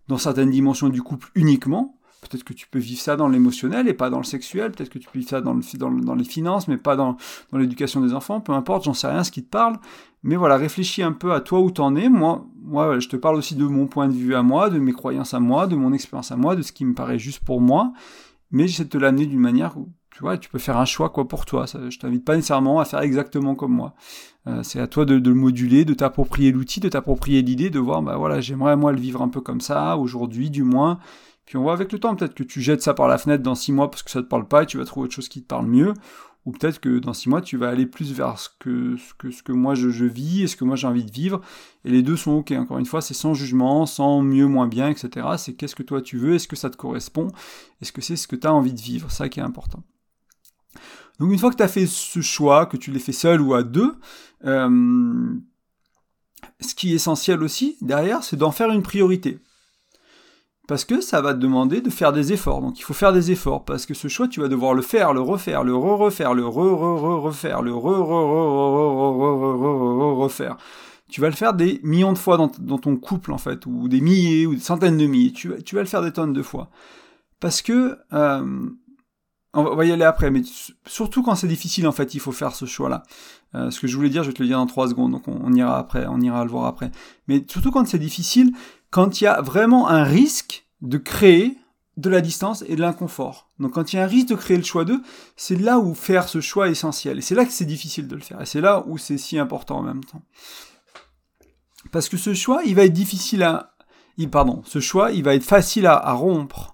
Dans 0.08 0.18
certaines 0.18 0.50
dimensions 0.50 0.88
du 0.88 1.02
couple 1.02 1.30
uniquement. 1.34 1.98
Peut-être 2.22 2.44
que 2.44 2.52
tu 2.52 2.68
peux 2.68 2.78
vivre 2.78 3.00
ça 3.00 3.16
dans 3.16 3.28
l'émotionnel 3.28 3.88
et 3.88 3.94
pas 3.94 4.08
dans 4.08 4.18
le 4.18 4.24
sexuel. 4.24 4.70
Peut-être 4.70 4.90
que 4.90 5.00
tu 5.00 5.08
peux 5.10 5.18
vivre 5.18 5.30
ça 5.30 5.40
dans, 5.40 5.54
le, 5.54 6.00
dans, 6.04 6.14
les 6.14 6.24
finances, 6.24 6.68
mais 6.68 6.76
pas 6.76 6.94
dans, 6.94 7.16
dans 7.50 7.58
l'éducation 7.58 8.00
des 8.00 8.14
enfants. 8.14 8.40
Peu 8.40 8.52
importe, 8.52 8.84
j'en 8.84 8.94
sais 8.94 9.08
rien 9.08 9.24
ce 9.24 9.32
qui 9.32 9.42
te 9.42 9.50
parle. 9.50 9.76
Mais 10.22 10.36
voilà, 10.36 10.56
réfléchis 10.56 11.02
un 11.02 11.10
peu 11.10 11.32
à 11.32 11.40
toi 11.40 11.58
où 11.58 11.72
t'en 11.72 11.96
es. 11.96 12.08
Moi, 12.08 12.46
moi, 12.62 13.00
je 13.00 13.08
te 13.08 13.16
parle 13.16 13.34
aussi 13.34 13.56
de 13.56 13.64
mon 13.64 13.88
point 13.88 14.06
de 14.06 14.12
vue 14.12 14.36
à 14.36 14.42
moi, 14.42 14.70
de 14.70 14.78
mes 14.78 14.92
croyances 14.92 15.34
à 15.34 15.40
moi, 15.40 15.66
de 15.66 15.74
mon 15.74 15.92
expérience 15.92 16.30
à 16.30 16.36
moi, 16.36 16.54
de 16.54 16.62
ce 16.62 16.70
qui 16.70 16.84
me 16.84 16.94
paraît 16.94 17.18
juste 17.18 17.44
pour 17.44 17.60
moi. 17.60 17.92
Mais 18.52 18.68
j'essaie 18.68 18.84
de 18.84 18.88
te 18.88 18.98
l'amener 18.98 19.26
d'une 19.26 19.40
manière 19.40 19.76
où 19.76 19.88
tu 20.14 20.20
vois, 20.20 20.36
tu 20.36 20.50
peux 20.50 20.58
faire 20.58 20.76
un 20.76 20.84
choix 20.84 21.10
quoi 21.10 21.26
pour 21.26 21.46
toi. 21.46 21.64
Je 21.66 21.98
t'invite 21.98 22.24
pas 22.24 22.36
nécessairement 22.36 22.80
à 22.80 22.84
faire 22.84 23.00
exactement 23.00 23.54
comme 23.54 23.72
moi. 23.72 23.94
Euh, 24.46 24.62
c'est 24.62 24.80
à 24.80 24.86
toi 24.86 25.04
de, 25.04 25.14
le 25.14 25.34
moduler, 25.34 25.84
de 25.84 25.94
t'approprier 25.94 26.52
l'outil, 26.52 26.80
de 26.80 26.88
t'approprier 26.88 27.42
l'idée, 27.42 27.70
de 27.70 27.78
voir, 27.78 28.02
bah 28.02 28.16
voilà, 28.16 28.40
j'aimerais 28.40 28.76
moi 28.76 28.92
le 28.92 29.00
vivre 29.00 29.22
un 29.22 29.28
peu 29.28 29.40
comme 29.40 29.60
ça, 29.60 29.96
aujourd'hui 29.96 30.50
du 30.50 30.64
moins. 30.64 30.98
Puis 31.46 31.56
on 31.56 31.62
voit 31.62 31.72
avec 31.72 31.92
le 31.92 31.98
temps, 31.98 32.14
peut-être 32.14 32.34
que 32.34 32.42
tu 32.42 32.60
jettes 32.60 32.82
ça 32.82 32.94
par 32.94 33.08
la 33.08 33.18
fenêtre 33.18 33.42
dans 33.42 33.54
six 33.54 33.72
mois 33.72 33.90
parce 33.90 34.02
que 34.02 34.10
ça 34.10 34.22
te 34.22 34.28
parle 34.28 34.46
pas 34.46 34.64
et 34.64 34.66
tu 34.66 34.78
vas 34.78 34.84
trouver 34.84 35.06
autre 35.06 35.14
chose 35.14 35.28
qui 35.28 35.42
te 35.42 35.46
parle 35.46 35.66
mieux. 35.66 35.94
Ou 36.44 36.50
peut-être 36.50 36.80
que 36.80 36.98
dans 36.98 37.12
six 37.12 37.28
mois, 37.28 37.40
tu 37.40 37.56
vas 37.56 37.68
aller 37.68 37.86
plus 37.86 38.12
vers 38.12 38.36
ce 38.38 38.48
que, 38.58 38.96
ce 38.96 39.14
que, 39.14 39.30
ce 39.30 39.42
que 39.44 39.52
moi 39.52 39.76
je, 39.76 39.90
je 39.90 40.04
vis 40.04 40.42
et 40.42 40.46
ce 40.48 40.56
que 40.56 40.64
moi 40.64 40.74
j'ai 40.74 40.88
envie 40.88 41.04
de 41.04 41.12
vivre. 41.12 41.40
Et 41.84 41.90
les 41.90 42.02
deux 42.02 42.16
sont 42.16 42.32
ok. 42.32 42.50
Encore 42.52 42.78
une 42.78 42.86
fois, 42.86 43.00
c'est 43.00 43.14
sans 43.14 43.32
jugement, 43.32 43.86
sans 43.86 44.22
mieux, 44.22 44.46
moins 44.46 44.66
bien, 44.66 44.88
etc. 44.88 45.26
C'est 45.38 45.54
qu'est-ce 45.54 45.76
que 45.76 45.84
toi 45.84 46.02
tu 46.02 46.18
veux, 46.18 46.34
est-ce 46.34 46.48
que 46.48 46.56
ça 46.56 46.68
te 46.68 46.76
correspond, 46.76 47.28
est-ce 47.80 47.92
que 47.92 48.00
c'est 48.00 48.16
ce 48.16 48.26
que 48.26 48.36
tu 48.36 48.46
as 48.46 48.52
envie 48.52 48.74
de 48.74 48.80
vivre, 48.80 49.10
ça 49.10 49.28
qui 49.28 49.38
est 49.38 49.42
important. 49.42 49.84
Donc 51.18 51.32
une 51.32 51.38
fois 51.38 51.50
que 51.50 51.56
tu 51.56 51.62
as 51.62 51.68
fait 51.68 51.86
ce 51.86 52.20
choix, 52.20 52.66
que 52.66 52.76
tu 52.76 52.90
l'as 52.90 52.98
fait 52.98 53.12
seul 53.12 53.40
ou 53.40 53.54
à 53.54 53.62
deux, 53.62 53.94
euh, 54.44 55.34
ce 56.60 56.74
qui 56.74 56.92
est 56.92 56.96
essentiel 56.96 57.42
aussi 57.42 57.78
derrière, 57.80 58.24
c'est 58.24 58.36
d'en 58.36 58.50
faire 58.50 58.70
une 58.70 58.82
priorité. 58.82 59.38
Parce 60.68 60.84
que 60.84 61.00
ça 61.00 61.20
va 61.20 61.34
te 61.34 61.38
demander 61.38 61.80
de 61.80 61.90
faire 61.90 62.12
des 62.12 62.32
efforts. 62.32 62.62
Donc 62.62 62.78
il 62.78 62.82
faut 62.82 62.94
faire 62.94 63.12
des 63.12 63.32
efforts. 63.32 63.64
Parce 63.64 63.84
que 63.84 63.94
ce 63.94 64.06
choix, 64.08 64.28
tu 64.28 64.40
vas 64.40 64.48
devoir 64.48 64.74
le 64.74 64.82
faire, 64.82 65.12
le 65.12 65.20
refaire, 65.20 65.64
le 65.64 65.74
re-refaire, 65.74 66.34
le 66.34 66.46
re-re-re-refaire, 66.46 67.62
le 67.62 67.74
re-re-re-re-re-refaire. 67.74 70.56
Tu 71.10 71.20
vas 71.20 71.28
le 71.28 71.34
faire 71.34 71.52
des 71.52 71.80
millions 71.82 72.12
de 72.12 72.18
fois 72.18 72.36
dans, 72.38 72.78
ton 72.78 72.96
couple, 72.96 73.32
en 73.32 73.38
fait, 73.38 73.66
ou 73.66 73.88
des 73.88 74.00
milliers, 74.00 74.46
ou 74.46 74.54
des 74.54 74.60
centaines 74.60 74.96
de 74.96 75.06
milliers. 75.06 75.32
Tu 75.32 75.48
vas 75.48 75.82
le 75.82 75.86
faire 75.86 76.00
des 76.00 76.12
tonnes 76.12 76.32
de 76.32 76.42
fois. 76.42 76.70
Parce 77.38 77.60
que 77.60 77.98
on 79.54 79.74
va 79.74 79.84
y 79.84 79.92
aller 79.92 80.04
après, 80.04 80.30
mais 80.30 80.42
surtout 80.86 81.22
quand 81.22 81.34
c'est 81.34 81.48
difficile, 81.48 81.86
en 81.86 81.92
fait, 81.92 82.14
il 82.14 82.20
faut 82.20 82.32
faire 82.32 82.54
ce 82.54 82.64
choix-là. 82.64 83.02
Euh, 83.54 83.70
ce 83.70 83.80
que 83.80 83.86
je 83.86 83.96
voulais 83.96 84.08
dire, 84.08 84.22
je 84.22 84.28
vais 84.28 84.34
te 84.34 84.42
le 84.42 84.48
dire 84.48 84.58
dans 84.58 84.66
trois 84.66 84.88
secondes, 84.88 85.12
donc 85.12 85.28
on, 85.28 85.52
ira 85.52 85.78
après, 85.78 86.06
on 86.06 86.20
ira 86.20 86.44
le 86.44 86.50
voir 86.50 86.64
après. 86.64 86.90
Mais 87.28 87.44
surtout 87.46 87.70
quand 87.70 87.86
c'est 87.86 87.98
difficile, 87.98 88.52
quand 88.90 89.20
il 89.20 89.24
y 89.24 89.26
a 89.26 89.42
vraiment 89.42 89.88
un 89.88 90.04
risque 90.04 90.66
de 90.80 90.96
créer 90.96 91.58
de 91.98 92.08
la 92.08 92.22
distance 92.22 92.64
et 92.66 92.76
de 92.76 92.80
l'inconfort. 92.80 93.50
Donc 93.58 93.72
quand 93.72 93.92
il 93.92 93.96
y 93.96 93.98
a 93.98 94.04
un 94.04 94.06
risque 94.08 94.28
de 94.28 94.34
créer 94.34 94.56
le 94.56 94.62
choix 94.62 94.86
d'eux, 94.86 95.02
c'est 95.36 95.56
là 95.56 95.78
où 95.78 95.94
faire 95.94 96.26
ce 96.28 96.40
choix 96.40 96.68
est 96.68 96.72
essentiel. 96.72 97.18
Et 97.18 97.20
c'est 97.20 97.34
là 97.34 97.44
que 97.44 97.52
c'est 97.52 97.66
difficile 97.66 98.08
de 98.08 98.14
le 98.14 98.22
faire. 98.22 98.40
Et 98.40 98.46
c'est 98.46 98.62
là 98.62 98.82
où 98.86 98.96
c'est 98.96 99.18
si 99.18 99.38
important 99.38 99.78
en 99.78 99.82
même 99.82 100.02
temps. 100.02 100.22
Parce 101.90 102.08
que 102.08 102.16
ce 102.16 102.32
choix, 102.32 102.62
il 102.64 102.74
va 102.74 102.84
être 102.84 102.92
difficile 102.94 103.42
à... 103.42 103.74
pardon, 104.30 104.62
ce 104.64 104.80
choix, 104.80 105.12
il 105.12 105.22
va 105.22 105.34
être 105.34 105.44
facile 105.44 105.86
à 105.86 106.12
rompre 106.12 106.71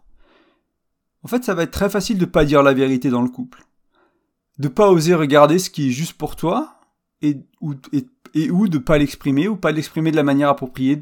en 1.22 1.28
fait, 1.28 1.44
ça 1.44 1.54
va 1.54 1.64
être 1.64 1.72
très 1.72 1.90
facile 1.90 2.18
de 2.18 2.24
pas 2.24 2.44
dire 2.44 2.62
la 2.62 2.74
vérité 2.74 3.10
dans 3.10 3.22
le 3.22 3.28
couple. 3.28 3.64
De 4.58 4.68
pas 4.68 4.90
oser 4.90 5.14
regarder 5.14 5.58
ce 5.58 5.70
qui 5.70 5.88
est 5.88 5.92
juste 5.92 6.14
pour 6.14 6.36
toi, 6.36 6.80
et, 7.22 7.36
ou, 7.60 7.74
et, 8.34 8.50
ou 8.50 8.68
de 8.68 8.78
pas 8.78 8.98
l'exprimer, 8.98 9.48
ou 9.48 9.56
pas 9.56 9.72
l'exprimer 9.72 10.10
de 10.10 10.16
la 10.16 10.22
manière 10.22 10.48
appropriée, 10.48 11.00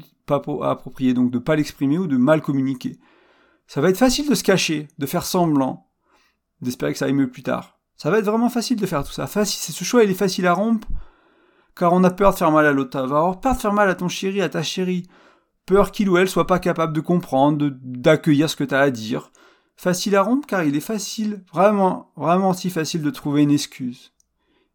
donc 1.13 1.31
de 1.31 1.39
pas 1.39 1.55
l'exprimer 1.55 1.97
ou 1.97 2.07
de 2.07 2.17
mal 2.17 2.41
communiquer. 2.41 2.97
Ça 3.67 3.81
va 3.81 3.89
être 3.89 3.97
facile 3.97 4.29
de 4.29 4.35
se 4.35 4.43
cacher, 4.43 4.87
de 4.97 5.05
faire 5.05 5.25
semblant, 5.25 5.89
d'espérer 6.61 6.93
que 6.93 6.99
ça 6.99 7.05
aille 7.05 7.13
mieux 7.13 7.29
plus 7.29 7.43
tard. 7.43 7.77
Ça 7.95 8.11
va 8.11 8.19
être 8.19 8.25
vraiment 8.25 8.49
facile 8.49 8.79
de 8.79 8.85
faire 8.85 9.03
tout 9.03 9.11
ça. 9.11 9.27
Ce 9.27 9.83
choix, 9.83 10.03
il 10.03 10.11
est 10.11 10.15
facile 10.15 10.47
à 10.47 10.53
rompre, 10.53 10.87
car 11.75 11.93
on 11.93 12.03
a 12.03 12.11
peur 12.11 12.31
de 12.31 12.37
faire 12.37 12.51
mal 12.51 12.65
à 12.65 12.71
l'autre. 12.71 12.97
Va 12.97 13.17
avoir 13.17 13.39
peur 13.39 13.55
de 13.55 13.59
faire 13.59 13.73
mal 13.73 13.89
à 13.89 13.95
ton 13.95 14.07
chéri, 14.07 14.41
à 14.41 14.49
ta 14.49 14.63
chérie. 14.63 15.07
Peur 15.65 15.91
qu'il 15.91 16.09
ou 16.09 16.17
elle 16.17 16.29
soit 16.29 16.47
pas 16.47 16.59
capable 16.59 16.93
de 16.93 17.01
comprendre, 17.01 17.69
d'accueillir 17.81 18.49
ce 18.49 18.55
que 18.55 18.63
tu 18.63 18.73
as 18.73 18.79
à 18.79 18.89
dire, 18.89 19.31
facile 19.77 20.15
à 20.15 20.23
rompre 20.23 20.47
car 20.47 20.63
il 20.63 20.75
est 20.75 20.81
facile, 20.81 21.43
vraiment, 21.53 22.11
vraiment 22.17 22.53
si 22.53 22.69
facile 22.69 23.03
de 23.03 23.09
trouver 23.11 23.43
une 23.43 23.51
excuse. 23.51 24.11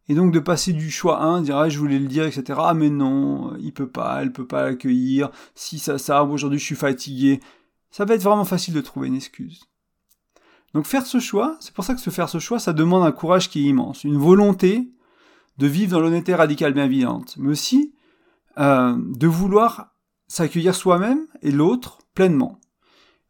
Et 0.09 0.15
donc 0.15 0.33
de 0.33 0.39
passer 0.39 0.73
du 0.73 0.89
choix 0.89 1.21
1, 1.21 1.41
dire 1.41 1.57
ah, 1.57 1.69
je 1.69 1.77
voulais 1.77 1.99
le 1.99 2.07
dire, 2.07 2.25
etc. 2.25 2.59
Ah 2.61 2.73
mais 2.73 2.89
non, 2.89 3.55
il 3.59 3.73
peut 3.73 3.87
pas, 3.87 4.21
elle 4.21 4.33
peut 4.33 4.47
pas 4.47 4.65
l'accueillir. 4.65 5.29
Si 5.55 5.79
ça, 5.79 5.97
ça, 5.97 6.23
aujourd'hui 6.23 6.59
je 6.59 6.65
suis 6.65 6.75
fatigué. 6.75 7.39
Ça 7.91 8.05
va 8.05 8.15
être 8.15 8.23
vraiment 8.23 8.45
facile 8.45 8.73
de 8.73 8.81
trouver 8.81 9.07
une 9.07 9.15
excuse. 9.15 9.65
Donc 10.73 10.85
faire 10.85 11.05
ce 11.05 11.19
choix, 11.19 11.55
c'est 11.59 11.73
pour 11.73 11.83
ça 11.83 11.93
que 11.93 12.01
se 12.01 12.09
faire 12.09 12.29
ce 12.29 12.39
choix, 12.39 12.59
ça 12.59 12.73
demande 12.73 13.03
un 13.03 13.11
courage 13.11 13.49
qui 13.49 13.59
est 13.59 13.69
immense, 13.69 14.03
une 14.03 14.17
volonté 14.17 14.89
de 15.59 15.67
vivre 15.67 15.91
dans 15.91 15.99
l'honnêteté 15.99 16.33
radicale 16.33 16.73
bienveillante, 16.73 17.35
mais 17.37 17.51
aussi 17.51 17.93
euh, 18.57 18.97
de 18.97 19.27
vouloir 19.27 19.93
s'accueillir 20.27 20.73
soi-même 20.73 21.27
et 21.43 21.51
l'autre 21.51 21.99
pleinement. 22.15 22.59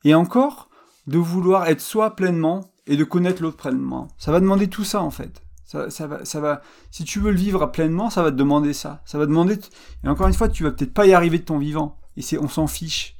Et 0.06 0.16
encore, 0.16 0.70
de 1.08 1.18
vouloir 1.18 1.68
être 1.68 1.82
soi 1.82 2.16
pleinement 2.16 2.66
et 2.88 2.98
de 2.98 3.04
connaître 3.04 3.42
l'autre 3.42 3.58
pleinement. 3.58 4.08
Ça 4.18 4.32
va 4.32 4.40
demander 4.40 4.68
tout 4.68 4.84
ça 4.84 5.02
en 5.02 5.12
fait. 5.12 5.42
Ça, 5.66 5.90
ça, 5.90 6.08
va, 6.08 6.24
ça 6.24 6.40
va, 6.40 6.62
si 6.92 7.04
tu 7.04 7.20
veux 7.20 7.32
le 7.32 7.38
vivre 7.38 7.66
pleinement, 7.68 8.10
ça 8.10 8.22
va 8.22 8.32
te 8.32 8.36
demander 8.36 8.74
ça. 8.74 9.02
Ça 9.06 9.18
va 9.18 9.26
demander, 9.26 9.58
et 10.04 10.08
encore 10.08 10.28
une 10.28 10.34
fois, 10.34 10.50
tu 10.50 10.64
vas 10.64 10.72
peut-être 10.72 10.94
pas 10.94 11.08
y 11.08 11.14
arriver 11.14 11.40
de 11.40 11.46
ton 11.46 11.58
vivant. 11.58 11.98
Et 12.16 12.22
c'est, 12.22 12.38
on 12.38 12.48
s'en 12.48 12.68
fiche. 12.68 13.16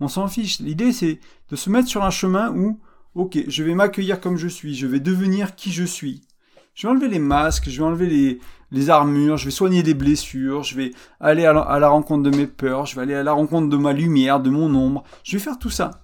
On 0.00 0.08
s'en 0.08 0.28
fiche. 0.28 0.58
L'idée, 0.60 0.92
c'est 0.92 1.20
de 1.48 1.56
se 1.56 1.70
mettre 1.70 1.88
sur 1.88 2.04
un 2.04 2.10
chemin 2.10 2.50
où, 2.50 2.78
ok, 3.14 3.38
je 3.48 3.62
vais 3.62 3.74
m'accueillir 3.74 4.20
comme 4.20 4.36
je 4.36 4.48
suis, 4.48 4.74
je 4.74 4.86
vais 4.86 5.00
devenir 5.00 5.54
qui 5.54 5.72
je 5.72 5.84
suis. 5.84 6.26
Je 6.74 6.86
vais 6.86 6.90
enlever 6.90 7.08
les 7.08 7.20
masques, 7.20 7.70
je 7.70 7.78
vais 7.78 7.86
enlever 7.86 8.08
les, 8.08 8.40
les 8.70 8.90
armures, 8.90 9.38
je 9.38 9.46
vais 9.46 9.50
soigner 9.52 9.82
des 9.82 9.94
blessures, 9.94 10.64
je 10.64 10.76
vais 10.76 10.90
aller 11.20 11.46
à 11.46 11.78
la 11.78 11.88
rencontre 11.88 12.28
de 12.28 12.36
mes 12.36 12.48
peurs, 12.48 12.84
je 12.84 12.96
vais 12.96 13.02
aller 13.02 13.14
à 13.14 13.22
la 13.22 13.32
rencontre 13.32 13.68
de 13.68 13.76
ma 13.76 13.92
lumière, 13.92 14.40
de 14.40 14.50
mon 14.50 14.74
ombre. 14.74 15.04
Je 15.22 15.36
vais 15.36 15.42
faire 15.42 15.58
tout 15.58 15.70
ça 15.70 16.03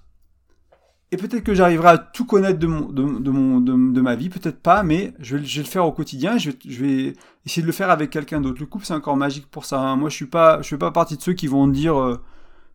et 1.13 1.17
peut-être 1.17 1.43
que 1.43 1.55
j'arriverai 1.55 1.89
à 1.89 1.99
tout 1.99 2.25
connaître 2.25 2.59
de, 2.59 2.67
mon, 2.67 2.89
de, 2.89 3.03
de, 3.19 3.31
mon, 3.31 3.61
de, 3.61 4.01
ma 4.01 4.15
vie, 4.15 4.29
peut-être 4.29 4.61
pas, 4.61 4.85
mais 4.85 5.13
je 5.19 5.37
vais, 5.37 5.45
je 5.45 5.57
vais, 5.57 5.65
le 5.65 5.69
faire 5.69 5.85
au 5.85 5.93
quotidien, 5.93 6.39
je 6.39 6.51
vais, 6.51 6.57
je 6.69 6.85
vais 6.85 7.13
essayer 7.45 7.63
de 7.63 7.67
le 7.67 7.73
faire 7.73 7.91
avec 7.91 8.11
quelqu'un 8.11 8.41
d'autre. 8.41 8.61
Le 8.61 8.67
couple, 8.67 8.85
c'est 8.85 8.95
encore 8.95 9.17
magique 9.17 9.51
pour 9.51 9.65
ça. 9.65 9.81
Hein. 9.81 9.97
Moi, 9.97 10.09
je 10.09 10.15
suis 10.15 10.27
pas, 10.27 10.63
je 10.63 10.69
fais 10.69 10.79
pas 10.79 10.93
partie 10.93 11.17
de 11.17 11.23
ceux 11.23 11.33
qui 11.33 11.49
vont 11.49 11.67
dire, 11.67 11.99
euh, 11.99 12.21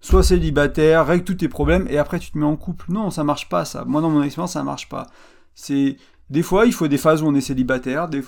sois 0.02 0.21
célibataire, 0.21 1.06
règle 1.06 1.24
tous 1.24 1.36
tes 1.36 1.48
problèmes, 1.48 1.88
et 1.89 1.98
après 1.98 2.19
tu 2.19 2.32
te 2.32 2.38
mets 2.38 2.45
en 2.45 2.58
couple. 2.58 2.86
Non, 2.89 3.10
ça 3.10 3.24
marche 3.24 3.48
pas, 3.48 3.63
ça. 3.63 3.86
Moi, 3.86 4.02
dans 4.02 4.10
mon 4.10 4.21
expérience, 4.21 4.54
ça 4.54 4.63
marche 4.63 4.89
pas. 4.89 5.08
C'est, 5.54 5.95
des 6.30 6.43
fois, 6.43 6.65
il 6.65 6.74
faut 6.74 6.89
des 6.89 6.98
phases 6.98 7.21
où 7.24 7.28
on 7.28 7.36
est 7.36 7.41
célibataire, 7.41 8.10
des, 8.10 8.21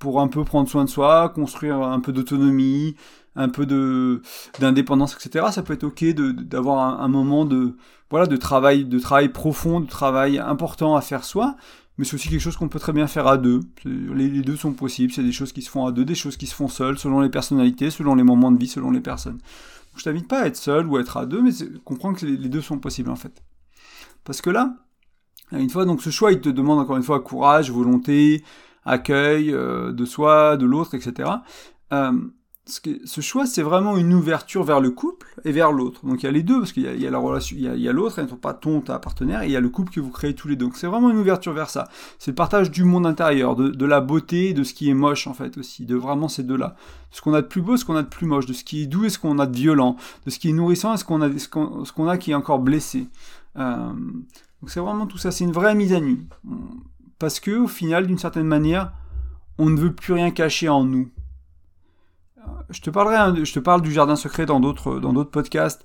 pour 0.00 0.20
un 0.20 0.28
peu 0.28 0.42
prendre 0.44 0.68
soin 0.68 0.84
de 0.84 0.90
soi, 0.90 1.28
construire 1.28 1.82
un 1.82 2.00
peu 2.00 2.12
d'autonomie, 2.12 2.96
un 3.36 3.48
peu 3.48 3.66
de 3.66 4.22
d'indépendance, 4.58 5.14
etc. 5.14 5.46
Ça 5.52 5.62
peut 5.62 5.74
être 5.74 5.84
ok 5.84 6.04
d'avoir 6.04 7.00
un, 7.00 7.08
moment 7.08 7.44
de 7.44 7.76
voilà 8.10 8.26
de 8.26 8.36
travail, 8.36 8.84
de 8.84 8.98
travail 8.98 9.28
profond, 9.28 9.80
de 9.80 9.86
travail 9.86 10.38
important 10.38 10.96
à 10.96 11.00
faire 11.00 11.24
soi. 11.24 11.56
Mais 11.98 12.04
c'est 12.04 12.14
aussi 12.14 12.28
quelque 12.28 12.40
chose 12.40 12.56
qu'on 12.56 12.68
peut 12.68 12.78
très 12.78 12.92
bien 12.92 13.06
faire 13.06 13.26
à 13.26 13.38
deux. 13.38 13.60
Les, 13.84 14.28
deux 14.42 14.56
sont 14.56 14.72
possibles. 14.72 15.12
C'est 15.12 15.22
des 15.22 15.32
choses 15.32 15.52
qui 15.52 15.62
se 15.62 15.70
font 15.70 15.86
à 15.86 15.92
deux, 15.92 16.04
des 16.04 16.14
choses 16.14 16.36
qui 16.36 16.46
se 16.46 16.54
font 16.54 16.68
seules, 16.68 16.98
selon 16.98 17.20
les 17.20 17.30
personnalités, 17.30 17.90
selon 17.90 18.14
les 18.14 18.22
moments 18.22 18.52
de 18.52 18.58
vie, 18.58 18.68
selon 18.68 18.90
les 18.90 19.00
personnes. 19.00 19.38
Je 19.96 20.04
t'invite 20.04 20.28
pas 20.28 20.42
à 20.42 20.46
être 20.46 20.56
seul 20.56 20.86
ou 20.86 20.96
à 20.96 21.00
être 21.00 21.16
à 21.16 21.24
deux, 21.24 21.40
mais 21.40 21.52
comprendre 21.84 22.18
que 22.18 22.26
les, 22.26 22.48
deux 22.50 22.60
sont 22.60 22.78
possibles 22.78 23.10
en 23.10 23.16
fait. 23.16 23.42
Parce 24.24 24.42
que 24.42 24.50
là, 24.50 24.76
une 25.52 25.70
fois 25.70 25.86
donc 25.86 26.02
ce 26.02 26.10
choix, 26.10 26.32
il 26.32 26.40
te 26.40 26.50
demande 26.50 26.80
encore 26.80 26.98
une 26.98 27.02
fois 27.02 27.20
courage, 27.20 27.70
volonté, 27.70 28.44
accueil 28.84 29.52
euh, 29.54 29.92
de 29.92 30.04
soi, 30.04 30.58
de 30.58 30.66
l'autre, 30.66 30.94
etc. 30.94 31.30
ce 32.68 33.20
choix, 33.20 33.46
c'est 33.46 33.62
vraiment 33.62 33.96
une 33.96 34.12
ouverture 34.12 34.64
vers 34.64 34.80
le 34.80 34.90
couple 34.90 35.28
et 35.44 35.52
vers 35.52 35.70
l'autre. 35.70 36.04
Donc 36.04 36.22
il 36.22 36.26
y 36.26 36.28
a 36.28 36.32
les 36.32 36.42
deux, 36.42 36.58
parce 36.58 36.72
qu'il 36.72 36.82
y, 36.82 37.06
a 37.06 37.10
la 37.10 37.18
relation, 37.18 37.56
il 37.56 37.62
y 37.62 37.88
a, 37.88 37.92
l'autre, 37.92 38.20
pas 38.36 38.54
ton, 38.54 38.80
ta 38.80 38.98
partenaire, 38.98 39.42
et 39.42 39.46
il 39.46 39.52
y 39.52 39.56
a 39.56 39.60
le 39.60 39.68
couple 39.68 39.92
que 39.92 40.00
vous 40.00 40.10
créez 40.10 40.34
tous 40.34 40.48
les 40.48 40.56
deux. 40.56 40.66
Donc 40.66 40.76
c'est 40.76 40.88
vraiment 40.88 41.10
une 41.10 41.18
ouverture 41.18 41.52
vers 41.52 41.70
ça. 41.70 41.88
C'est 42.18 42.32
le 42.32 42.34
partage 42.34 42.72
du 42.72 42.82
monde 42.82 43.06
intérieur, 43.06 43.54
de, 43.54 43.86
la 43.86 44.00
beauté, 44.00 44.52
de 44.52 44.64
ce 44.64 44.74
qui 44.74 44.90
est 44.90 44.94
moche 44.94 45.28
en 45.28 45.34
fait 45.34 45.56
aussi, 45.58 45.86
de 45.86 45.94
vraiment 45.94 46.26
ces 46.26 46.42
deux-là. 46.42 46.74
Ce 47.12 47.22
qu'on 47.22 47.34
a 47.34 47.42
de 47.42 47.46
plus 47.46 47.62
beau, 47.62 47.76
ce 47.76 47.84
qu'on 47.84 47.96
a 47.96 48.02
de 48.02 48.08
plus 48.08 48.26
moche, 48.26 48.46
de 48.46 48.52
ce 48.52 48.64
qui 48.64 48.82
est 48.82 48.86
doux 48.86 49.04
et 49.04 49.10
ce 49.10 49.20
qu'on 49.20 49.38
a 49.38 49.46
de 49.46 49.56
violent, 49.56 49.96
de 50.24 50.30
ce 50.30 50.40
qui 50.40 50.50
est 50.50 50.52
nourrissant 50.52 50.94
et 50.94 50.96
ce 50.96 51.04
qu'on 51.04 51.22
a, 51.22 52.12
a 52.12 52.18
qui 52.18 52.32
est 52.32 52.34
encore 52.34 52.58
blessé. 52.58 53.06
Euh, 53.56 53.92
donc 54.60 54.70
c'est 54.70 54.80
vraiment 54.80 55.06
tout 55.06 55.18
ça, 55.18 55.30
c'est 55.30 55.44
une 55.44 55.52
vraie 55.52 55.76
mise 55.76 55.92
à 55.92 56.00
nu. 56.00 56.26
Parce 57.20 57.38
que 57.38 57.52
au 57.52 57.68
final, 57.68 58.08
d'une 58.08 58.18
certaine 58.18 58.46
manière, 58.46 58.92
on 59.56 59.70
ne 59.70 59.78
veut 59.78 59.92
plus 59.92 60.14
rien 60.14 60.32
cacher 60.32 60.68
en 60.68 60.84
nous 60.84 61.08
je 62.70 62.80
te 62.80 62.90
parlerai, 62.90 63.44
je 63.44 63.52
te 63.52 63.60
parle 63.60 63.82
du 63.82 63.92
jardin 63.92 64.16
secret 64.16 64.46
dans 64.46 64.60
d'autres 64.60 64.98
dans 64.98 65.12
d'autres 65.12 65.30
podcasts. 65.30 65.84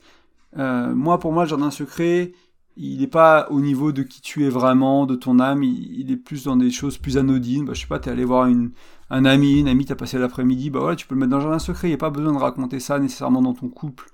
Euh, 0.58 0.94
moi, 0.94 1.20
pour 1.20 1.32
moi, 1.34 1.44
le 1.44 1.50
jardin 1.50 1.72
secret, 1.72 2.34
il 2.78 3.00
n'est 3.00 3.08
pas 3.08 3.48
au 3.50 3.62
niveau 3.62 3.92
de 3.92 4.04
qui 4.04 4.22
tu 4.22 4.46
es 4.46 4.50
vraiment, 4.50 5.06
de 5.06 5.16
ton 5.16 5.40
âme. 5.40 5.64
Il, 5.64 6.12
est 6.12 6.18
plus 6.18 6.46
dans 6.46 6.56
des 6.56 6.72
choses 6.72 6.98
plus 6.98 7.18
anodines. 7.18 7.66
Bah, 7.66 7.74
je 7.74 7.82
sais 7.82 7.88
pas, 7.88 8.00
t'es 8.00 8.10
allé 8.10 8.26
voir 8.26 8.48
une, 8.48 8.72
un 9.10 9.26
ami, 9.26 9.60
une 9.60 9.68
amie, 9.68 9.86
t'as 9.86 9.96
passé 9.96 10.18
l'après-midi. 10.18 10.70
Bah 10.70 10.80
voilà, 10.80 10.96
tu 10.96 11.08
peux 11.08 11.16
le 11.16 11.20
mettre 11.20 11.32
dans 11.32 11.38
le 11.38 11.44
jardin 11.44 11.60
secret. 11.60 11.88
Il 11.88 11.92
n'y 11.92 11.96
a 11.96 12.00
pas 12.00 12.10
besoin 12.10 12.34
de 12.34 12.38
raconter 12.38 12.80
ça 12.80 13.00
nécessairement 13.00 13.42
dans 13.42 13.54
ton 13.54 13.70
couple. 13.70 14.10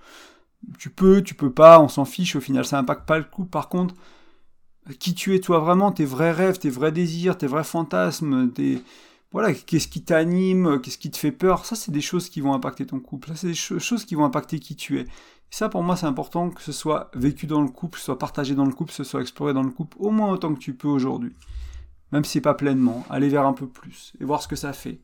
Tu 0.79 0.89
peux, 0.89 1.21
tu 1.21 1.35
peux 1.35 1.51
pas. 1.51 1.79
On 1.79 1.87
s'en 1.87 2.05
fiche. 2.05 2.35
Au 2.35 2.41
final, 2.41 2.65
ça 2.65 2.79
impacte 2.79 3.07
pas 3.07 3.17
le 3.17 3.23
couple. 3.23 3.49
Par 3.49 3.69
contre, 3.69 3.95
qui 4.99 5.13
tu 5.13 5.35
es 5.35 5.39
toi 5.39 5.59
vraiment, 5.59 5.91
tes 5.91 6.05
vrais 6.05 6.31
rêves, 6.31 6.59
tes 6.59 6.69
vrais 6.69 6.91
désirs, 6.91 7.37
tes 7.37 7.47
vrais 7.47 7.63
fantasmes, 7.63 8.51
tes 8.51 8.81
voilà, 9.31 9.53
qu'est-ce 9.53 9.87
qui 9.87 10.03
t'anime, 10.03 10.79
qu'est-ce 10.81 10.97
qui 10.97 11.11
te 11.11 11.17
fait 11.17 11.31
peur, 11.31 11.65
ça 11.65 11.75
c'est 11.75 11.91
des 11.91 12.01
choses 12.01 12.29
qui 12.29 12.39
vont 12.39 12.53
impacter 12.53 12.85
ton 12.85 12.99
couple, 12.99 13.29
ça 13.29 13.35
c'est 13.35 13.47
des 13.47 13.53
choses 13.79 14.05
qui 14.05 14.15
vont 14.15 14.25
impacter 14.25 14.59
qui 14.59 14.75
tu 14.75 14.99
es. 14.99 15.05
Ça 15.49 15.69
pour 15.69 15.83
moi 15.83 15.95
c'est 15.95 16.05
important 16.05 16.49
que 16.49 16.61
ce 16.61 16.71
soit 16.71 17.11
vécu 17.13 17.45
dans 17.45 17.61
le 17.61 17.69
couple, 17.69 17.99
soit 17.99 18.17
partagé 18.17 18.55
dans 18.55 18.65
le 18.65 18.73
couple, 18.73 18.93
ce 18.93 19.03
soit 19.03 19.21
exploré 19.21 19.53
dans 19.53 19.63
le 19.63 19.71
couple, 19.71 19.97
au 19.99 20.11
moins 20.11 20.31
autant 20.31 20.53
que 20.53 20.59
tu 20.59 20.73
peux 20.73 20.87
aujourd'hui. 20.87 21.35
Même 22.13 22.23
si 22.23 22.33
c'est 22.33 22.41
pas 22.41 22.53
pleinement, 22.53 23.05
aller 23.09 23.27
vers 23.27 23.45
un 23.45 23.53
peu 23.53 23.67
plus 23.67 24.13
et 24.19 24.23
voir 24.23 24.41
ce 24.41 24.47
que 24.47 24.55
ça 24.55 24.71
fait. 24.71 25.01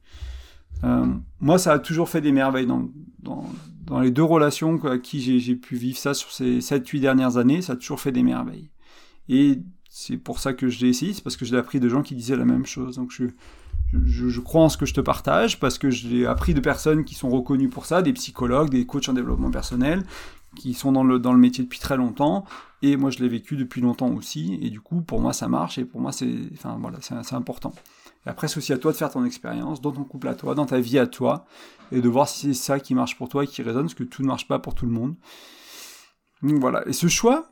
Euh, 0.85 1.05
moi 1.39 1.57
ça 1.59 1.73
a 1.73 1.79
toujours 1.79 2.09
fait 2.09 2.21
des 2.21 2.31
merveilles 2.31 2.65
dans, 2.65 2.89
dans, 3.19 3.99
les 3.99 4.09
deux 4.09 4.23
relations 4.23 4.83
à 4.85 4.97
qui 4.97 5.39
j'ai 5.39 5.55
pu 5.55 5.75
vivre 5.75 5.97
ça 5.97 6.13
sur 6.13 6.31
ces 6.31 6.59
7-8 6.59 7.01
dernières 7.01 7.37
années, 7.37 7.61
ça 7.61 7.73
a 7.73 7.75
toujours 7.75 7.99
fait 7.99 8.11
des 8.11 8.23
merveilles. 8.23 8.69
Et 9.29 9.59
c'est 9.89 10.17
pour 10.17 10.39
ça 10.39 10.53
que 10.53 10.69
je 10.69 10.79
l'ai 10.81 10.89
essayé, 10.89 11.13
c'est 11.13 11.23
parce 11.23 11.37
que 11.37 11.45
je 11.45 11.51
l'ai 11.51 11.59
appris 11.59 11.79
de 11.79 11.87
gens 11.89 12.01
qui 12.01 12.15
disaient 12.15 12.35
la 12.35 12.45
même 12.45 12.65
chose. 12.65 12.95
Donc 12.95 13.11
je, 13.11 13.25
je, 13.93 14.39
crois 14.39 14.63
en 14.63 14.69
ce 14.69 14.77
que 14.77 14.85
je 14.85 14.93
te 14.93 15.01
partage 15.01 15.59
parce 15.59 15.77
que 15.77 15.89
j'ai 15.89 16.25
appris 16.25 16.53
de 16.53 16.59
personnes 16.59 17.05
qui 17.05 17.15
sont 17.15 17.29
reconnues 17.29 17.69
pour 17.69 17.85
ça, 17.85 18.01
des 18.01 18.13
psychologues, 18.13 18.69
des 18.69 18.85
coachs 18.85 19.07
en 19.09 19.13
développement 19.13 19.51
personnel, 19.51 20.03
qui 20.55 20.73
sont 20.73 20.91
dans 20.91 21.03
le, 21.03 21.19
dans 21.19 21.33
le 21.33 21.39
métier 21.39 21.63
depuis 21.63 21.79
très 21.79 21.97
longtemps. 21.97 22.45
Et 22.81 22.97
moi, 22.97 23.09
je 23.09 23.19
l'ai 23.19 23.29
vécu 23.29 23.55
depuis 23.55 23.81
longtemps 23.81 24.09
aussi. 24.09 24.59
Et 24.61 24.69
du 24.69 24.81
coup, 24.81 25.01
pour 25.01 25.21
moi, 25.21 25.33
ça 25.33 25.47
marche. 25.47 25.77
Et 25.77 25.85
pour 25.85 26.01
moi, 26.01 26.11
c'est 26.11 26.33
enfin, 26.53 26.77
voilà, 26.79 26.99
important. 27.31 27.73
Après, 28.25 28.47
c'est 28.47 28.57
aussi 28.57 28.73
à 28.73 28.77
toi 28.77 28.91
de 28.91 28.97
faire 28.97 29.11
ton 29.11 29.25
expérience, 29.25 29.81
dans 29.81 29.91
ton 29.91 30.03
couple 30.03 30.27
à 30.27 30.35
toi, 30.35 30.55
dans 30.55 30.65
ta 30.65 30.79
vie 30.79 30.97
à 30.97 31.07
toi, 31.07 31.45
et 31.91 32.01
de 32.01 32.09
voir 32.09 32.27
si 32.29 32.47
c'est 32.47 32.53
ça 32.53 32.79
qui 32.79 32.95
marche 32.95 33.17
pour 33.17 33.27
toi 33.27 33.43
et 33.43 33.47
qui 33.47 33.61
résonne, 33.61 33.83
parce 33.83 33.93
que 33.93 34.03
tout 34.03 34.21
ne 34.21 34.27
marche 34.27 34.47
pas 34.47 34.59
pour 34.59 34.75
tout 34.75 34.85
le 34.85 34.91
monde. 34.91 35.15
Donc 36.41 36.59
voilà. 36.59 36.87
Et 36.87 36.93
ce 36.93 37.07
choix, 37.07 37.49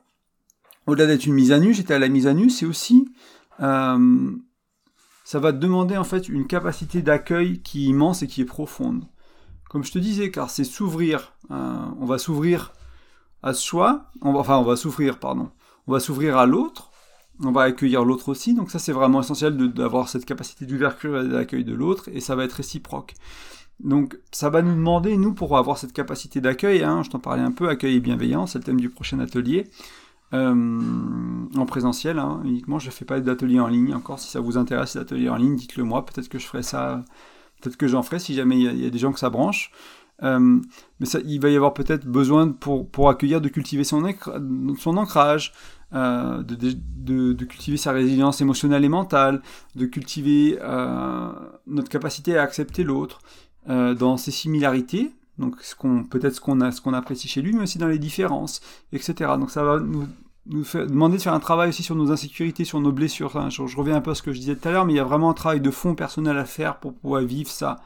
au-delà 0.87 1.07
d'être 1.07 1.25
une 1.25 1.33
mise 1.33 1.51
à 1.51 1.59
nu, 1.59 1.73
j'étais 1.73 1.93
à 1.93 1.99
la 1.99 2.07
mise 2.07 2.27
à 2.27 2.33
nu, 2.33 2.49
c'est 2.49 2.65
aussi 2.65 3.09
euh, 3.61 4.31
ça 5.31 5.39
va 5.39 5.53
demander 5.53 5.95
en 5.95 6.03
fait 6.03 6.27
une 6.27 6.45
capacité 6.45 7.01
d'accueil 7.01 7.61
qui 7.61 7.85
est 7.85 7.87
immense 7.87 8.21
et 8.21 8.27
qui 8.27 8.41
est 8.41 8.45
profonde. 8.45 9.05
Comme 9.69 9.85
je 9.85 9.93
te 9.93 9.97
disais, 9.97 10.29
car 10.29 10.49
c'est 10.49 10.65
s'ouvrir, 10.65 11.31
euh, 11.51 11.85
on 12.01 12.05
va 12.05 12.17
s'ouvrir 12.17 12.73
à 13.41 13.53
soi, 13.53 14.11
on 14.21 14.33
va, 14.33 14.39
enfin 14.41 14.57
on 14.57 14.65
va 14.65 14.75
s'ouvrir, 14.75 15.19
pardon, 15.19 15.49
on 15.87 15.93
va 15.93 16.01
s'ouvrir 16.01 16.37
à 16.37 16.45
l'autre, 16.45 16.91
on 17.39 17.53
va 17.53 17.61
accueillir 17.61 18.03
l'autre 18.03 18.27
aussi, 18.27 18.53
donc 18.53 18.71
ça 18.71 18.77
c'est 18.77 18.91
vraiment 18.91 19.21
essentiel 19.21 19.55
d'avoir 19.71 20.09
cette 20.09 20.25
capacité 20.25 20.65
d'ouverture 20.65 21.21
et 21.21 21.29
d'accueil 21.29 21.63
de 21.63 21.73
l'autre, 21.73 22.09
et 22.11 22.19
ça 22.19 22.35
va 22.35 22.43
être 22.43 22.51
réciproque. 22.51 23.13
Donc 23.79 24.19
ça 24.33 24.49
va 24.49 24.61
nous 24.61 24.75
demander, 24.75 25.15
nous, 25.15 25.33
pour 25.33 25.57
avoir 25.57 25.77
cette 25.77 25.93
capacité 25.93 26.41
d'accueil, 26.41 26.83
hein, 26.83 27.03
je 27.03 27.09
t'en 27.09 27.19
parlais 27.19 27.41
un 27.41 27.53
peu, 27.53 27.69
accueil 27.69 27.95
et 27.95 27.99
bienveillance, 28.01 28.51
c'est 28.51 28.59
le 28.59 28.65
thème 28.65 28.81
du 28.81 28.89
prochain 28.89 29.21
atelier, 29.21 29.69
euh, 30.33 31.45
en 31.55 31.65
présentiel 31.65 32.19
hein, 32.19 32.41
uniquement. 32.45 32.79
Je 32.79 32.87
ne 32.87 32.91
fais 32.91 33.05
pas 33.05 33.19
d'atelier 33.19 33.59
en 33.59 33.67
ligne 33.67 33.93
encore. 33.93 34.19
Si 34.19 34.29
ça 34.29 34.39
vous 34.39 34.57
intéresse, 34.57 34.95
l'atelier 34.95 35.29
en 35.29 35.35
ligne, 35.35 35.55
dites-le 35.55 35.83
moi. 35.83 36.05
Peut-être 36.05 36.29
que 36.29 36.39
je 36.39 36.45
ferai 36.45 36.63
ça. 36.63 37.03
Peut-être 37.61 37.77
que 37.77 37.87
j'en 37.87 38.03
ferai 38.03 38.19
si 38.19 38.33
jamais 38.33 38.59
il 38.59 38.81
y, 38.81 38.85
a 38.85 38.89
des 38.89 38.99
gens 38.99 39.11
que 39.11 39.19
ça 39.19 39.29
branche. 39.29 39.71
Euh, 40.23 40.59
mais 40.99 41.05
ça, 41.05 41.19
il 41.25 41.39
va 41.39 41.49
y 41.49 41.55
avoir 41.55 41.73
peut-être 41.73 42.05
besoin 42.05 42.49
pour, 42.49 42.89
pour 42.89 43.09
accueillir 43.09 43.41
de 43.41 43.49
cultiver 43.49 43.83
son, 43.83 44.03
son 44.77 44.97
ancrage, 44.97 45.53
euh, 45.93 46.41
de, 46.43 46.55
de, 46.55 47.33
de, 47.33 47.45
cultiver 47.45 47.75
sa 47.75 47.91
résilience 47.91 48.39
émotionnelle 48.39 48.85
et 48.85 48.89
mentale, 48.89 49.41
de 49.75 49.85
cultiver 49.85 50.57
euh, 50.61 51.31
notre 51.67 51.89
capacité 51.89 52.37
à 52.37 52.43
accepter 52.43 52.85
l'autre 52.85 53.19
euh, 53.67 53.93
dans 53.93 54.15
ses 54.15 54.31
similarités, 54.31 55.11
donc 55.37 55.55
peut-être 56.09 56.35
ce 56.35 56.41
qu'on 56.41 56.61
a 56.61 56.71
ce 56.71 56.81
qu'on 56.81 56.93
apprécie 56.93 57.27
chez 57.27 57.41
lui 57.41 57.53
mais 57.53 57.63
aussi 57.63 57.77
dans 57.77 57.87
les 57.87 57.99
différences 57.99 58.61
etc 58.91 59.31
donc 59.39 59.49
ça 59.49 59.63
va 59.63 59.79
nous, 59.79 60.07
demander 60.45 61.17
de 61.17 61.21
faire 61.21 61.33
un 61.33 61.39
travail 61.39 61.69
aussi 61.69 61.83
sur 61.83 61.95
nos 61.95 62.11
insécurités 62.11 62.65
sur 62.65 62.79
nos 62.79 62.91
blessures. 62.91 63.49
Je, 63.49 63.77
reviens 63.77 63.95
un 63.95 64.01
peu 64.01 64.11
à 64.11 64.15
ce 64.15 64.21
que 64.21 64.33
je 64.33 64.39
disais 64.39 64.55
tout 64.55 64.67
à 64.67 64.71
l'heure 64.71 64.85
mais 64.85 64.93
il 64.93 64.97
y 64.97 64.99
a 64.99 65.03
vraiment 65.03 65.29
un 65.29 65.35
travail 65.35 65.61
de 65.61 65.71
fond 65.71 65.95
personnel 65.95 66.37
à 66.37 66.45
faire 66.45 66.79
pour 66.79 66.93
pouvoir 66.93 67.21
vivre 67.21 67.49
ça. 67.49 67.79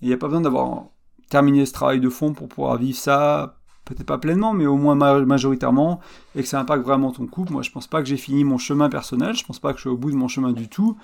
Il 0.00 0.08
n'y 0.08 0.14
a 0.14 0.16
pas 0.16 0.26
besoin 0.26 0.40
d'avoir 0.40 0.86
terminé 1.28 1.66
ce 1.66 1.72
travail 1.72 2.00
de 2.00 2.08
fond 2.08 2.32
pour 2.32 2.48
pouvoir 2.48 2.76
vivre 2.76 2.98
ça 2.98 3.58
peut-être 3.84 4.06
pas 4.06 4.18
pleinement 4.18 4.52
mais 4.52 4.66
au 4.66 4.76
moins 4.76 4.94
majoritairement 4.94 6.00
et 6.36 6.42
que 6.42 6.48
ça 6.48 6.60
impacte 6.60 6.84
vraiment 6.84 7.12
ton 7.12 7.26
couple. 7.26 7.52
Moi 7.52 7.62
je 7.62 7.70
pense 7.70 7.86
pas 7.86 8.00
que 8.02 8.08
j'ai 8.08 8.16
fini 8.16 8.42
mon 8.44 8.58
chemin 8.58 8.88
personnel. 8.88 9.34
Je 9.34 9.44
pense 9.44 9.58
pas 9.58 9.72
que 9.72 9.78
je 9.78 9.82
suis 9.82 9.90
au 9.90 9.96
bout 9.96 10.10
de 10.10 10.16
mon 10.16 10.28
chemin 10.28 10.52
du 10.52 10.68
tout 10.68 10.96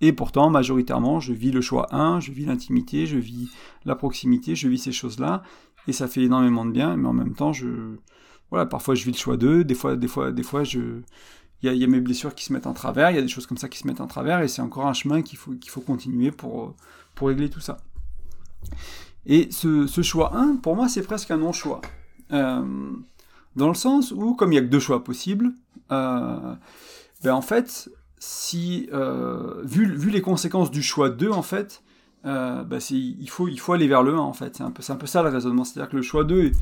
Et 0.00 0.12
pourtant, 0.12 0.50
majoritairement, 0.50 1.20
je 1.20 1.32
vis 1.32 1.50
le 1.50 1.60
choix 1.60 1.94
1, 1.94 2.20
je 2.20 2.32
vis 2.32 2.46
l'intimité, 2.46 3.06
je 3.06 3.18
vis 3.18 3.50
la 3.84 3.94
proximité, 3.94 4.54
je 4.54 4.68
vis 4.68 4.78
ces 4.78 4.92
choses-là, 4.92 5.42
et 5.86 5.92
ça 5.92 6.08
fait 6.08 6.22
énormément 6.22 6.64
de 6.64 6.70
bien, 6.70 6.96
mais 6.96 7.08
en 7.08 7.12
même 7.12 7.34
temps, 7.34 7.52
voilà, 8.50 8.66
parfois 8.66 8.94
je 8.94 9.04
vis 9.04 9.12
le 9.12 9.16
choix 9.18 9.36
2, 9.36 9.64
des 9.64 9.74
fois, 9.74 9.96
des 9.96 10.08
fois, 10.08 10.32
des 10.32 10.42
fois, 10.42 10.62
il 10.62 11.02
y, 11.62 11.84
a, 11.84 11.86
mes 11.86 12.00
blessures 12.00 12.34
qui 12.34 12.44
se 12.44 12.52
mettent 12.52 12.66
en 12.66 12.72
travers, 12.72 13.10
il 13.10 13.16
y 13.16 13.18
a 13.18 13.22
des 13.22 13.28
choses 13.28 13.46
comme 13.46 13.58
ça 13.58 13.68
qui 13.68 13.78
se 13.78 13.86
mettent 13.86 14.00
en 14.00 14.06
travers, 14.06 14.40
et 14.40 14.48
c'est 14.48 14.62
encore 14.62 14.86
un 14.86 14.94
chemin 14.94 15.20
qu'il 15.20 15.38
faut, 15.38 15.52
qu'il 15.52 15.70
faut 15.70 15.82
continuer 15.82 16.30
pour, 16.30 16.74
pour 17.14 17.28
régler 17.28 17.50
tout 17.50 17.60
ça. 17.60 17.78
Et 19.26 19.48
ce, 19.50 19.86
ce 19.86 20.02
choix 20.02 20.34
1, 20.34 20.56
pour 20.56 20.76
moi, 20.76 20.88
c'est 20.88 21.02
presque 21.02 21.30
un 21.30 21.36
non-choix. 21.36 21.82
Euh, 22.32 22.92
dans 23.56 23.68
le 23.68 23.74
sens 23.74 24.12
où, 24.12 24.34
comme 24.34 24.52
il 24.52 24.54
n'y 24.54 24.58
a 24.58 24.62
que 24.62 24.66
deux 24.66 24.80
choix 24.80 25.04
possibles, 25.04 25.52
euh, 25.90 26.54
ben 27.22 27.34
en 27.34 27.42
fait, 27.42 27.90
si, 28.20 28.86
euh, 28.92 29.62
vu, 29.64 30.10
les 30.10 30.20
conséquences 30.20 30.70
du 30.70 30.82
choix 30.82 31.08
2, 31.08 31.30
en 31.30 31.42
fait, 31.42 31.82
euh, 32.26 32.62
ben 32.64 32.78
il, 32.90 33.30
faut, 33.30 33.72
aller 33.72 33.88
vers 33.88 34.02
le 34.02 34.14
1, 34.14 34.18
en 34.18 34.34
fait. 34.34 34.56
C'est 34.56 34.62
un, 34.62 34.70
peu, 34.70 35.06
ça 35.06 35.22
le 35.22 35.30
raisonnement. 35.30 35.64
C'est-à-dire 35.64 35.90
que 35.90 35.96
le 35.96 36.02
choix 36.02 36.22
2, 36.22 36.52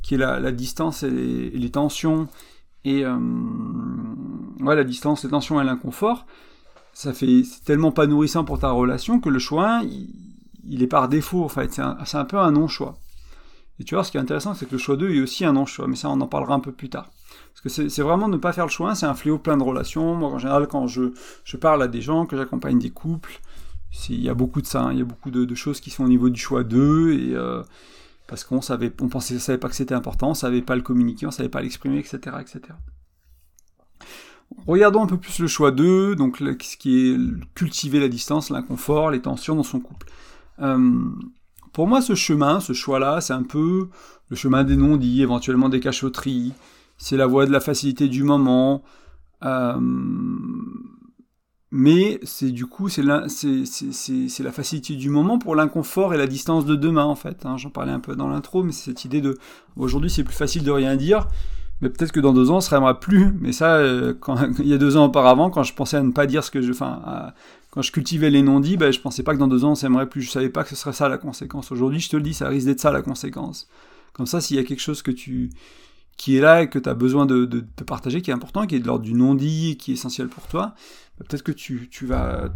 qui 0.00 0.14
est 0.14 0.18
la, 0.18 0.52
distance 0.52 1.02
et 1.02 1.10
les, 1.10 1.70
tensions, 1.70 2.28
et 2.84 3.04
euh, 3.04 3.18
la 4.64 4.84
distance, 4.84 5.24
les 5.24 5.30
tensions 5.30 5.60
et 5.60 5.64
l'inconfort, 5.64 6.24
ça 6.92 7.12
fait 7.12 7.42
tellement 7.64 7.90
pas 7.90 8.06
nourrissant 8.06 8.44
pour 8.44 8.60
ta 8.60 8.70
relation 8.70 9.18
que 9.18 9.28
le 9.28 9.40
choix 9.40 9.78
1, 9.80 9.82
il, 10.68 10.82
est 10.84 10.86
par 10.86 11.08
défaut, 11.08 11.42
en 11.42 11.48
fait. 11.48 11.74
C'est 11.74 11.82
un, 11.82 11.98
un 12.12 12.24
peu 12.24 12.38
un 12.38 12.52
non-choix. 12.52 12.96
Et 13.80 13.84
tu 13.84 13.96
vois, 13.96 14.04
ce 14.04 14.12
qui 14.12 14.18
est 14.18 14.20
intéressant, 14.20 14.54
c'est 14.54 14.66
que 14.66 14.72
le 14.72 14.78
choix 14.78 14.96
2 14.96 15.10
est 15.10 15.20
aussi 15.20 15.44
un 15.44 15.52
non-choix, 15.52 15.88
mais 15.88 15.96
ça, 15.96 16.10
on 16.10 16.20
en 16.20 16.28
parlera 16.28 16.54
un 16.54 16.60
peu 16.60 16.72
plus 16.72 16.90
tard. 16.90 17.10
Parce 17.62 17.76
que 17.76 17.88
c'est 17.88 18.02
vraiment 18.02 18.28
ne 18.28 18.36
pas 18.36 18.52
faire 18.52 18.66
le 18.66 18.70
choix, 18.70 18.94
c'est 18.94 19.06
un 19.06 19.14
fléau 19.14 19.38
plein 19.38 19.56
de 19.56 19.62
relations. 19.62 20.14
Moi, 20.14 20.28
en 20.28 20.38
général, 20.38 20.68
quand 20.68 20.86
je, 20.86 21.12
je 21.44 21.56
parle 21.56 21.82
à 21.82 21.88
des 21.88 22.00
gens, 22.00 22.24
que 22.24 22.36
j'accompagne 22.36 22.78
des 22.78 22.90
couples, 22.90 23.40
il 24.08 24.20
y 24.20 24.28
a 24.28 24.34
beaucoup 24.34 24.60
de 24.62 24.66
ça, 24.66 24.82
hein. 24.82 24.92
il 24.92 24.98
y 24.98 25.02
a 25.02 25.04
beaucoup 25.04 25.30
de, 25.30 25.54
choses 25.54 25.80
qui 25.80 25.90
sont 25.90 26.04
au 26.04 26.08
niveau 26.08 26.28
du 26.28 26.40
choix 26.40 26.62
2, 26.62 27.12
et, 27.12 27.34
euh, 27.34 27.62
parce 28.26 28.44
qu'on 28.44 28.60
savait, 28.60 28.92
on 29.00 29.08
pensait, 29.08 29.38
savait 29.38 29.58
pas 29.58 29.68
que 29.68 29.74
c'était 29.74 29.94
important, 29.94 30.30
on 30.30 30.34
savait 30.34 30.62
pas 30.62 30.76
le 30.76 30.82
communiquer, 30.82 31.26
on 31.26 31.30
savait 31.30 31.48
pas 31.48 31.60
l'exprimer, 31.60 31.98
etc., 31.98 32.36
etc. 32.40 32.60
Regardons 34.66 35.02
un 35.02 35.06
peu 35.06 35.18
plus 35.18 35.40
le 35.40 35.46
choix 35.46 35.70
2, 35.70 36.14
donc 36.14 36.38
ce 36.38 36.76
qui 36.76 37.10
est 37.10 37.16
cultiver 37.54 37.98
la 37.98 38.08
distance, 38.08 38.50
l'inconfort, 38.50 39.10
les 39.10 39.20
tensions 39.20 39.56
dans 39.56 39.62
son 39.62 39.80
couple. 39.80 40.06
Euh, 40.60 41.00
pour 41.72 41.86
moi, 41.86 42.02
ce 42.02 42.14
chemin, 42.14 42.60
ce 42.60 42.72
choix-là, 42.72 43.20
c'est 43.20 43.34
un 43.34 43.42
peu 43.42 43.88
le 44.28 44.36
chemin 44.36 44.64
des 44.64 44.76
non-dits, 44.76 45.22
éventuellement 45.22 45.68
des 45.68 45.80
cachotteries, 45.80 46.52
c'est 46.98 47.16
la 47.16 47.26
voie 47.26 47.46
de 47.46 47.52
la 47.52 47.60
facilité 47.60 48.08
du 48.08 48.24
moment, 48.24 48.82
euh, 49.44 49.78
mais 51.70 52.18
c'est 52.22 52.50
du 52.50 52.66
coup, 52.66 52.88
c'est 52.88 53.02
la, 53.02 53.22
facilité 54.52 54.96
du 54.96 55.10
moment 55.10 55.38
pour 55.38 55.54
l'inconfort 55.54 56.14
et 56.14 56.16
la 56.16 56.26
distance 56.26 56.64
de 56.64 56.74
demain, 56.74 57.04
en 57.04 57.14
fait. 57.14 57.46
Hein. 57.46 57.56
J'en 57.56 57.70
parlais 57.70 57.92
un 57.92 58.00
peu 58.00 58.16
dans 58.16 58.28
l'intro, 58.28 58.62
mais 58.62 58.72
c'est 58.72 58.90
cette 58.90 59.04
idée 59.04 59.20
de 59.20 59.38
aujourd'hui, 59.76 60.10
c'est 60.10 60.24
plus 60.24 60.34
facile 60.34 60.64
de 60.64 60.70
rien 60.70 60.96
dire, 60.96 61.28
mais 61.80 61.90
peut-être 61.90 62.10
que 62.10 62.20
dans 62.20 62.32
deux 62.32 62.50
ans, 62.50 62.58
on 62.72 62.80
ne 62.80 62.92
plus. 62.94 63.32
Mais 63.40 63.52
ça, 63.52 63.76
euh, 63.76 64.14
quand, 64.18 64.36
il 64.58 64.66
y 64.66 64.74
a 64.74 64.78
deux 64.78 64.96
ans 64.96 65.06
auparavant, 65.06 65.50
quand 65.50 65.62
je 65.62 65.74
pensais 65.74 65.98
à 65.98 66.02
ne 66.02 66.12
pas 66.12 66.26
dire 66.26 66.42
ce 66.42 66.50
que 66.50 66.62
je. 66.62 66.72
Enfin, 66.72 67.32
quand 67.70 67.82
je 67.82 67.92
cultivais 67.92 68.30
les 68.30 68.42
non-dits, 68.42 68.78
ben, 68.78 68.90
je 68.90 69.00
pensais 69.00 69.22
pas 69.22 69.34
que 69.34 69.38
dans 69.38 69.46
deux 69.46 69.64
ans, 69.64 69.72
on 69.72 69.76
s'aimerait 69.76 70.08
plus. 70.08 70.22
Je 70.22 70.30
savais 70.30 70.48
pas 70.48 70.64
que 70.64 70.70
ce 70.70 70.76
serait 70.76 70.94
ça 70.94 71.08
la 71.08 71.18
conséquence. 71.18 71.70
Aujourd'hui, 71.70 72.00
je 72.00 72.08
te 72.08 72.16
le 72.16 72.22
dis, 72.22 72.34
ça 72.34 72.48
risque 72.48 72.66
d'être 72.66 72.80
ça 72.80 72.90
la 72.90 73.02
conséquence. 73.02 73.68
Comme 74.14 74.26
ça, 74.26 74.40
s'il 74.40 74.56
y 74.56 74.58
a 74.60 74.64
quelque 74.64 74.80
chose 74.80 75.02
que 75.02 75.10
tu 75.10 75.50
qui 76.18 76.36
est 76.36 76.40
là 76.40 76.62
et 76.62 76.68
que 76.68 76.78
tu 76.78 76.88
as 76.88 76.94
besoin 76.94 77.24
de, 77.24 77.64
partager, 77.86 78.20
qui 78.20 78.30
est 78.30 78.34
important, 78.34 78.66
qui 78.66 78.74
est 78.74 78.80
de 78.80 78.86
l'ordre 78.86 79.04
du 79.04 79.14
non-dit, 79.14 79.78
qui 79.78 79.92
est 79.92 79.94
essentiel 79.94 80.28
pour 80.28 80.46
toi, 80.48 80.74
ben, 81.18 81.24
peut-être 81.26 81.42
que 81.42 81.52
tu, 81.52 81.88
vas 82.02 82.50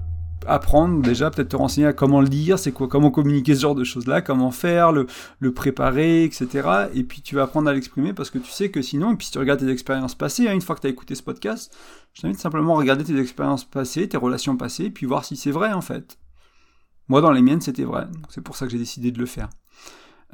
apprendre 0.46 1.01
déjà, 1.01 1.31
peut-être 1.31 1.51
te 1.51 1.57
renseigner 1.57 1.87
à 1.87 1.92
comment 1.92 2.20
le 2.20 2.29
dire, 2.29 2.59
c'est 2.59 2.72
quoi, 2.72 2.88
comment 2.88 3.12
communiquer 3.12 3.55
ce 3.55 3.61
genre 3.61 3.77
de 3.77 3.85
choses-là, 3.85 4.20
comment 4.20 4.51
faire, 4.51 4.90
le, 4.90 5.07
le, 5.38 5.55
préparer, 5.55 6.25
etc. 6.25 6.88
Et 6.92 7.05
puis 7.05 7.22
tu 7.22 7.37
vas 7.37 7.44
apprendre 7.44 7.70
à 7.70 7.72
l'exprimer 7.72 8.12
parce 8.12 8.31
que 8.31 8.38
tu 8.38 8.51
sais 8.51 8.70
que 8.70 8.83
sinon, 8.83 9.12
et 9.12 9.16
puis 9.16 9.27
si 9.27 9.33
tu 9.33 9.38
regardes 9.38 9.61
tes 9.61 9.70
expériences 9.70 10.16
passées, 10.16 10.48
hein, 10.48 10.53
une 10.53 10.61
fois 10.61 10.75
que 10.75 10.81
tu 10.81 10.88
as 10.88 10.90
écouté 10.90 11.14
ce 11.14 11.22
podcast, 11.22 11.72
je 12.12 12.22
t'invite 12.22 12.40
simplement 12.40 12.75
à 12.75 12.79
regarder 12.79 13.05
tes 13.05 13.16
expériences 13.16 13.64
passées, 13.64 14.09
tes 14.09 14.16
relations 14.16 14.57
passées, 14.57 14.90
puis 14.90 15.07
voir 15.07 15.25
si 15.25 15.37
c'est 15.37 15.53
vrai 15.53 15.72
en 15.72 15.83
fait. 15.83 16.18
Moi, 17.09 17.20
dans 17.20 17.31
les 17.31 17.42
miennes, 17.42 17.61
c'était 17.61 17.85
vrai. 17.85 18.07
C'est 18.29 18.40
pour 18.40 18.57
ça 18.57 18.66
que 18.66 18.72
j'ai 18.72 18.79
décidé 18.79 19.12
de 19.12 19.18
le 19.18 19.27
faire. 19.27 19.51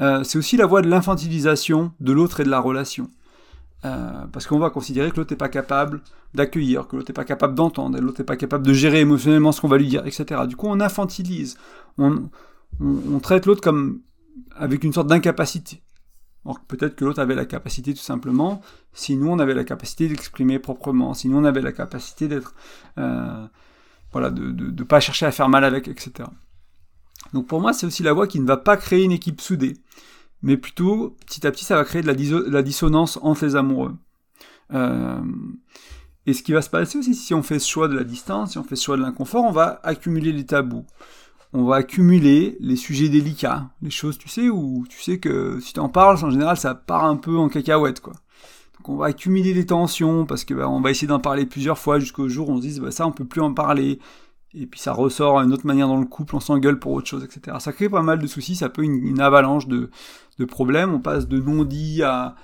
Euh, 0.01 0.23
c'est 0.23 0.38
aussi 0.38 0.57
la 0.57 0.67
voie 0.67 0.83
de 0.83 0.88
l'infantilisation 0.88 1.93
de 2.01 2.12
l'autre 2.12 2.41
et 2.41 2.45
de 2.45 2.51
la 2.51 2.61
relation. 2.61 3.11
Euh, 3.85 4.27
parce 4.33 4.49
qu'on 4.49 4.59
va 4.59 4.71
considérer 4.71 5.12
que 5.12 5.19
l'autre 5.19 5.33
n'est 5.33 5.38
pas 5.38 5.49
capable 5.49 6.03
d'accueillir, 6.35 6.88
que 6.88 6.97
l'autre 6.97 7.11
n'est 7.11 7.14
pas 7.14 7.25
capable 7.25 7.55
d'entendre, 7.55 7.97
que 7.97 8.03
l'autre 8.03 8.21
n'est 8.21 8.27
pas 8.27 8.37
capable 8.37 8.67
de 8.67 8.73
gérer 8.73 9.01
émotionnellement 9.01 9.53
ce 9.53 9.61
qu'on 9.61 9.69
va 9.69 9.79
lui 9.79 9.87
dire, 9.87 10.05
etc. 10.05 10.43
Du 10.49 10.57
coup, 10.57 10.67
on 10.67 10.81
infantilise, 10.81 11.57
on, 11.97 12.29
traite 13.23 13.47
l'autre 13.47 13.61
comme 13.61 14.01
avec 14.57 14.83
une 14.83 14.93
sorte 14.93 15.07
d'incapacité. 15.07 15.81
Alors 16.45 16.59
peut-être 16.61 16.97
que 16.97 17.05
l'autre 17.05 17.21
avait 17.21 17.37
la 17.37 17.45
capacité 17.45 17.95
tout 17.95 18.01
simplement, 18.01 18.62
si 18.93 19.17
nous 19.17 19.29
on 19.29 19.38
avait 19.38 19.55
la 19.55 19.64
capacité 19.64 20.09
d'exprimer 20.09 20.59
proprement, 20.59 21.14
si 21.14 21.29
nous 21.29 21.38
on 21.38 21.45
avait 21.45 21.61
la 21.61 21.73
capacité 21.73 22.27
d'être, 22.27 22.55
euh, 22.99 23.47
voilà, 24.11 24.31
de 24.31 24.73
ne 24.73 24.83
pas 24.85 24.99
chercher 24.99 25.27
à 25.27 25.31
faire 25.31 25.49
mal 25.49 25.62
avec, 25.62 25.87
etc. 25.87 26.29
Donc 27.33 27.47
pour 27.47 27.61
moi, 27.61 27.73
c'est 27.73 27.87
aussi 27.87 28.03
la 28.03 28.12
voie 28.12 28.27
qui 28.27 28.41
ne 28.41 28.47
va 28.47 28.57
pas 28.57 28.77
créer 28.77 29.05
une 29.05 29.12
équipe 29.12 29.41
soudée 29.41 29.77
mais 30.42 30.57
plutôt 30.57 31.16
petit 31.27 31.46
à 31.46 31.51
petit 31.51 31.64
ça 31.64 31.77
va 31.77 31.85
créer 31.85 32.03
de 32.03 32.07
la, 32.51 32.62
dissonance 32.62 33.18
entre 33.22 33.44
les 33.44 33.57
amoureux. 33.57 33.96
Euh, 34.72 35.20
et 36.27 36.35
ce 36.35 36.42
qui 36.42 36.53
va 36.53 36.61
se 36.61 36.70
passer 36.70 36.98
aussi, 36.98 37.14
si 37.14 37.33
on 37.33 37.42
fait 37.42 37.59
ce 37.59 37.68
choix 37.68 37.88
de 37.88 37.94
la 37.94 38.05
distance, 38.05 38.53
si 38.53 38.59
on 38.59 38.62
fait 38.62 38.77
ce 38.77 38.85
choix 38.85 38.96
de 38.96 39.03
l'inconfort, 39.03 39.44
on 39.44 39.51
va 39.51 39.81
accumuler 39.83 40.33
les 40.33 40.44
tabous. 40.44 40.85
On 41.55 41.64
va 41.64 41.77
accumuler 41.77 42.59
les 42.61 42.77
sujets 42.77 43.09
délicats, 43.09 43.70
les 43.81 43.90
choses, 43.90 44.18
tu 44.18 44.29
sais, 44.29 44.51
où 44.51 44.85
tu 44.90 45.01
sais 45.01 45.18
que 45.18 45.59
si 45.61 45.72
tu 45.72 45.81
en 45.81 45.88
parles, 45.88 46.22
en 46.22 46.31
général, 46.31 46.59
ça 46.59 46.74
part 46.74 47.05
un 47.05 47.16
peu 47.16 47.38
en 47.38 47.48
cacahuète, 47.48 48.01
quoi. 48.01 48.12
Donc 48.77 48.90
on 48.90 48.96
va 48.96 49.07
accumuler 49.07 49.55
les 49.55 49.64
tensions, 49.64 50.27
parce 50.27 50.44
que 50.44 50.53
bah, 50.53 50.68
on 50.68 50.83
va 50.83 50.90
essayer 50.90 51.09
d'en 51.09 51.18
parler 51.18 51.46
plusieurs 51.46 51.79
fois 51.79 51.98
jusqu'au 51.98 52.29
jour 52.29 52.51
où 52.51 52.53
on 52.53 52.57
se 52.59 52.62
dise, 52.62 52.81
bah, 52.81 52.90
ça, 52.90 53.07
on 53.07 53.12
peut 53.12 53.24
plus 53.24 53.40
en 53.40 53.55
parler 53.55 53.98
et 54.55 54.67
puis 54.67 54.81
ça 54.81 54.93
ressort 54.93 55.39
à 55.39 55.45
une 55.45 55.53
autre 55.53 55.67
manière 55.67 55.89
dans 55.89 55.99
le 55.99 56.07
couple, 56.07 56.37
on 56.37 56.41
s'engueule 56.41 56.79
pour 56.79 56.93
autre 56.93 57.07
chose, 57.07 57.25
etc. 57.25 57.57
Ça 57.61 57.73
crée 57.73 57.89
pas 57.89 58.03
mal 58.03 58.19
de 58.19 58.27
soucis, 58.27 58.57
ça 58.57 58.69
peut 58.69 58.83
une, 58.83 59.07
une 59.07 59.21
avalanche 59.21 59.67
de, 59.67 59.91
de, 60.39 60.45
problèmes, 60.45 60.95
on 60.95 61.01
passe 61.01 61.29
de 61.29 61.39
non-dit 61.39 62.03
à, 62.03 62.35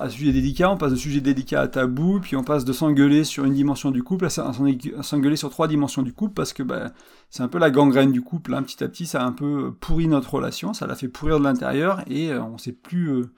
à 0.00 0.08
sujet 0.08 0.32
délicat, 0.32 0.70
on 0.70 0.76
passe 0.76 0.90
de 0.90 0.96
sujet 0.96 1.20
délicat 1.20 1.60
à 1.60 1.68
tabou, 1.68 2.18
puis 2.20 2.34
on 2.34 2.42
passe 2.42 2.64
de 2.64 2.72
s'engueuler 2.72 3.22
sur 3.22 3.44
une 3.44 3.54
dimension 3.54 3.92
du 3.92 4.02
couple 4.02 4.26
à 4.26 4.30
s'engueuler 4.30 5.36
sur 5.36 5.50
trois 5.50 5.68
dimensions 5.68 6.02
du 6.02 6.12
couple, 6.12 6.34
parce 6.34 6.52
que 6.52 6.64
bah, 6.64 6.90
c'est 7.30 7.44
un 7.44 7.48
peu 7.48 7.58
la 7.58 7.70
gangrène 7.70 8.10
du 8.10 8.22
couple, 8.22 8.54
hein. 8.54 8.62
petit 8.62 8.82
à 8.82 8.88
petit 8.88 9.06
ça 9.06 9.22
a 9.22 9.24
un 9.24 9.32
peu 9.32 9.72
pourri 9.80 10.08
notre 10.08 10.34
relation, 10.34 10.74
ça 10.74 10.88
l'a 10.88 10.96
fait 10.96 11.08
pourrir 11.08 11.38
de 11.38 11.44
l'intérieur, 11.44 12.02
et 12.08 12.32
euh, 12.32 12.42
on 12.42 12.58
sait 12.58 12.72
plus... 12.72 13.08
Euh, 13.08 13.30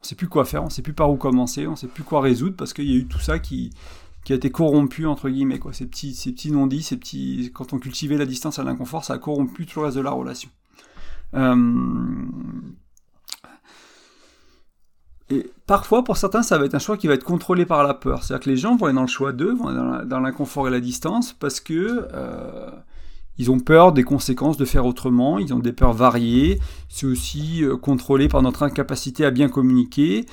on 0.00 0.06
sait 0.06 0.16
plus 0.16 0.28
quoi 0.28 0.44
faire, 0.44 0.62
on 0.62 0.68
sait 0.68 0.82
plus 0.82 0.92
par 0.92 1.10
où 1.10 1.16
commencer, 1.16 1.66
on 1.66 1.76
sait 1.76 1.86
plus 1.86 2.02
quoi 2.02 2.20
résoudre 2.20 2.56
parce 2.56 2.74
qu'il 2.74 2.84
y 2.84 2.92
a 2.92 2.96
eu 2.96 3.06
tout 3.06 3.20
ça 3.20 3.38
qui, 3.38 3.70
qui 4.24 4.32
a 4.32 4.36
été 4.36 4.50
corrompu 4.50 5.06
entre 5.06 5.28
guillemets 5.28 5.58
quoi. 5.58 5.72
Ces 5.72 5.86
petits, 5.86 6.14
ces 6.14 6.32
petits 6.32 6.50
non-dits, 6.50 6.82
ces 6.82 6.96
petits, 6.96 7.50
quand 7.54 7.72
on 7.72 7.78
cultivait 7.78 8.16
la 8.16 8.26
distance 8.26 8.58
à 8.58 8.64
l'inconfort, 8.64 9.04
ça 9.04 9.14
a 9.14 9.18
corrompu 9.18 9.66
tout 9.66 9.80
le 9.80 9.86
reste 9.86 9.96
de 9.96 10.02
la 10.02 10.10
relation. 10.10 10.50
Euh, 11.34 12.26
et 15.30 15.50
parfois, 15.66 16.04
pour 16.04 16.16
certains, 16.16 16.42
ça 16.42 16.58
va 16.58 16.66
être 16.66 16.74
un 16.74 16.78
choix 16.78 16.96
qui 16.96 17.06
va 17.06 17.14
être 17.14 17.24
contrôlé 17.24 17.64
par 17.64 17.82
la 17.82 17.94
peur. 17.94 18.22
C'est-à-dire 18.22 18.44
que 18.44 18.50
les 18.50 18.56
gens 18.56 18.76
vont 18.76 18.86
aller 18.86 18.94
dans 18.94 19.02
le 19.02 19.06
choix 19.06 19.32
d'eux, 19.32 19.54
vont 19.54 19.72
dans 20.04 20.20
l'inconfort 20.20 20.68
et 20.68 20.70
la 20.70 20.80
distance, 20.80 21.32
parce 21.32 21.60
que 21.60 22.08
euh, 22.12 22.70
ils 23.38 23.50
ont 23.50 23.58
peur 23.58 23.92
des 23.92 24.04
conséquences 24.04 24.56
de 24.56 24.64
faire 24.64 24.84
autrement, 24.84 25.38
ils 25.38 25.54
ont 25.54 25.58
des 25.58 25.72
peurs 25.72 25.94
variées. 25.94 26.60
C'est 26.88 27.06
aussi 27.06 27.64
euh, 27.64 27.76
contrôlé 27.76 28.28
par 28.28 28.42
notre 28.42 28.62
incapacité 28.62 29.24
à 29.24 29.30
bien 29.30 29.48
communiquer, 29.48 30.26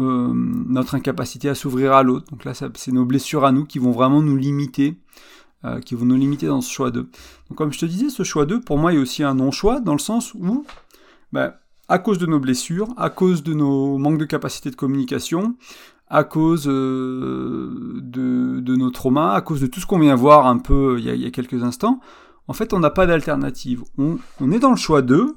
euh, 0.00 0.32
notre 0.34 0.94
incapacité 0.94 1.48
à 1.48 1.54
s'ouvrir 1.54 1.92
à 1.92 2.02
l'autre. 2.02 2.26
Donc 2.30 2.44
là, 2.44 2.52
c'est 2.54 2.92
nos 2.92 3.04
blessures 3.04 3.44
à 3.44 3.52
nous 3.52 3.64
qui 3.64 3.78
vont 3.78 3.92
vraiment 3.92 4.22
nous 4.22 4.36
limiter, 4.36 4.96
euh, 5.64 5.80
qui 5.80 5.94
vont 5.94 6.06
nous 6.06 6.16
limiter 6.16 6.46
dans 6.46 6.60
ce 6.60 6.72
choix 6.72 6.90
2. 6.90 7.02
Donc 7.02 7.58
comme 7.58 7.72
je 7.72 7.78
te 7.78 7.86
disais, 7.86 8.08
ce 8.08 8.22
choix 8.22 8.46
2, 8.46 8.60
pour 8.60 8.78
moi, 8.78 8.94
est 8.94 8.98
aussi 8.98 9.22
un 9.22 9.34
non-choix, 9.34 9.80
dans 9.80 9.92
le 9.92 9.98
sens 9.98 10.34
où, 10.34 10.64
ben, 11.32 11.52
à 11.88 11.98
cause 11.98 12.18
de 12.18 12.26
nos 12.26 12.40
blessures, 12.40 12.88
à 12.96 13.10
cause 13.10 13.42
de 13.42 13.52
nos 13.52 13.98
manques 13.98 14.18
de 14.18 14.24
capacité 14.24 14.70
de 14.70 14.76
communication, 14.76 15.56
à 16.08 16.24
cause 16.24 16.66
euh, 16.68 18.00
de, 18.02 18.76
nos 18.76 18.90
traumas, 18.90 19.34
à 19.34 19.40
cause 19.40 19.60
de 19.60 19.66
tout 19.66 19.80
ce 19.80 19.86
qu'on 19.86 19.98
vient 19.98 20.14
voir 20.14 20.46
un 20.46 20.58
peu 20.58 20.96
il 20.98 21.04
y 21.04 21.10
a, 21.10 21.14
il 21.14 21.20
y 21.20 21.26
a 21.26 21.30
quelques 21.30 21.62
instants, 21.62 22.00
en 22.48 22.54
fait, 22.54 22.72
on 22.72 22.80
n'a 22.80 22.90
pas 22.90 23.06
d'alternative. 23.06 23.82
On, 23.98 24.18
on, 24.40 24.50
est 24.50 24.58
dans 24.58 24.70
le 24.70 24.76
choix 24.76 25.00
2, 25.00 25.36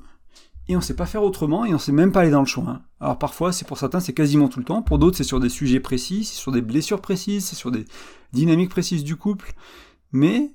et 0.68 0.76
on 0.76 0.82
sait 0.82 0.96
pas 0.96 1.06
faire 1.06 1.24
autrement 1.24 1.66
et 1.66 1.74
on 1.74 1.80
sait 1.80 1.92
même 1.92 2.12
pas 2.12 2.22
aller 2.22 2.32
dans 2.32 2.42
le 2.42 2.48
choix. 2.48 2.82
Alors 3.00 3.18
parfois, 3.18 3.52
c'est 3.52 3.68
pour 3.68 3.78
certains, 3.78 4.00
c'est 4.00 4.14
quasiment 4.14 4.48
tout 4.48 4.60
le 4.60 4.66
temps. 4.66 4.82
Pour 4.82 4.98
d'autres, 4.98 5.18
c'est 5.18 5.24
sur 5.24 5.40
des 5.40 5.50
sujets 5.50 5.80
précis, 5.80 6.24
c'est 6.24 6.36
sur 6.36 6.52
des 6.52 6.62
blessures 6.62 7.02
précises, 7.02 7.46
c'est 7.46 7.56
sur 7.56 7.72
des 7.72 7.86
dynamiques 8.34 8.70
précises 8.70 9.04
du 9.04 9.16
couple. 9.16 9.54
Mais 10.12 10.54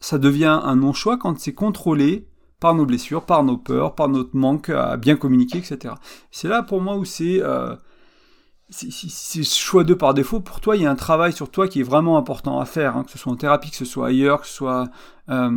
ça 0.00 0.18
devient 0.18 0.60
un 0.62 0.76
non-choix 0.76 1.18
quand 1.18 1.38
c'est 1.38 1.54
contrôlé 1.54 2.28
par 2.60 2.74
nos 2.74 2.86
blessures, 2.86 3.26
par 3.26 3.44
nos 3.44 3.58
peurs, 3.58 3.94
par 3.94 4.08
notre 4.08 4.36
manque 4.36 4.70
à 4.70 4.96
bien 4.96 5.16
communiquer, 5.16 5.58
etc. 5.58 5.94
C'est 6.30 6.48
là 6.48 6.62
pour 6.62 6.80
moi 6.80 6.96
où 6.96 7.04
c'est 7.04 7.42
euh, 7.42 7.76
c'est 8.70 9.44
choix 9.44 9.84
2 9.84 9.96
par 9.96 10.14
défaut, 10.14 10.40
pour 10.40 10.60
toi, 10.60 10.76
il 10.76 10.82
y 10.82 10.86
a 10.86 10.90
un 10.90 10.96
travail 10.96 11.32
sur 11.32 11.50
toi 11.50 11.68
qui 11.68 11.80
est 11.80 11.84
vraiment 11.84 12.16
important 12.16 12.60
à 12.60 12.64
faire, 12.64 12.96
hein, 12.96 13.04
que 13.04 13.10
ce 13.10 13.18
soit 13.18 13.32
en 13.32 13.36
thérapie, 13.36 13.70
que 13.70 13.76
ce 13.76 13.84
soit 13.84 14.08
ailleurs, 14.08 14.40
que 14.40 14.46
ce 14.46 14.54
soit, 14.54 14.88
euh, 15.28 15.50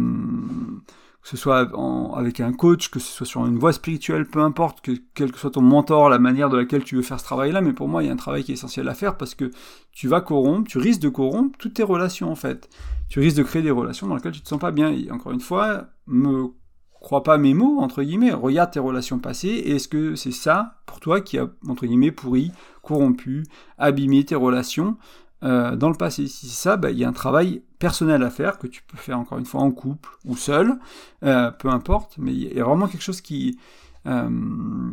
que 1.21 1.29
ce 1.29 1.37
soit 1.37 1.69
avec 2.15 2.39
un 2.39 2.53
coach, 2.53 2.89
que 2.89 2.99
ce 2.99 3.11
soit 3.11 3.25
sur 3.25 3.45
une 3.45 3.57
voie 3.57 3.73
spirituelle, 3.73 4.25
peu 4.25 4.39
importe, 4.39 4.81
que, 4.81 4.91
quel 5.13 5.31
que 5.31 5.39
soit 5.39 5.51
ton 5.51 5.61
mentor, 5.61 6.09
la 6.09 6.19
manière 6.19 6.49
de 6.49 6.57
laquelle 6.57 6.83
tu 6.83 6.95
veux 6.95 7.01
faire 7.01 7.19
ce 7.19 7.25
travail-là, 7.25 7.61
mais 7.61 7.73
pour 7.73 7.87
moi, 7.87 8.03
il 8.03 8.07
y 8.07 8.09
a 8.09 8.13
un 8.13 8.17
travail 8.17 8.43
qui 8.43 8.51
est 8.51 8.55
essentiel 8.55 8.87
à 8.87 8.93
faire 8.93 9.17
parce 9.17 9.35
que 9.35 9.51
tu 9.91 10.07
vas 10.07 10.21
corrompre, 10.21 10.69
tu 10.69 10.77
risques 10.77 11.01
de 11.01 11.09
corrompre 11.09 11.57
toutes 11.57 11.73
tes 11.73 11.83
relations 11.83 12.31
en 12.31 12.35
fait. 12.35 12.69
Tu 13.09 13.19
risques 13.19 13.37
de 13.37 13.43
créer 13.43 13.61
des 13.61 13.71
relations 13.71 14.07
dans 14.07 14.15
lesquelles 14.15 14.33
tu 14.33 14.41
te 14.41 14.47
sens 14.47 14.59
pas 14.59 14.71
bien. 14.71 14.91
Et 14.91 15.11
encore 15.11 15.31
une 15.31 15.39
fois, 15.39 15.85
me 16.07 16.47
crois 16.93 17.23
pas 17.23 17.37
mes 17.37 17.53
mots, 17.53 17.79
entre 17.79 18.03
guillemets, 18.03 18.33
regarde 18.33 18.71
tes 18.71 18.79
relations 18.79 19.19
passées, 19.19 19.47
et 19.47 19.75
est-ce 19.75 19.87
que 19.87 20.15
c'est 20.15 20.31
ça, 20.31 20.81
pour 20.85 20.99
toi, 20.99 21.21
qui 21.21 21.37
a, 21.37 21.47
entre 21.67 21.85
guillemets, 21.85 22.11
pourri, 22.11 22.51
corrompu, 22.81 23.43
abîmé 23.77 24.25
tes 24.25 24.35
relations 24.35 24.97
euh, 25.43 25.75
dans 25.75 25.89
le 25.89 25.95
passé 25.95 26.27
Si 26.27 26.47
c'est 26.47 26.55
ça, 26.55 26.77
bah, 26.77 26.91
il 26.91 26.97
y 26.97 27.03
a 27.03 27.07
un 27.07 27.13
travail 27.13 27.63
personnel 27.79 28.23
à 28.23 28.29
faire, 28.29 28.57
que 28.57 28.67
tu 28.67 28.83
peux 28.83 28.97
faire, 28.97 29.19
encore 29.19 29.37
une 29.37 29.45
fois, 29.45 29.61
en 29.61 29.71
couple 29.71 30.09
ou 30.25 30.35
seul, 30.35 30.77
euh, 31.23 31.51
peu 31.51 31.69
importe, 31.69 32.15
mais 32.17 32.33
il 32.33 32.53
y 32.53 32.59
a 32.59 32.63
vraiment 32.63 32.87
quelque 32.87 33.03
chose 33.03 33.21
qui... 33.21 33.59
Euh, 34.05 34.91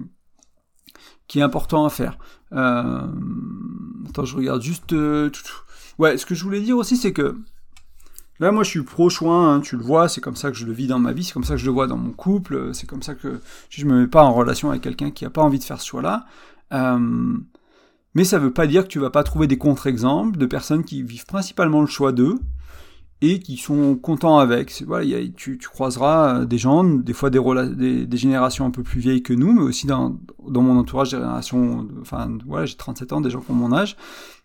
qui 1.27 1.39
est 1.39 1.43
important 1.43 1.87
à 1.87 1.91
faire. 1.91 2.19
attends, 2.51 4.25
je 4.25 4.37
regarde 4.37 4.61
juste... 4.61 4.95
ouais, 5.99 6.19
ce 6.19 6.27
que 6.27 6.35
je 6.35 6.45
voulais 6.45 6.61
dire 6.61 6.77
aussi, 6.77 6.97
c'est 6.99 7.15
que 7.15 7.39
Là, 8.41 8.51
moi, 8.51 8.65
je 8.65 8.71
suis 8.71 8.83
pro-choix, 8.83 9.37
hein, 9.37 9.61
tu 9.61 9.77
le 9.77 9.83
vois, 9.83 10.09
c'est 10.09 10.21
comme 10.21 10.35
ça 10.35 10.51
que 10.51 10.57
je 10.57 10.67
le 10.67 10.73
vis 10.73 10.89
dans 10.89 10.99
ma 10.99 11.13
vie, 11.13 11.23
c'est 11.23 11.33
comme 11.33 11.45
ça 11.45 11.55
que 11.55 11.61
je 11.61 11.67
le 11.67 11.71
vois 11.71 11.87
dans 11.87 11.97
mon 11.97 12.11
couple, 12.11 12.75
c'est 12.75 12.87
comme 12.87 13.03
ça 13.03 13.15
que 13.15 13.41
je 13.71 13.85
me 13.87 14.01
mets 14.01 14.07
pas 14.09 14.25
en 14.25 14.35
relation 14.35 14.71
avec 14.71 14.83
quelqu'un 14.83 15.13
qui 15.13 15.23
n'a 15.23 15.31
pas 15.31 15.43
envie 15.43 15.61
de 15.61 15.65
faire 15.65 15.81
ce 15.81 15.87
choix-là. 15.87 16.27
Mais 18.15 18.25
ça 18.25 18.39
veut 18.39 18.53
pas 18.53 18.67
dire 18.67 18.85
que 18.85 18.89
tu 18.89 18.99
vas 18.99 19.11
pas 19.11 19.23
trouver 19.23 19.47
des 19.47 19.59
contre-exemples 19.59 20.39
de 20.39 20.47
personnes 20.47 20.85
qui 20.85 21.03
vivent 21.03 21.27
principalement 21.27 21.81
le 21.81 21.87
choix 21.87 22.13
d'eux 22.13 22.39
et 23.21 23.39
qui 23.39 23.57
sont 23.57 23.97
contents 23.97 24.39
avec. 24.39 24.83
Voilà, 24.87 25.07
tu, 25.37 25.59
croiseras 25.59 26.41
euh, 26.41 26.45
des 26.45 26.59
gens, 26.59 26.85
des 26.85 27.13
fois 27.13 27.31
des, 27.31 28.07
générations 28.13 28.67
un 28.67 28.71
peu 28.71 28.83
plus 28.83 29.01
vieilles 29.01 29.23
que 29.23 29.33
nous, 29.33 29.53
mais 29.53 29.63
aussi 29.63 29.87
dans, 29.87 30.19
mon 30.47 30.77
entourage, 30.79 31.11
des 31.11 31.17
générations, 31.17 31.89
enfin 32.01 32.37
voilà, 32.47 32.67
j'ai 32.67 32.77
37 32.77 33.13
ans, 33.13 33.21
des 33.21 33.31
gens 33.31 33.41
qui 33.41 33.51
ont 33.51 33.55
mon 33.55 33.73
âge, 33.73 33.97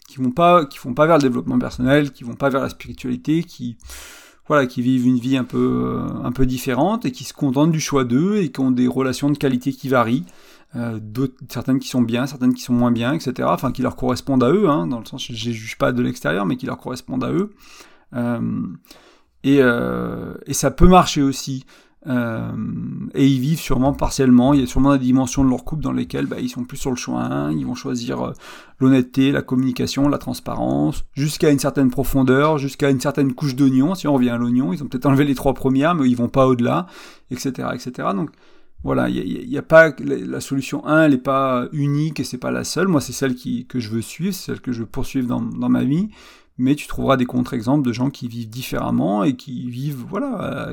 qui 0.08 0.18
vont 0.18 0.32
pas, 0.32 0.68
font 0.76 0.94
pas 0.94 1.06
vers 1.08 1.18
le 1.18 1.24
développement 1.24 1.60
personnel, 1.60 2.12
qui 2.12 2.24
vont 2.24 2.36
pas 2.36 2.50
vers 2.50 2.62
la 2.62 2.70
spiritualité, 2.70 3.44
qui 3.44 3.78
voilà, 4.48 4.66
qui 4.66 4.82
vivent 4.82 5.06
une 5.06 5.20
vie 5.20 5.38
un 5.38 5.44
peu, 5.44 5.84
euh, 5.86 6.24
un 6.24 6.32
peu 6.32 6.48
différente 6.48 7.06
et 7.06 7.12
qui 7.12 7.24
se 7.24 7.34
contentent 7.34 7.72
du 7.72 7.80
choix 7.80 8.04
d'eux 8.04 8.38
et 8.38 8.50
qui 8.50 8.60
ont 8.60 8.72
des 8.72 8.88
relations 8.88 9.30
de 9.30 9.38
qualité 9.38 9.72
qui 9.72 9.90
varient. 9.90 10.26
Euh, 10.76 11.00
certaines 11.50 11.80
qui 11.80 11.88
sont 11.88 12.02
bien, 12.02 12.28
certaines 12.28 12.54
qui 12.54 12.62
sont 12.62 12.74
moins 12.74 12.92
bien, 12.92 13.14
etc. 13.14 13.48
Enfin, 13.52 13.72
qui 13.72 13.82
leur 13.82 13.96
correspondent 13.96 14.44
à 14.44 14.52
eux, 14.52 14.70
hein, 14.70 14.86
dans 14.86 15.00
le 15.00 15.06
sens, 15.06 15.26
je 15.26 15.32
ne 15.32 15.54
juge 15.54 15.78
pas 15.78 15.92
de 15.92 16.02
l'extérieur, 16.02 16.46
mais 16.46 16.58
qui 16.58 16.68
leur 16.68 16.78
correspondent 16.78 17.24
à 17.24 17.32
eux. 17.32 17.52
Euh, 18.16 18.62
et, 19.44 19.60
euh, 19.62 20.36
et, 20.46 20.54
ça 20.54 20.70
peut 20.70 20.88
marcher 20.88 21.22
aussi. 21.22 21.66
Euh, 22.08 22.52
et 23.14 23.28
ils 23.28 23.40
vivent 23.40 23.60
sûrement 23.60 23.94
partiellement. 23.94 24.54
Il 24.54 24.60
y 24.60 24.64
a 24.64 24.68
sûrement 24.68 24.94
des 24.94 25.00
dimensions 25.00 25.44
de 25.44 25.50
leur 25.50 25.66
couple 25.66 25.84
dans 25.84 25.92
lesquelles 25.92 26.28
bah, 26.28 26.40
ils 26.40 26.50
sont 26.50 26.64
plus 26.64 26.78
sur 26.78 26.92
le 26.92 26.96
choix. 26.96 27.50
ils 27.52 27.66
vont 27.66 27.76
choisir 27.76 28.34
l'honnêteté, 28.80 29.32
la 29.32 29.42
communication, 29.42 30.08
la 30.08 30.18
transparence, 30.18 31.04
jusqu'à 31.14 31.50
une 31.50 31.60
certaine 31.60 31.90
profondeur, 31.90 32.58
jusqu'à 32.58 32.90
une 32.90 33.02
certaine 33.02 33.34
couche 33.34 33.56
d'oignon. 33.56 33.96
Si 33.96 34.08
on 34.08 34.14
revient 34.14 34.30
à 34.30 34.38
l'oignon, 34.38 34.72
ils 34.72 34.84
ont 34.84 34.88
peut-être 34.88 35.08
enlevé 35.08 35.26
les 35.26 35.36
trois 35.36 35.54
premières, 35.54 35.96
mais 35.96 36.08
ils 36.10 36.16
vont 36.16 36.30
pas 36.30 36.48
au-delà, 36.48 36.86
etc., 37.32 37.70
etc. 37.74 38.10
Donc 38.16 38.30
voilà, 38.84 39.10
il 39.10 39.50
n'y 39.50 39.58
a, 39.58 39.62
pas 39.62 39.94
la, 40.00 40.40
solution 40.40 40.86
1, 40.86 41.04
elle 41.04 41.12
n'est 41.12 41.18
pas 41.18 41.68
unique 41.74 42.20
et 42.20 42.24
c'est 42.24 42.38
pas 42.38 42.52
la 42.52 42.64
seule. 42.64 42.88
Moi, 42.88 43.02
c'est 43.02 43.12
celle 43.12 43.36
qui, 43.36 43.66
que 43.66 43.80
je 43.80 43.90
veux 43.90 44.02
suivre, 44.02 44.34
celle 44.34 44.62
que 44.62 44.72
je 44.72 44.82
veux 44.82 44.86
poursuivre 44.86 45.28
dans, 45.28 45.42
dans 45.42 45.70
ma 45.70 45.84
vie. 45.84 46.10
Mais 46.58 46.76
tu 46.76 46.88
trouveras 46.88 47.18
des 47.18 47.26
contre-exemples 47.26 47.86
de 47.86 47.92
gens 47.92 48.10
qui 48.10 48.28
vivent 48.28 48.50
différemment 48.50 49.24
et 49.24 49.36
qui 49.36 49.70
vivent, 49.70 50.06
voilà 50.10 50.72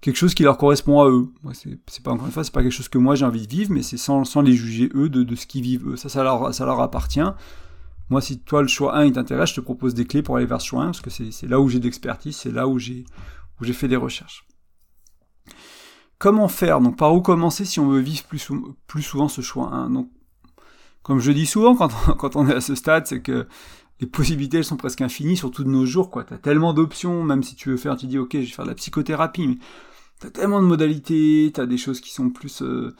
quelque 0.00 0.16
chose 0.16 0.34
qui 0.34 0.42
leur 0.42 0.58
correspond 0.58 1.00
à 1.00 1.08
eux. 1.08 1.28
c'est 1.52 2.02
pas 2.02 2.12
encore 2.12 2.26
une 2.26 2.32
fois, 2.32 2.44
c'est 2.44 2.52
pas 2.52 2.62
quelque 2.62 2.72
chose 2.72 2.88
que 2.88 2.98
moi 2.98 3.14
j'ai 3.14 3.24
envie 3.24 3.46
de 3.46 3.50
vivre, 3.50 3.72
mais 3.72 3.82
c'est 3.82 3.96
sans, 3.96 4.22
les 4.42 4.52
juger 4.52 4.90
eux 4.94 5.08
de, 5.08 5.22
de 5.22 5.34
ce 5.34 5.46
qu'ils 5.46 5.62
vivent 5.62 5.88
eux. 5.88 5.96
Ça, 5.96 6.08
ça 6.08 6.22
leur, 6.22 6.80
appartient. 6.80 7.20
Moi, 8.10 8.20
si 8.20 8.38
toi 8.38 8.62
le 8.62 8.68
choix 8.68 8.96
1 8.96 9.06
il 9.06 9.12
t'intéresse, 9.12 9.50
je 9.50 9.56
te 9.56 9.60
propose 9.60 9.94
des 9.94 10.06
clés 10.06 10.22
pour 10.22 10.36
aller 10.36 10.46
vers 10.46 10.60
ce 10.60 10.68
choix 10.68 10.82
1, 10.82 10.86
parce 10.86 11.00
que 11.00 11.10
c'est 11.10 11.48
là 11.48 11.60
où 11.60 11.68
j'ai 11.68 11.80
d'expertise, 11.80 12.36
c'est 12.36 12.52
là 12.52 12.68
où 12.68 12.78
j'ai 12.78 13.04
fait 13.72 13.88
des 13.88 13.96
recherches. 13.96 14.46
Comment 16.18 16.48
faire 16.48 16.80
Donc 16.80 16.96
par 16.96 17.14
où 17.14 17.20
commencer 17.20 17.64
si 17.64 17.78
on 17.78 17.88
veut 17.88 18.00
vivre 18.00 18.24
plus, 18.24 18.50
plus 18.86 19.02
souvent 19.02 19.28
ce 19.28 19.40
choix 19.40 19.68
1 19.68 19.90
Donc, 19.90 20.10
comme 21.02 21.20
je 21.20 21.30
dis 21.30 21.46
souvent 21.46 21.76
quand 21.76 21.90
on, 22.08 22.12
quand 22.14 22.36
on 22.36 22.48
est 22.48 22.54
à 22.54 22.60
ce 22.60 22.74
stade, 22.74 23.06
c'est 23.06 23.20
que 23.20 23.46
les 24.00 24.06
possibilités 24.06 24.58
elles 24.58 24.64
sont 24.64 24.76
presque 24.76 25.00
infinies, 25.00 25.36
surtout 25.36 25.64
de 25.64 25.70
nos 25.70 25.86
jours, 25.86 26.10
quoi. 26.10 26.24
T'as 26.24 26.38
tellement 26.38 26.72
d'options, 26.72 27.24
même 27.24 27.42
si 27.42 27.56
tu 27.56 27.70
veux 27.70 27.76
faire, 27.76 27.96
tu 27.96 28.06
dis 28.06 28.18
ok, 28.18 28.32
je 28.32 28.38
vais 28.38 28.46
faire 28.46 28.64
de 28.64 28.70
la 28.70 28.76
psychothérapie, 28.76 29.46
mais 29.48 29.58
t'as 30.20 30.30
tellement 30.30 30.60
de 30.60 30.66
modalités, 30.66 31.50
t'as 31.52 31.66
des 31.66 31.78
choses 31.78 32.00
qui 32.00 32.12
sont 32.12 32.30
plus, 32.30 32.62
euh, 32.62 32.94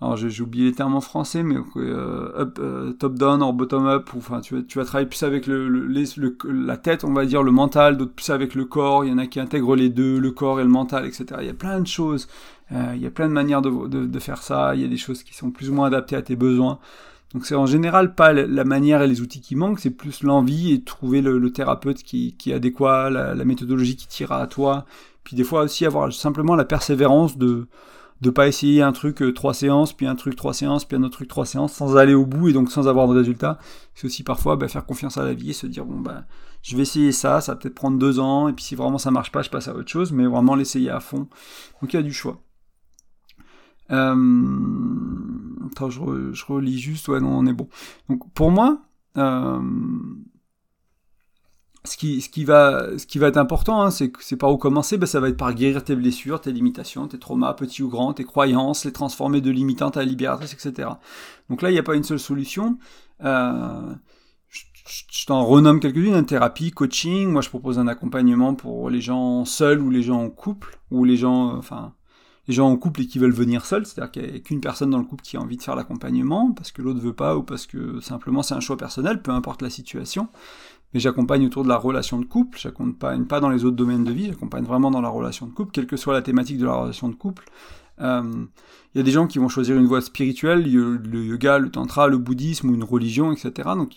alors 0.00 0.16
j'ai 0.16 0.42
oublié 0.42 0.66
les 0.66 0.72
termes 0.72 0.94
en 0.94 1.00
français, 1.00 1.42
mais 1.42 1.56
euh, 1.76 2.46
euh, 2.58 2.92
top 2.92 3.14
down 3.14 3.42
or 3.42 3.54
bottom 3.54 3.86
up, 3.86 4.10
enfin 4.16 4.40
tu 4.40 4.54
vas, 4.54 4.62
tu 4.62 4.78
travailler 4.84 5.08
plus 5.08 5.22
avec 5.22 5.48
la 5.48 6.76
tête, 6.76 7.02
on 7.02 7.12
va 7.12 7.24
dire 7.24 7.42
le 7.42 7.50
mental, 7.50 7.96
d'autres 7.96 8.12
plus 8.12 8.30
avec 8.30 8.54
le 8.54 8.66
corps. 8.66 9.04
Il 9.04 9.10
y 9.10 9.12
en 9.12 9.18
a 9.18 9.26
qui 9.26 9.40
intègrent 9.40 9.74
les 9.74 9.88
deux, 9.88 10.18
le 10.18 10.30
corps 10.32 10.60
et 10.60 10.64
le 10.64 10.68
mental, 10.68 11.06
etc. 11.06 11.24
Il 11.40 11.46
y 11.46 11.50
a 11.50 11.54
plein 11.54 11.80
de 11.80 11.86
choses, 11.86 12.28
il 12.70 13.00
y 13.00 13.06
a 13.06 13.10
plein 13.10 13.28
de 13.28 13.32
manières 13.32 13.62
de, 13.62 13.88
de, 13.88 14.06
de 14.06 14.18
faire 14.18 14.42
ça. 14.42 14.74
Il 14.74 14.80
y 14.80 14.84
a 14.84 14.88
des 14.88 14.96
choses 14.96 15.22
qui 15.22 15.34
sont 15.34 15.50
plus 15.50 15.70
ou 15.70 15.74
moins 15.74 15.86
adaptées 15.86 16.16
à 16.16 16.22
tes 16.22 16.36
besoins. 16.36 16.78
Donc 17.34 17.44
c'est 17.44 17.54
en 17.54 17.66
général 17.66 18.14
pas 18.14 18.32
la 18.32 18.64
manière 18.64 19.02
et 19.02 19.08
les 19.08 19.20
outils 19.20 19.40
qui 19.40 19.56
manquent, 19.56 19.80
c'est 19.80 19.90
plus 19.90 20.22
l'envie 20.22 20.72
et 20.72 20.82
trouver 20.82 21.20
le, 21.20 21.52
thérapeute 21.52 22.02
qui, 22.02 22.34
qui, 22.38 22.50
est 22.50 22.54
adéquat, 22.54 23.10
la, 23.10 23.34
la 23.34 23.44
méthodologie 23.44 23.96
qui 23.96 24.06
tira 24.06 24.40
à 24.40 24.46
toi, 24.46 24.86
puis 25.24 25.36
des 25.36 25.44
fois 25.44 25.62
aussi 25.62 25.84
avoir 25.84 26.12
simplement 26.12 26.54
la 26.54 26.64
persévérance 26.64 27.36
de 27.36 27.66
de 28.22 28.30
pas 28.30 28.48
essayer 28.48 28.80
un 28.80 28.92
truc 28.92 29.20
euh, 29.20 29.32
trois 29.32 29.52
séances, 29.52 29.92
puis 29.92 30.06
un 30.06 30.14
truc 30.14 30.36
trois 30.36 30.54
séances, 30.54 30.86
puis 30.86 30.96
un 30.96 31.02
autre 31.02 31.16
truc 31.16 31.28
trois 31.28 31.44
séances, 31.44 31.74
sans 31.74 31.96
aller 31.96 32.14
au 32.14 32.24
bout 32.24 32.48
et 32.48 32.52
donc 32.52 32.72
sans 32.72 32.88
avoir 32.88 33.08
de 33.08 33.14
résultat. 33.14 33.58
C'est 33.94 34.06
aussi 34.06 34.22
parfois 34.22 34.56
bah, 34.56 34.68
faire 34.68 34.86
confiance 34.86 35.18
à 35.18 35.24
la 35.24 35.34
vie 35.34 35.50
et 35.50 35.52
se 35.52 35.66
dire 35.66 35.84
bon 35.84 36.00
bah 36.00 36.24
je 36.62 36.76
vais 36.76 36.82
essayer 36.82 37.12
ça, 37.12 37.40
ça 37.40 37.52
va 37.52 37.56
peut-être 37.56 37.74
prendre 37.74 37.98
deux 37.98 38.18
ans, 38.18 38.48
et 38.48 38.52
puis 38.52 38.64
si 38.64 38.74
vraiment 38.74 38.98
ça 38.98 39.10
marche 39.10 39.32
pas, 39.32 39.42
je 39.42 39.50
passe 39.50 39.68
à 39.68 39.74
autre 39.74 39.90
chose, 39.90 40.12
mais 40.12 40.26
vraiment 40.26 40.54
l'essayer 40.54 40.90
à 40.90 41.00
fond. 41.00 41.28
Donc 41.82 41.92
il 41.92 41.96
y 41.96 41.98
a 41.98 42.02
du 42.02 42.12
choix. 42.12 42.40
Euh... 43.90 44.14
Attends, 45.70 45.90
je, 45.90 46.44
relis 46.46 46.78
juste, 46.78 47.08
ouais 47.08 47.20
non 47.20 47.38
on 47.38 47.46
est 47.46 47.52
bon. 47.52 47.68
Donc 48.08 48.30
pour 48.32 48.50
moi, 48.50 48.82
euh 49.16 49.60
ce 51.86 51.96
qui, 51.96 52.20
ce 52.20 52.28
qui, 52.28 52.44
va, 52.44 52.88
être 53.22 53.36
important, 53.36 53.82
hein, 53.82 53.90
c'est, 53.90 54.12
c'est 54.20 54.36
par 54.36 54.52
où 54.52 54.58
commencer, 54.58 54.98
ben, 54.98 55.06
ça 55.06 55.20
va 55.20 55.28
être 55.28 55.36
par 55.36 55.54
guérir 55.54 55.82
tes 55.84 55.96
blessures, 55.96 56.40
tes 56.40 56.52
limitations, 56.52 57.06
tes 57.08 57.18
traumas, 57.18 57.54
petits 57.54 57.82
ou 57.82 57.88
grands, 57.88 58.12
tes 58.12 58.24
croyances, 58.24 58.84
les 58.84 58.92
transformer 58.92 59.40
de 59.40 59.50
limitantes 59.50 59.96
à 59.96 60.04
libératrices, 60.04 60.52
etc. 60.52 60.88
Donc 61.48 61.62
là, 61.62 61.70
il 61.70 61.72
n'y 61.72 61.78
a 61.78 61.82
pas 61.82 61.94
une 61.94 62.04
seule 62.04 62.20
solution. 62.20 62.78
Euh, 63.24 63.94
je, 64.48 65.26
t'en 65.26 65.44
renomme 65.44 65.80
quelques-unes, 65.80 66.14
une 66.14 66.26
thérapie, 66.26 66.70
coaching. 66.70 67.28
Moi, 67.30 67.42
je 67.42 67.48
propose 67.48 67.78
un 67.78 67.88
accompagnement 67.88 68.54
pour 68.54 68.90
les 68.90 69.00
gens 69.00 69.44
seuls 69.44 69.80
ou 69.80 69.90
les 69.90 70.02
gens 70.02 70.22
en 70.22 70.30
couple, 70.30 70.78
ou 70.90 71.04
les 71.04 71.16
gens, 71.16 71.56
enfin, 71.56 71.94
les 72.48 72.54
gens 72.54 72.68
en 72.68 72.76
couple 72.76 73.02
et 73.02 73.06
qui 73.06 73.18
veulent 73.18 73.32
venir 73.32 73.64
seuls, 73.64 73.86
c'est-à-dire 73.86 74.12
qu'il 74.12 74.30
n'y 74.30 74.36
a 74.36 74.40
qu'une 74.40 74.60
personne 74.60 74.90
dans 74.90 74.98
le 74.98 75.04
couple 75.04 75.22
qui 75.22 75.36
a 75.36 75.40
envie 75.40 75.56
de 75.56 75.62
faire 75.62 75.76
l'accompagnement, 75.76 76.52
parce 76.52 76.72
que 76.72 76.82
l'autre 76.82 77.00
veut 77.00 77.12
pas, 77.12 77.36
ou 77.36 77.42
parce 77.42 77.66
que 77.66 78.00
simplement 78.00 78.42
c'est 78.42 78.54
un 78.54 78.60
choix 78.60 78.76
personnel, 78.76 79.22
peu 79.22 79.32
importe 79.32 79.62
la 79.62 79.70
situation 79.70 80.28
mais 80.94 81.00
j'accompagne 81.00 81.44
autour 81.44 81.64
de 81.64 81.68
la 81.68 81.76
relation 81.76 82.18
de 82.18 82.24
couple, 82.24 82.58
j'accompagne 82.58 83.24
pas 83.24 83.40
dans 83.40 83.50
les 83.50 83.64
autres 83.64 83.76
domaines 83.76 84.04
de 84.04 84.12
vie, 84.12 84.26
j'accompagne 84.28 84.64
vraiment 84.64 84.90
dans 84.90 85.00
la 85.00 85.08
relation 85.08 85.46
de 85.46 85.52
couple, 85.52 85.72
quelle 85.72 85.86
que 85.86 85.96
soit 85.96 86.14
la 86.14 86.22
thématique 86.22 86.58
de 86.58 86.64
la 86.64 86.74
relation 86.74 87.08
de 87.08 87.14
couple. 87.14 87.44
Euh, 88.00 88.46
il 88.94 88.98
y 88.98 89.00
a 89.00 89.02
des 89.02 89.10
gens 89.10 89.26
qui 89.26 89.38
vont 89.38 89.48
choisir 89.48 89.76
une 89.76 89.86
voie 89.86 90.00
spirituelle, 90.00 90.62
le 90.62 91.24
yoga, 91.24 91.58
le 91.58 91.70
tantra, 91.70 92.08
le 92.08 92.18
bouddhisme 92.18 92.70
ou 92.70 92.74
une 92.74 92.84
religion, 92.84 93.32
etc. 93.32 93.50
Donc, 93.76 93.96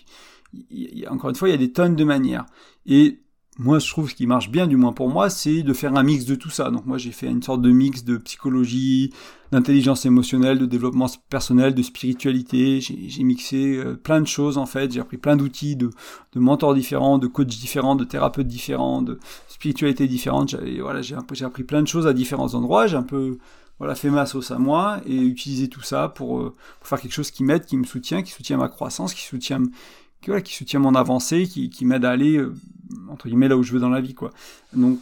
encore 1.08 1.30
une 1.30 1.36
fois, 1.36 1.48
il 1.48 1.52
y 1.52 1.54
a 1.54 1.58
des 1.58 1.72
tonnes 1.72 1.96
de 1.96 2.04
manières. 2.04 2.44
Et 2.86 3.20
moi, 3.62 3.78
je 3.78 3.90
trouve 3.90 4.08
ce 4.08 4.14
qui 4.14 4.26
marche 4.26 4.50
bien, 4.50 4.66
du 4.66 4.76
moins 4.76 4.94
pour 4.94 5.10
moi, 5.10 5.28
c'est 5.28 5.62
de 5.62 5.74
faire 5.74 5.94
un 5.94 6.02
mix 6.02 6.24
de 6.24 6.34
tout 6.34 6.48
ça. 6.48 6.70
Donc 6.70 6.86
moi, 6.86 6.96
j'ai 6.96 7.12
fait 7.12 7.26
une 7.26 7.42
sorte 7.42 7.60
de 7.60 7.70
mix 7.70 8.04
de 8.04 8.16
psychologie, 8.16 9.12
d'intelligence 9.52 10.06
émotionnelle, 10.06 10.58
de 10.58 10.64
développement 10.64 11.08
personnel, 11.28 11.74
de 11.74 11.82
spiritualité. 11.82 12.80
J'ai 12.80 13.22
mixé 13.22 13.76
euh, 13.76 13.96
plein 14.02 14.22
de 14.22 14.26
choses 14.26 14.56
en 14.56 14.64
fait. 14.64 14.90
J'ai 14.92 15.00
appris 15.00 15.18
plein 15.18 15.36
d'outils 15.36 15.76
de, 15.76 15.90
mentors 16.36 16.74
différents, 16.74 17.18
de 17.18 17.26
coachs 17.26 17.48
différents, 17.48 17.96
de 17.96 18.04
thérapeutes 18.04 18.48
différents, 18.48 19.02
de 19.02 19.18
spiritualité 19.46 20.08
différente. 20.08 20.56
Voilà, 20.80 21.02
j'ai 21.02 21.44
appris 21.44 21.64
plein 21.64 21.82
de 21.82 21.88
choses 21.88 22.06
à 22.06 22.14
différents 22.14 22.54
endroits. 22.54 22.86
J'ai 22.86 22.96
un 22.96 23.02
peu 23.02 23.36
fait 23.94 24.10
ma 24.10 24.26
sauce 24.26 24.50
à 24.50 24.58
moi 24.58 25.00
et 25.06 25.16
utilisé 25.16 25.68
tout 25.68 25.82
ça 25.82 26.04
euh, 26.04 26.08
pour 26.08 26.52
faire 26.82 27.00
quelque 27.00 27.12
chose 27.12 27.30
qui 27.30 27.44
m'aide, 27.44 27.64
qui 27.64 27.76
me 27.76 27.84
soutient, 27.84 28.22
qui 28.22 28.30
soutient 28.30 28.56
ma 28.56 28.68
croissance, 28.68 29.14
qui 29.14 29.22
soutient 29.22 29.60
qui, 30.20 30.54
soutient 30.54 30.80
mon 30.80 30.94
avancée, 30.94 31.46
qui, 31.46 31.70
qui 31.70 31.84
m'aide 31.84 32.04
à 32.04 32.10
aller, 32.10 32.36
euh, 32.36 32.54
entre 33.08 33.28
guillemets, 33.28 33.48
là 33.48 33.56
où 33.56 33.62
je 33.62 33.72
veux 33.72 33.80
dans 33.80 33.88
la 33.88 34.00
vie, 34.00 34.14
quoi. 34.14 34.30
Donc, 34.72 34.98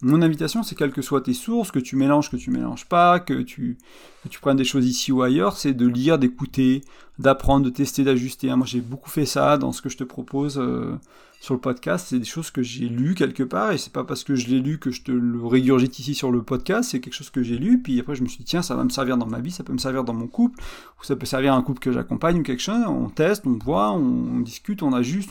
Mon 0.00 0.20
invitation, 0.20 0.62
c'est 0.62 0.74
quelles 0.74 0.92
que 0.92 1.02
soient 1.02 1.20
tes 1.20 1.34
sources, 1.34 1.70
que 1.70 1.78
tu 1.78 1.94
mélanges, 1.94 2.30
que 2.30 2.36
tu 2.36 2.50
mélanges 2.50 2.86
pas, 2.86 3.20
que 3.20 3.42
tu, 3.42 3.78
que 4.24 4.28
tu 4.28 4.40
prennes 4.40 4.56
des 4.56 4.64
choses 4.64 4.86
ici 4.86 5.12
ou 5.12 5.22
ailleurs, 5.22 5.56
c'est 5.56 5.74
de 5.74 5.86
lire, 5.86 6.18
d'écouter, 6.18 6.82
d'apprendre, 7.22 7.64
de 7.64 7.70
tester, 7.70 8.04
d'ajuster. 8.04 8.54
Moi, 8.54 8.66
j'ai 8.66 8.80
beaucoup 8.80 9.10
fait 9.10 9.26
ça 9.26 9.56
dans 9.56 9.72
ce 9.72 9.80
que 9.80 9.88
je 9.88 9.96
te 9.96 10.04
propose 10.04 10.58
euh, 10.58 10.96
sur 11.40 11.54
le 11.54 11.60
podcast. 11.60 12.08
C'est 12.10 12.18
des 12.18 12.24
choses 12.24 12.50
que 12.50 12.62
j'ai 12.62 12.88
lues 12.88 13.14
quelque 13.14 13.42
part, 13.42 13.72
et 13.72 13.78
c'est 13.78 13.92
pas 13.92 14.04
parce 14.04 14.24
que 14.24 14.34
je 14.34 14.48
l'ai 14.48 14.60
lu 14.60 14.78
que 14.78 14.90
je 14.90 15.02
te 15.02 15.12
le 15.12 15.44
régurgite 15.44 15.98
ici 15.98 16.14
sur 16.14 16.30
le 16.30 16.42
podcast. 16.42 16.90
C'est 16.90 17.00
quelque 17.00 17.14
chose 17.14 17.30
que 17.30 17.42
j'ai 17.42 17.56
lu, 17.56 17.80
puis 17.80 17.98
après, 17.98 18.14
je 18.14 18.22
me 18.22 18.28
suis 18.28 18.38
dit, 18.38 18.44
tiens, 18.44 18.62
ça 18.62 18.76
va 18.76 18.84
me 18.84 18.90
servir 18.90 19.16
dans 19.16 19.26
ma 19.26 19.40
vie, 19.40 19.50
ça 19.50 19.64
peut 19.64 19.72
me 19.72 19.78
servir 19.78 20.04
dans 20.04 20.14
mon 20.14 20.26
couple, 20.26 20.60
ou 21.00 21.04
ça 21.04 21.16
peut 21.16 21.26
servir 21.26 21.54
à 21.54 21.56
un 21.56 21.62
couple 21.62 21.80
que 21.80 21.92
j'accompagne 21.92 22.40
ou 22.40 22.42
quelque 22.42 22.62
chose. 22.62 22.84
On 22.86 23.08
teste, 23.08 23.46
on 23.46 23.58
voit, 23.58 23.92
on, 23.92 24.40
discute, 24.40 24.82
on 24.82 24.92
ajuste. 24.92 25.30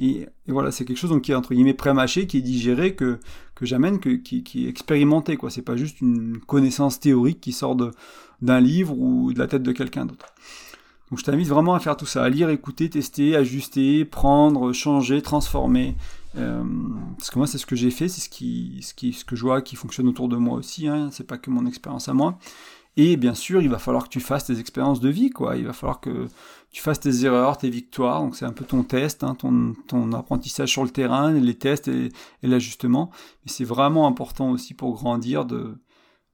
Et, 0.00 0.28
voilà, 0.46 0.70
c'est 0.70 0.84
quelque 0.84 0.98
chose 0.98 1.18
qui 1.22 1.32
est 1.32 1.34
entre 1.34 1.54
guillemets 1.54 1.74
pré-mâché, 1.74 2.26
qui 2.26 2.38
est 2.38 2.42
digéré, 2.42 2.94
que, 2.94 3.18
que 3.54 3.66
j'amène, 3.66 4.00
qui, 4.00 4.44
est 4.54 4.68
expérimenté. 4.68 5.36
quoi. 5.36 5.50
C'est 5.50 5.62
pas 5.62 5.76
juste 5.76 6.00
une 6.00 6.38
connaissance 6.38 7.00
théorique 7.00 7.40
qui 7.40 7.52
sort 7.52 7.76
d'un 8.42 8.60
livre 8.60 8.98
ou 8.98 9.32
de 9.32 9.38
la 9.38 9.46
tête 9.46 9.62
de 9.62 9.72
quelqu'un 9.72 10.06
d'autre. 10.06 10.26
Donc 11.10 11.18
je 11.18 11.24
t'invite 11.24 11.48
vraiment 11.48 11.74
à 11.74 11.80
faire 11.80 11.96
tout 11.96 12.06
ça, 12.06 12.22
à 12.22 12.28
lire, 12.28 12.50
écouter, 12.50 12.90
tester, 12.90 13.34
ajuster, 13.34 14.04
prendre, 14.04 14.72
changer, 14.72 15.22
transformer. 15.22 15.96
Euh, 16.36 16.62
parce 17.16 17.30
que 17.30 17.38
moi 17.38 17.46
c'est 17.46 17.58
ce 17.58 17.66
que 17.66 17.76
j'ai 17.76 17.90
fait, 17.90 18.08
c'est 18.08 18.20
ce 18.20 18.28
qui, 18.28 18.80
ce 18.82 18.92
ce 19.12 19.24
que 19.24 19.34
je 19.34 19.42
vois 19.42 19.62
qui 19.62 19.76
fonctionne 19.76 20.08
autour 20.08 20.28
de 20.28 20.36
moi 20.36 20.58
aussi. 20.58 20.86
Hein, 20.86 21.08
c'est 21.10 21.26
pas 21.26 21.38
que 21.38 21.50
mon 21.50 21.66
expérience 21.66 22.08
à 22.08 22.14
moi. 22.14 22.38
Et 22.98 23.16
bien 23.16 23.34
sûr, 23.34 23.62
il 23.62 23.68
va 23.68 23.78
falloir 23.78 24.04
que 24.04 24.08
tu 24.08 24.18
fasses 24.18 24.46
tes 24.46 24.58
expériences 24.58 24.98
de 24.98 25.08
vie, 25.08 25.30
quoi. 25.30 25.56
Il 25.56 25.64
va 25.64 25.72
falloir 25.72 26.00
que 26.00 26.26
tu 26.72 26.82
fasses 26.82 26.98
tes 26.98 27.24
erreurs, 27.24 27.56
tes 27.56 27.70
victoires. 27.70 28.20
Donc 28.22 28.34
c'est 28.34 28.44
un 28.44 28.52
peu 28.52 28.64
ton 28.64 28.82
test, 28.82 29.22
hein, 29.22 29.36
ton, 29.36 29.76
ton, 29.86 30.12
apprentissage 30.12 30.70
sur 30.70 30.82
le 30.82 30.90
terrain, 30.90 31.30
les 31.30 31.54
tests 31.54 31.86
et, 31.86 32.10
l'ajustement. 32.42 33.10
Mais 33.44 33.52
c'est 33.52 33.64
vraiment 33.64 34.08
important 34.08 34.50
aussi 34.50 34.74
pour 34.74 34.94
grandir 34.94 35.44
de, 35.44 35.76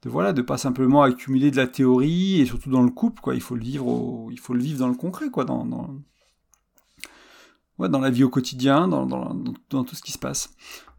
de 0.05 0.11
voilà, 0.11 0.33
de 0.33 0.43
pas 0.43 0.59
simplement 0.59 1.03
accumuler 1.03 1.51
de 1.51 1.57
la 1.57 1.67
théorie 1.67 2.41
et 2.41 2.47
surtout 2.47 2.71
dans 2.71 2.83
le 2.83 2.91
couple, 2.91 3.21
quoi. 3.21 3.35
Il 3.35 3.41
faut 3.41 3.55
le 3.55 3.63
vivre, 3.63 4.29
il 4.31 4.39
faut 4.39 4.53
le 4.53 4.61
vivre 4.61 4.79
dans 4.79 4.89
le 4.89 4.95
concret, 4.95 5.31
quoi, 5.31 5.45
dans, 5.45 5.67
ouais, 7.79 7.89
dans 7.89 8.01
la 8.01 8.11
vie 8.11 8.25
au 8.25 8.29
quotidien, 8.29 8.87
dans, 8.87 9.07
dans, 9.07 9.85
tout 9.85 9.95
ce 9.95 10.03
qui 10.03 10.13
se 10.13 10.19
passe. 10.19 10.55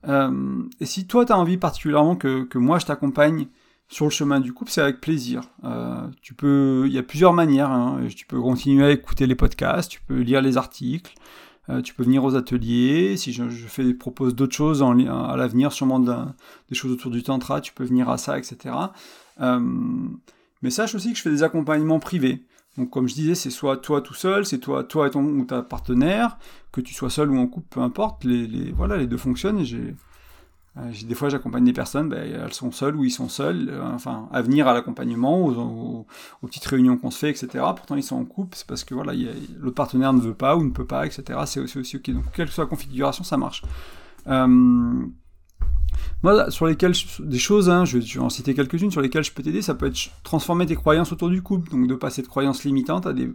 Euh, 0.08 0.64
et 0.80 0.86
si 0.86 1.08
toi 1.08 1.26
tu 1.26 1.32
as 1.32 1.38
envie 1.38 1.58
particulièrement 1.58 2.16
que, 2.16 2.44
que 2.44 2.60
moi 2.60 2.78
je 2.78 2.86
t'accompagne 2.86 3.48
sur 3.88 4.06
le 4.06 4.12
chemin 4.12 4.40
du 4.40 4.54
couple, 4.54 4.72
c'est 4.72 4.82
avec 4.82 5.02
plaisir. 5.02 5.44
Euh, 5.64 6.08
il 6.86 6.92
y 6.92 6.98
a 6.98 7.04
plusieurs 7.04 7.34
manières. 7.34 7.72
Hein. 7.72 8.08
Tu 8.16 8.26
peux 8.26 8.42
continuer 8.42 8.86
à 8.86 8.92
écouter 8.92 9.28
les 9.28 9.36
podcasts, 9.36 9.92
tu 9.92 10.02
peux 10.02 10.20
lire 10.20 10.42
les 10.42 10.58
articles, 10.58 11.14
euh, 11.70 11.82
tu 11.82 11.94
peux 11.94 12.04
venir 12.04 12.24
aux 12.24 12.36
ateliers. 12.36 13.18
Si 13.18 13.34
je, 13.34 13.44
fais 13.68 13.94
propose 13.94 14.36
d'autres 14.36 14.56
choses 14.56 14.84
à 14.84 15.36
l'avenir, 15.36 15.72
sûrement 15.72 16.00
des 16.00 16.76
choses 16.76 16.92
autour 16.92 17.12
du 17.12 17.24
tantra, 17.24 17.62
tu 17.62 17.74
peux 17.74 17.84
venir 17.84 18.10
à 18.10 18.18
ça, 18.18 18.38
etc. 18.38 18.76
Euh, 19.42 19.60
mais 20.62 20.70
sache 20.70 20.96
aussi 20.96 21.12
que 21.12 21.18
je 21.18 21.24
fais 21.24 21.30
des 21.30 21.44
accompagnements 21.44 22.00
privés. 22.00 22.44
Donc 22.78 22.90
comme 22.90 23.08
je 23.08 23.14
disais, 23.14 23.36
c'est 23.36 23.50
soit 23.50 23.78
toi 23.78 24.02
tout 24.02 24.14
seul, 24.14 24.46
c'est 24.46 24.60
toi, 24.60 24.84
toi 24.84 25.08
et 25.08 25.10
ton 25.10 25.24
ou 25.24 25.46
ta 25.46 25.62
partenaire, 25.62 26.38
que 26.72 26.82
tu 26.82 26.94
sois 26.94 27.10
seul 27.10 27.32
ou 27.32 27.38
en 27.38 27.48
couple, 27.48 27.68
peu 27.70 27.80
importe. 27.80 28.26
Les, 28.26 28.48
les 28.48 28.72
voilà, 28.72 28.98
les 28.98 29.08
deux 29.08 29.18
fonctionnent. 29.18 29.60
Et 29.60 29.66
j'ai 29.66 29.96
des 30.76 31.16
fois, 31.16 31.30
j'accompagne 31.30 31.64
des 31.64 31.74
personnes, 31.74 32.10
ben, 32.10 32.42
elles 32.44 32.54
sont 32.54 32.72
seules 32.72 32.96
ou 32.98 33.06
ils 33.06 33.12
sont 33.12 33.30
seuls, 33.30 33.70
euh, 33.70 33.82
enfin, 33.94 34.28
à 34.34 34.42
venir 34.42 34.68
à 34.68 34.74
l'accompagnement, 34.74 35.46
aux, 35.46 36.06
petites 36.42 36.66
réunions 36.66 36.98
qu'on 36.98 37.12
se 37.12 37.20
fait, 37.20 37.30
etc. 37.30 37.48
Pourtant, 37.76 37.96
ils 37.96 38.04
sont 38.04 38.18
en 38.18 38.26
couple, 38.26 38.58
c'est 38.58 38.68
parce 38.68 38.84
que 38.84 38.94
voilà, 38.94 39.14
le 39.14 39.72
partenaire 39.72 40.12
ne 40.12 40.20
veut 40.20 40.34
pas 40.34 40.58
ou 40.58 40.64
ne 40.64 40.72
peut 40.72 40.86
pas, 40.86 41.06
etc. 41.06 41.40
C'est 41.46 41.62
aussi, 41.62 41.80
aussi 41.80 41.96
ok. 41.96 42.10
Donc, 42.12 42.26
quelle 42.34 42.48
que 42.48 42.54
soit 42.54 42.66
la 42.66 42.70
configuration, 42.70 43.24
ça 43.24 43.38
marche. 43.38 43.64
Euh, 44.28 45.06
moi, 46.24 46.50
sur 46.50 46.66
lesquelles, 46.66 46.94
des 47.20 47.38
choses, 47.38 47.70
hein, 47.70 47.86
je, 47.86 48.00
vais 48.00 48.20
en 48.20 48.30
citer 48.30 48.54
quelques-unes, 48.54 48.90
sur 48.90 49.02
lesquelles 49.02 49.24
je 49.24 49.32
peux 49.32 49.44
t'aider, 49.44 49.62
ça 49.62 49.76
peut 49.76 49.88
être 49.88 50.10
transformer 50.24 50.66
tes 50.66 50.76
croyances 50.76 51.12
autour 51.12 51.30
du 51.30 51.42
couple, 51.42 51.70
donc 51.70 51.88
de 51.88 51.96
passer 51.96 52.22
de 52.22 52.28
croyances 52.28 52.64
limitantes 52.64 53.06
à 53.06 53.14
des, 53.14 53.32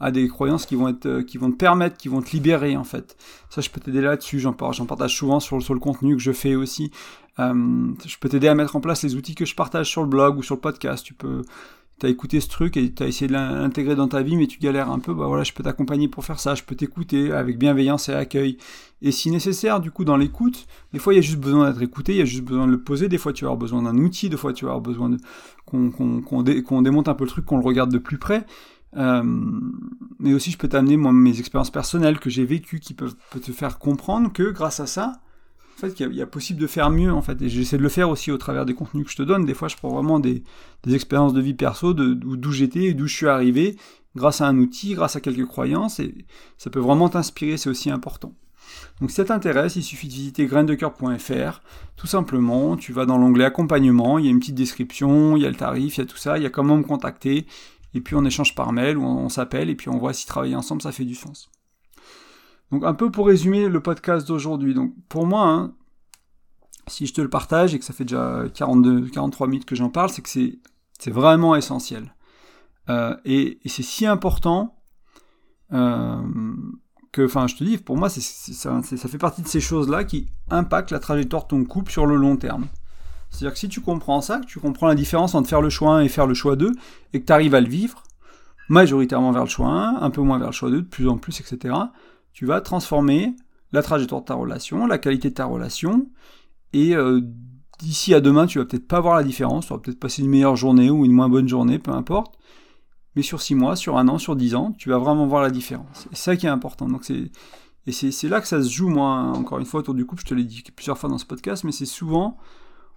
à 0.00 0.10
des 0.10 0.26
croyances 0.28 0.66
qui 0.66 0.74
vont, 0.74 0.88
être, 0.88 1.06
euh, 1.06 1.22
qui 1.22 1.38
vont 1.38 1.50
te 1.50 1.56
permettre, 1.56 1.96
qui 1.96 2.08
vont 2.08 2.20
te 2.20 2.30
libérer, 2.32 2.76
en 2.76 2.84
fait. 2.84 3.16
Ça, 3.48 3.60
je 3.60 3.70
peux 3.70 3.80
t'aider 3.80 4.00
là-dessus, 4.00 4.40
j'en 4.40 4.54
partage 4.54 5.16
souvent 5.16 5.40
sur, 5.40 5.62
sur 5.62 5.74
le 5.74 5.80
contenu 5.80 6.16
que 6.16 6.22
je 6.22 6.32
fais 6.32 6.54
aussi. 6.54 6.90
Euh, 7.38 7.92
je 8.04 8.16
peux 8.18 8.28
t'aider 8.28 8.48
à 8.48 8.54
mettre 8.54 8.76
en 8.76 8.80
place 8.80 9.02
les 9.02 9.14
outils 9.14 9.34
que 9.34 9.44
je 9.44 9.54
partage 9.54 9.88
sur 9.88 10.02
le 10.02 10.08
blog 10.08 10.36
ou 10.36 10.42
sur 10.42 10.56
le 10.56 10.60
podcast. 10.60 11.04
Tu 11.04 11.14
peux 11.14 11.42
t'as 12.02 12.08
écouté 12.08 12.40
ce 12.40 12.48
truc 12.48 12.76
et 12.76 12.90
t'as 12.90 13.06
essayé 13.06 13.28
de 13.28 13.32
l'intégrer 13.32 13.94
dans 13.94 14.08
ta 14.08 14.22
vie, 14.22 14.36
mais 14.36 14.48
tu 14.48 14.58
galères 14.58 14.90
un 14.90 14.98
peu, 14.98 15.14
bah 15.14 15.26
voilà, 15.28 15.44
je 15.44 15.52
peux 15.52 15.62
t'accompagner 15.62 16.08
pour 16.08 16.24
faire 16.24 16.40
ça, 16.40 16.56
je 16.56 16.64
peux 16.64 16.74
t'écouter 16.74 17.30
avec 17.30 17.58
bienveillance 17.58 18.08
et 18.08 18.12
accueil. 18.12 18.58
Et 19.02 19.12
si 19.12 19.30
nécessaire, 19.30 19.78
du 19.78 19.92
coup, 19.92 20.04
dans 20.04 20.16
l'écoute, 20.16 20.66
des 20.92 20.98
fois, 20.98 21.12
il 21.12 21.16
y 21.16 21.20
a 21.20 21.22
juste 21.22 21.38
besoin 21.38 21.70
d'être 21.70 21.80
écouté, 21.80 22.14
il 22.14 22.18
y 22.18 22.20
a 22.20 22.24
juste 22.24 22.42
besoin 22.42 22.66
de 22.66 22.72
le 22.72 22.82
poser, 22.82 23.08
des 23.08 23.18
fois, 23.18 23.32
tu 23.32 23.44
vas 23.44 23.50
avoir 23.50 23.58
besoin 23.58 23.82
d'un 23.82 23.96
outil, 23.98 24.28
des 24.28 24.36
fois, 24.36 24.52
tu 24.52 24.64
vas 24.64 24.72
avoir 24.72 24.80
besoin 24.80 25.16
qu'on, 25.64 26.42
démonte 26.82 27.06
un 27.06 27.14
peu 27.14 27.22
le 27.22 27.30
truc, 27.30 27.44
qu'on 27.44 27.58
le 27.58 27.64
regarde 27.64 27.92
de 27.92 27.98
plus 27.98 28.18
près. 28.18 28.46
Euh, 28.96 29.22
mais 30.18 30.34
aussi, 30.34 30.50
je 30.50 30.58
peux 30.58 30.68
t'amener 30.68 30.96
mes 30.96 31.38
expériences 31.38 31.70
personnelles 31.70 32.18
que 32.18 32.30
j'ai 32.30 32.44
vécues 32.44 32.80
qui 32.80 32.94
peuvent, 32.94 33.14
te 33.30 33.52
faire 33.52 33.78
comprendre 33.78 34.32
que 34.32 34.50
grâce 34.50 34.80
à 34.80 34.86
ça, 34.86 35.20
fait, 35.88 36.00
il 36.00 36.14
y, 36.14 36.22
a 36.22 36.26
possible 36.26 36.60
de 36.60 36.66
faire 36.66 36.90
mieux, 36.90 37.12
en 37.12 37.22
fait. 37.22 37.40
Et 37.42 37.48
j'essaie 37.48 37.76
de 37.76 37.82
le 37.82 37.88
faire 37.88 38.08
aussi 38.08 38.30
au 38.30 38.38
travers 38.38 38.64
des 38.64 38.74
contenus 38.74 39.04
que 39.04 39.10
je 39.10 39.16
te 39.16 39.22
donne. 39.22 39.44
Des 39.44 39.54
fois, 39.54 39.68
je 39.68 39.76
prends 39.76 39.90
vraiment 39.90 40.20
des, 40.20 40.42
expériences 40.90 41.32
de 41.32 41.40
vie 41.40 41.54
perso, 41.54 41.94
d'où 41.94 42.52
j'étais 42.52 42.84
et 42.84 42.94
d'où 42.94 43.06
je 43.06 43.14
suis 43.14 43.28
arrivé, 43.28 43.76
grâce 44.16 44.40
à 44.40 44.46
un 44.46 44.58
outil, 44.58 44.94
grâce 44.94 45.16
à 45.16 45.20
quelques 45.20 45.46
croyances, 45.46 46.00
et 46.00 46.14
ça 46.58 46.70
peut 46.70 46.80
vraiment 46.80 47.08
t'inspirer, 47.08 47.56
c'est 47.56 47.70
aussi 47.70 47.90
important. 47.90 48.34
Donc 49.00 49.10
si 49.10 49.16
ça 49.16 49.24
t'intéresse, 49.24 49.76
il 49.76 49.82
suffit 49.82 50.08
de 50.08 50.12
visiter 50.12 50.46
graindecoeur.fr. 50.46 51.62
Tout 51.96 52.06
simplement, 52.06 52.76
tu 52.76 52.92
vas 52.92 53.06
dans 53.06 53.18
l'onglet 53.18 53.44
accompagnement, 53.44 54.18
il 54.18 54.26
y 54.26 54.28
a 54.28 54.30
une 54.30 54.38
petite 54.38 54.54
description, 54.54 55.36
il 55.36 55.42
y 55.42 55.46
a 55.46 55.50
le 55.50 55.56
tarif, 55.56 55.96
il 55.96 56.00
y 56.00 56.04
a 56.04 56.06
tout 56.06 56.16
ça, 56.16 56.38
il 56.38 56.42
y 56.42 56.46
a 56.46 56.50
comment 56.50 56.76
me 56.76 56.82
contacter, 56.82 57.46
et 57.94 58.00
puis 58.00 58.14
on 58.14 58.24
échange 58.24 58.54
par 58.54 58.72
mail 58.72 58.96
ou 58.96 59.04
on 59.04 59.28
s'appelle, 59.28 59.70
et 59.70 59.74
puis 59.74 59.88
on 59.88 59.98
voit 59.98 60.12
si 60.12 60.26
travailler 60.26 60.56
ensemble 60.56 60.82
ça 60.82 60.92
fait 60.92 61.04
du 61.04 61.14
sens. 61.14 61.50
Donc 62.72 62.84
un 62.84 62.94
peu 62.94 63.10
pour 63.10 63.26
résumer 63.26 63.68
le 63.68 63.80
podcast 63.80 64.26
d'aujourd'hui. 64.26 64.74
Donc 64.74 64.94
pour 65.08 65.26
moi, 65.26 65.46
hein, 65.46 65.74
si 66.88 67.06
je 67.06 67.12
te 67.12 67.20
le 67.20 67.28
partage 67.28 67.74
et 67.74 67.78
que 67.78 67.84
ça 67.84 67.92
fait 67.92 68.04
déjà 68.04 68.44
42, 68.54 69.08
43 69.10 69.46
minutes 69.46 69.66
que 69.66 69.76
j'en 69.76 69.90
parle, 69.90 70.10
c'est 70.10 70.22
que 70.22 70.28
c'est, 70.28 71.10
vraiment 71.10 71.54
essentiel. 71.54 72.14
Euh, 72.88 73.16
et, 73.24 73.58
c'est 73.66 73.82
si 73.82 74.06
important 74.06 74.76
euh, 75.72 76.22
que, 77.12 77.26
enfin, 77.26 77.46
je 77.46 77.56
te 77.56 77.64
dis, 77.64 77.76
pour 77.76 77.96
moi, 77.96 78.08
ça, 78.08 78.20
ça, 78.20 79.08
fait 79.08 79.18
partie 79.18 79.42
de 79.42 79.48
ces 79.48 79.60
choses-là 79.60 80.04
qui 80.04 80.28
impactent 80.50 80.92
la 80.92 81.00
trajectoire 81.00 81.42
de 81.44 81.48
ton 81.48 81.64
couple 81.64 81.92
sur 81.92 82.06
le 82.06 82.16
long 82.16 82.36
terme. 82.36 82.66
C'est-à-dire 83.30 83.52
que 83.52 83.58
si 83.58 83.68
tu 83.68 83.80
comprends 83.80 84.20
ça, 84.20 84.38
que 84.38 84.46
tu 84.46 84.60
comprends 84.60 84.86
la 84.86 84.94
différence 84.94 85.34
entre 85.34 85.48
faire 85.48 85.62
le 85.62 85.70
choix 85.70 85.96
1 85.96 86.02
et 86.02 86.08
faire 86.08 86.26
le 86.26 86.34
choix 86.34 86.56
2, 86.56 86.70
et 87.12 87.20
que 87.20 87.26
tu 87.26 87.32
arrives 87.32 87.54
à 87.54 87.60
le 87.60 87.68
vivre, 87.68 88.02
majoritairement 88.68 89.32
vers 89.32 89.44
le 89.44 89.48
choix 89.48 89.68
1, 89.68 90.02
un 90.02 90.10
peu 90.10 90.20
moins 90.20 90.38
vers 90.38 90.48
le 90.48 90.52
choix 90.52 90.70
2, 90.70 90.82
de 90.82 90.86
plus 90.86 91.08
en 91.08 91.18
plus, 91.18 91.40
etc., 91.40 91.74
tu 92.32 92.46
vas 92.46 92.60
transformer 92.60 93.34
la 93.72 93.82
trajectoire 93.82 94.20
de 94.20 94.26
ta 94.26 94.34
relation, 94.34 94.86
la 94.86 94.98
qualité 94.98 95.30
de 95.30 95.34
ta 95.34 95.44
relation, 95.44 96.06
et 96.72 96.94
euh, 96.94 97.20
d'ici 97.78 98.14
à 98.14 98.20
demain, 98.20 98.46
tu 98.46 98.58
vas 98.58 98.64
peut-être 98.64 98.86
pas 98.86 99.00
voir 99.00 99.16
la 99.16 99.24
différence, 99.24 99.66
tu 99.66 99.72
vas 99.72 99.78
peut-être 99.78 100.00
passer 100.00 100.22
une 100.22 100.28
meilleure 100.28 100.56
journée 100.56 100.90
ou 100.90 101.04
une 101.04 101.12
moins 101.12 101.28
bonne 101.28 101.48
journée, 101.48 101.78
peu 101.78 101.90
importe, 101.90 102.38
mais 103.16 103.22
sur 103.22 103.42
6 103.42 103.54
mois, 103.54 103.76
sur 103.76 103.98
un 103.98 104.08
an, 104.08 104.18
sur 104.18 104.36
10 104.36 104.54
ans, 104.54 104.72
tu 104.78 104.88
vas 104.88 104.98
vraiment 104.98 105.26
voir 105.26 105.42
la 105.42 105.50
différence. 105.50 106.08
C'est 106.12 106.16
ça 106.16 106.36
qui 106.36 106.46
est 106.46 106.50
important. 106.50 106.88
Et 107.86 107.92
c'est 107.92 108.28
là 108.28 108.40
que 108.40 108.48
ça 108.48 108.62
se 108.62 108.70
joue, 108.70 108.88
moi, 108.88 109.08
encore 109.08 109.58
une 109.58 109.66
fois, 109.66 109.80
autour 109.80 109.94
du 109.94 110.06
couple, 110.06 110.22
je 110.22 110.28
te 110.28 110.34
l'ai 110.34 110.44
dit 110.44 110.62
plusieurs 110.74 110.96
fois 110.96 111.10
dans 111.10 111.18
ce 111.18 111.26
podcast, 111.26 111.64
mais 111.64 111.72
c'est 111.72 111.86
souvent, 111.86 112.38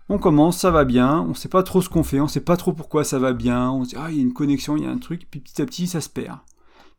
on 0.07 0.17
commence, 0.17 0.57
ça 0.57 0.71
va 0.71 0.85
bien, 0.85 1.21
on 1.21 1.33
sait 1.33 1.49
pas 1.49 1.63
trop 1.63 1.81
ce 1.81 1.89
qu'on 1.89 2.03
fait, 2.03 2.21
on 2.21 2.27
sait 2.27 2.41
pas 2.41 2.55
trop 2.55 2.71
pourquoi 2.71 3.03
ça 3.03 3.19
va 3.19 3.33
bien, 3.33 3.71
on 3.71 3.83
se 3.83 3.89
dit, 3.89 3.95
ah, 3.97 4.11
il 4.11 4.17
y 4.17 4.19
a 4.19 4.21
une 4.21 4.33
connexion, 4.33 4.77
il 4.77 4.83
y 4.83 4.87
a 4.87 4.91
un 4.91 4.99
truc, 4.99 5.27
puis 5.29 5.39
petit 5.39 5.61
à 5.61 5.65
petit, 5.65 5.87
ça 5.87 5.99
se 5.99 6.09
perd 6.09 6.37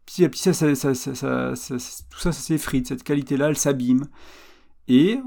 ça, 0.06 0.66
tout 0.68 2.18
ça, 2.18 2.32
ça 2.32 2.32
s'effrite, 2.32 2.88
cette 2.88 3.02
qualité-là, 3.02 3.48
elle 3.48 3.56
s'abîme. 3.56 4.06
Et 4.88 5.18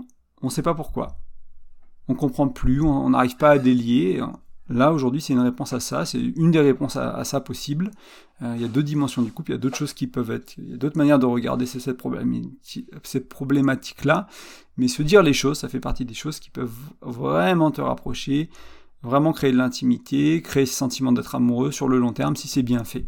on 0.42 0.48
ne 0.48 0.52
sait 0.52 0.62
pas 0.62 0.74
pourquoi. 0.74 1.18
On 2.08 2.16
comprend 2.16 2.48
plus, 2.48 2.82
on 2.82 3.10
n'arrive 3.10 3.38
pas 3.38 3.52
à 3.52 3.60
délier. 3.60 4.22
Là, 4.70 4.94
aujourd'hui, 4.94 5.20
c'est 5.20 5.34
une 5.34 5.40
réponse 5.40 5.74
à 5.74 5.80
ça, 5.80 6.06
c'est 6.06 6.20
une 6.20 6.52
des 6.52 6.62
réponses 6.62 6.96
à, 6.96 7.24
ça 7.24 7.42
possible. 7.42 7.90
Euh, 8.42 8.54
il 8.56 8.62
y 8.62 8.66
a 8.66 8.68
deux 8.68 8.84
dimensions 8.84 9.24
du 9.24 9.32
couple, 9.32 9.52
il 9.52 9.56
y 9.56 9.58
a 9.58 9.60
d'autres 9.60 9.78
choses 9.78 9.94
qui 9.94 10.06
peuvent 10.06 10.30
être, 10.30 10.58
il 10.58 10.70
y 10.70 10.74
a 10.74 10.78
d'autres 10.78 10.98
manières 10.98 11.18
de 11.18 11.26
regarder 11.26 11.66
cette, 11.66 11.98
problématique-là. 11.98 14.28
Mais 14.78 14.88
se 14.88 15.02
dire 15.02 15.24
les 15.24 15.34
choses, 15.34 15.60
ça 15.60 15.70
fait 15.70 15.80
partie 15.80 16.06
des 16.06 16.14
choses 16.14 16.40
qui 16.40 16.52
peuvent 16.52 16.78
vraiment 17.02 17.72
te 17.72 17.82
rapprocher, 17.82 18.52
vraiment 19.02 19.34
créer 19.34 19.52
de 19.52 19.58
l'intimité, 19.58 20.44
créer 20.44 20.68
ce 20.68 20.76
sentiment 20.76 21.12
d'être 21.12 21.34
amoureux 21.34 21.72
sur 21.72 21.88
le 21.88 21.98
long 21.98 22.14
terme 22.14 22.36
si 22.36 22.48
c'est 22.48 22.64
bien 22.64 22.84
fait. 22.84 23.08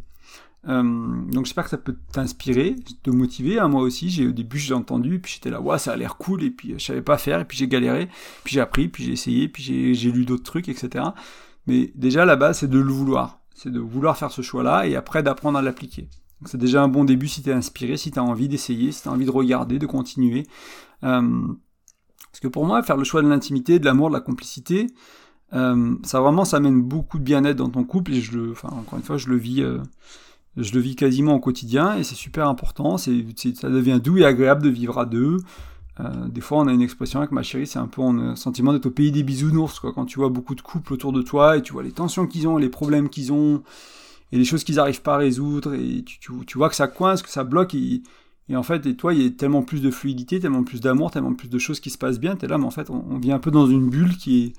Euh, 0.68 0.84
donc 1.32 1.46
j'espère 1.46 1.64
que 1.64 1.72
ça 1.72 1.78
peut 1.78 1.96
t'inspirer, 2.12 2.76
te 3.04 3.10
motiver. 3.10 3.60
Hein, 3.60 3.68
moi 3.68 3.82
aussi, 3.82 4.10
j'ai 4.10 4.28
au 4.28 4.32
début 4.32 4.60
j'ai 4.60 4.74
entendu, 4.74 5.20
puis 5.20 5.34
j'étais 5.34 5.50
là, 5.50 5.60
ouais, 5.62 5.80
ça 5.80 5.94
a 5.94 5.96
l'air 5.96 6.18
cool, 6.18 6.44
et 6.44 6.52
puis 6.52 6.76
je 6.78 6.86
savais 6.86 7.02
pas 7.02 7.18
faire, 7.18 7.40
et 7.42 7.46
puis 7.46 7.58
j'ai 7.58 7.68
galéré, 7.68 8.10
puis 8.44 8.54
j'ai 8.54 8.62
appris, 8.62 8.88
puis 8.88 9.04
j'ai 9.04 9.14
essayé, 9.14 9.48
puis 9.48 9.64
j'ai 9.96 10.12
lu 10.12 10.26
d'autres 10.26 10.44
trucs, 10.44 10.70
etc. 10.70 11.06
Mais 11.68 11.92
déjà 11.96 12.26
la 12.26 12.36
base, 12.36 12.60
c'est 12.60 12.70
de 12.70 12.80
le 12.80 12.92
vouloir, 12.92 13.40
c'est 13.56 13.72
de 13.72 13.80
vouloir 13.80 14.18
faire 14.18 14.32
ce 14.32 14.42
choix-là, 14.42 14.88
et 14.88 14.96
après 14.96 15.24
d'apprendre 15.24 15.58
à 15.58 15.62
l'appliquer. 15.62 16.10
C'est 16.46 16.58
déjà 16.58 16.82
un 16.82 16.88
bon 16.88 17.04
début 17.04 17.28
si 17.28 17.44
t'es 17.44 17.54
inspiré, 17.54 17.98
si 17.98 18.10
t'as 18.10 18.22
envie 18.22 18.48
d'essayer, 18.48 18.92
si 18.92 19.04
t'as 19.04 19.12
envie 19.12 19.26
de 19.26 19.32
regarder, 19.32 19.78
de 19.78 19.86
continuer. 19.86 20.48
Euh, 21.04 21.22
Parce 22.32 22.40
que 22.42 22.48
pour 22.48 22.66
moi, 22.66 22.82
faire 22.82 22.98
le 22.98 23.04
choix 23.04 23.22
de 23.22 23.28
l'intimité, 23.28 23.78
de 23.78 23.86
l'amour, 23.86 24.10
de 24.10 24.16
la 24.16 24.22
complicité, 24.22 24.88
euh, 25.54 25.96
ça 26.04 26.20
vraiment, 26.20 26.46
ça 26.46 26.58
amène 26.58 26.82
beaucoup 26.82 27.20
de 27.20 27.24
bien-être 27.24 27.58
dans 27.58 27.70
ton 27.70 27.84
couple, 27.84 28.14
et 28.14 28.22
je 28.22 28.38
le, 28.38 28.52
enfin, 28.52 28.70
encore 28.70 28.98
une 28.98 29.06
fois, 29.06 29.18
je 29.18 29.28
le 29.28 29.38
vis, 29.38 29.62
euh, 29.62 29.80
je 30.58 30.74
le 30.74 30.80
vis 30.80 30.96
quasiment 30.96 31.36
au 31.36 31.40
quotidien, 31.40 31.98
et 31.98 32.04
c'est 32.04 32.16
super 32.16 32.48
important, 32.48 32.98
c'est, 32.98 33.26
ça 33.56 33.70
devient 33.70 34.00
doux 34.04 34.18
et 34.18 34.26
agréable 34.26 34.64
de 34.64 34.70
vivre 34.70 35.00
à 35.00 35.06
deux, 35.06 35.38
euh, 36.00 36.28
des 36.28 36.42
fois, 36.42 36.60
on 36.60 36.68
a 36.68 36.74
une 36.74 36.82
expression 36.82 37.20
avec 37.20 37.32
ma 37.32 37.44
chérie, 37.44 37.68
c'est 37.68 37.80
un 37.80 37.88
peu 37.88 38.02
un 38.02 38.36
sentiment 38.36 38.74
d'être 38.74 38.86
au 38.86 38.92
pays 38.92 39.12
des 39.12 39.24
bisounours, 39.24 39.80
quoi. 39.80 39.92
Quand 39.94 40.06
tu 40.06 40.20
vois 40.20 40.30
beaucoup 40.30 40.56
de 40.56 40.62
couples 40.62 40.94
autour 40.94 41.12
de 41.12 41.22
toi 41.22 41.58
et 41.58 41.62
tu 41.62 41.74
vois 41.74 41.84
les 41.84 41.92
tensions 41.92 42.28
qu'ils 42.28 42.48
ont, 42.48 42.58
les 42.58 42.70
problèmes 42.70 43.10
qu'ils 43.10 43.34
ont, 43.34 43.62
et 44.32 44.38
les 44.38 44.46
choses 44.46 44.64
qu'ils 44.64 44.76
n'arrivent 44.76 45.02
pas 45.02 45.16
à 45.16 45.18
résoudre, 45.18 45.74
et 45.74 46.04
tu, 46.04 46.58
vois 46.58 46.70
que 46.70 46.76
ça 46.76 46.88
coince, 46.88 47.22
que 47.22 47.30
ça 47.30 47.44
bloque, 47.44 47.76
et, 47.76 48.02
en 48.54 48.64
fait, 48.64 48.86
et 48.86 48.96
toi, 48.96 49.14
il 49.14 49.22
y 49.22 49.26
a 49.26 49.30
tellement 49.30 49.64
plus 49.64 49.82
de 49.82 49.92
fluidité, 49.92 50.40
tellement 50.40 50.64
plus 50.64 50.82
d'amour, 50.82 51.12
tellement 51.12 51.34
plus 51.34 51.50
de 51.50 51.60
choses 51.60 51.80
qui 51.80 51.90
se 51.90 51.98
passent 51.98 52.20
bien, 52.20 52.36
t'es 52.36 52.48
là, 52.48 52.58
mais 52.58 52.66
en 52.66 52.72
fait, 52.72 52.90
on, 52.90 53.18
vit 53.18 53.32
un 53.32 53.40
peu 53.40 53.52
dans 53.52 53.68
une 53.68 53.90
bulle 53.90 54.18
qui 54.18 54.44
est, 54.46 54.54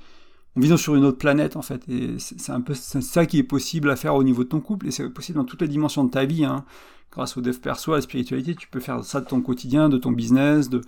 on 0.57 0.61
vit 0.61 0.77
sur 0.79 0.95
une 0.95 1.05
autre 1.05 1.19
planète, 1.19 1.57
en 1.57 1.63
fait, 1.63 1.83
et 1.89 2.19
c'est 2.19 2.53
un 2.53 2.61
peu 2.61 2.75
ça 2.75 3.27
qui 3.27 3.39
est 3.39 3.43
possible 3.43 3.91
à 3.91 3.97
faire 3.97 4.15
au 4.15 4.25
niveau 4.25 4.45
de 4.45 4.49
ton 4.49 4.61
couple, 4.61 4.89
et 4.89 4.91
c'est 4.91 5.09
possible 5.09 5.39
dans 5.39 5.45
toutes 5.45 5.63
les 5.63 5.69
dimensions 5.69 6.05
de 6.05 6.11
ta 6.11 6.25
vie, 6.25 6.45
hein 6.45 6.65
grâce 7.13 7.37
au 7.37 7.41
dev 7.43 7.59
perso, 7.59 7.93
à 7.93 7.97
la 7.97 8.03
spiritualité, 8.03 8.55
tu 8.55 8.69
peux 8.69 8.81
faire 8.81 9.05
ça 9.05 9.21
de 9.21 9.27
ton 9.27 9.43
quotidien, 9.43 9.89
de 9.89 9.99
ton 9.99 10.11
business, 10.11 10.71
de, 10.71 10.83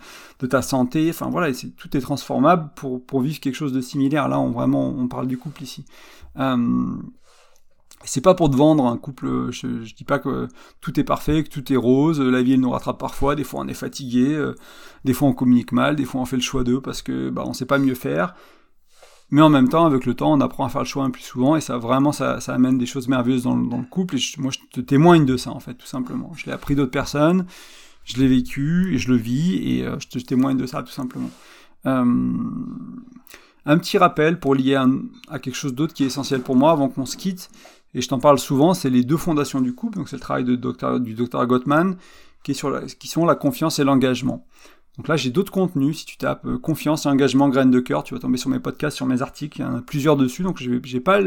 ta 0.46 0.62
santé. 0.62 1.10
Enfin 1.10 1.28
voilà, 1.30 1.54
tout 1.76 1.96
est 1.96 2.00
transformable 2.00 2.70
pour, 2.74 3.04
pour 3.04 3.20
vivre 3.20 3.38
quelque 3.40 3.54
chose 3.54 3.72
de 3.72 3.80
similaire. 3.80 4.28
Là, 4.28 4.40
on 4.40 4.50
vraiment, 4.50 4.88
on 4.88 5.06
parle 5.06 5.26
du 5.26 5.36
couple 5.36 5.62
ici. 5.62 5.84
Euh, 6.38 6.96
c'est 8.04 8.20
pas 8.20 8.34
pour 8.34 8.50
te 8.50 8.56
vendre 8.56 8.86
un 8.86 8.96
couple. 8.96 9.50
Je, 9.50 9.82
je 9.84 9.94
dis 9.94 10.04
pas 10.04 10.18
que 10.18 10.48
tout 10.80 10.98
est 10.98 11.04
parfait, 11.04 11.44
que 11.44 11.48
tout 11.48 11.72
est 11.72 11.76
rose. 11.76 12.20
La 12.20 12.42
vie 12.42 12.54
elle 12.54 12.60
nous 12.60 12.70
rattrape 12.70 12.98
parfois. 12.98 13.34
Des 13.34 13.44
fois 13.44 13.60
on 13.60 13.68
est 13.68 13.74
fatigué, 13.74 14.34
euh, 14.34 14.54
des 15.04 15.12
fois 15.12 15.28
on 15.28 15.32
communique 15.32 15.72
mal, 15.72 15.96
des 15.96 16.04
fois 16.04 16.20
on 16.20 16.24
fait 16.24 16.36
le 16.36 16.42
choix 16.42 16.64
d'eux 16.64 16.80
parce 16.80 17.02
que 17.02 17.30
bah 17.30 17.44
on 17.46 17.52
sait 17.52 17.66
pas 17.66 17.78
mieux 17.78 17.94
faire. 17.94 18.34
Mais 19.34 19.42
en 19.42 19.50
même 19.50 19.68
temps, 19.68 19.84
avec 19.84 20.06
le 20.06 20.14
temps, 20.14 20.32
on 20.32 20.40
apprend 20.40 20.64
à 20.64 20.68
faire 20.68 20.82
le 20.82 20.86
choix 20.86 21.02
un 21.02 21.10
plus 21.10 21.24
souvent, 21.24 21.56
et 21.56 21.60
ça 21.60 21.76
vraiment, 21.76 22.12
ça, 22.12 22.38
amène 22.46 22.78
des 22.78 22.86
choses 22.86 23.08
merveilleuses 23.08 23.42
dans, 23.42 23.56
le 23.56 23.90
couple. 23.90 24.14
Et 24.14 24.20
moi, 24.38 24.52
je 24.52 24.60
te 24.70 24.80
témoigne 24.80 25.26
de 25.26 25.36
ça, 25.36 25.50
en 25.50 25.58
fait, 25.58 25.74
tout 25.74 25.88
simplement. 25.88 26.30
Je 26.36 26.46
l'ai 26.46 26.52
appris 26.52 26.76
d'autres 26.76 26.92
personnes, 26.92 27.44
je 28.04 28.16
l'ai 28.18 28.28
vécu, 28.28 28.94
et 28.94 28.98
je 28.98 29.10
le 29.10 29.16
vis, 29.16 29.56
et 29.56 29.84
euh, 29.84 29.98
je 29.98 30.06
te 30.06 30.20
témoigne 30.20 30.56
de 30.56 30.66
ça, 30.66 30.84
tout 30.84 30.92
simplement. 30.92 31.30
Euh, 31.86 32.32
un 33.66 33.78
petit 33.78 33.98
rappel 33.98 34.38
pour 34.38 34.54
lier 34.54 34.76
à, 34.76 35.40
quelque 35.40 35.56
chose 35.56 35.74
d'autre 35.74 35.94
qui 35.94 36.04
est 36.04 36.06
essentiel 36.06 36.40
pour 36.40 36.54
moi 36.54 36.70
avant 36.70 36.88
qu'on 36.88 37.04
se 37.04 37.16
quitte, 37.16 37.50
et 37.92 38.02
je 38.02 38.06
t'en 38.06 38.20
parle 38.20 38.38
souvent, 38.38 38.72
c'est 38.72 38.88
les 38.88 39.02
deux 39.02 39.16
fondations 39.16 39.60
du 39.60 39.74
couple. 39.74 39.98
Donc 39.98 40.08
c'est 40.08 40.16
le 40.16 40.22
travail 40.22 40.44
du 40.44 40.56
docteur 40.56 41.46
Gottman, 41.48 41.96
qui 42.44 42.54
sont 42.54 43.26
la 43.26 43.34
confiance 43.34 43.80
et 43.80 43.84
l'engagement. 43.84 44.46
Donc 44.96 45.08
là, 45.08 45.16
j'ai 45.16 45.30
d'autres 45.30 45.52
contenus. 45.52 45.98
Si 45.98 46.06
tu 46.06 46.16
tapes 46.16 46.46
euh, 46.46 46.58
confiance 46.58 47.06
et 47.06 47.08
engagement, 47.08 47.48
graines 47.48 47.70
de 47.70 47.80
cœur, 47.80 48.04
tu 48.04 48.14
vas 48.14 48.20
tomber 48.20 48.38
sur 48.38 48.50
mes 48.50 48.60
podcasts, 48.60 48.96
sur 48.96 49.06
mes 49.06 49.22
articles. 49.22 49.60
Il 49.60 49.62
y 49.62 49.64
en 49.64 49.76
a 49.76 49.82
plusieurs 49.82 50.16
dessus. 50.16 50.42
Donc 50.42 50.58
je 50.60 50.70
vais, 50.70 51.00
pas 51.00 51.20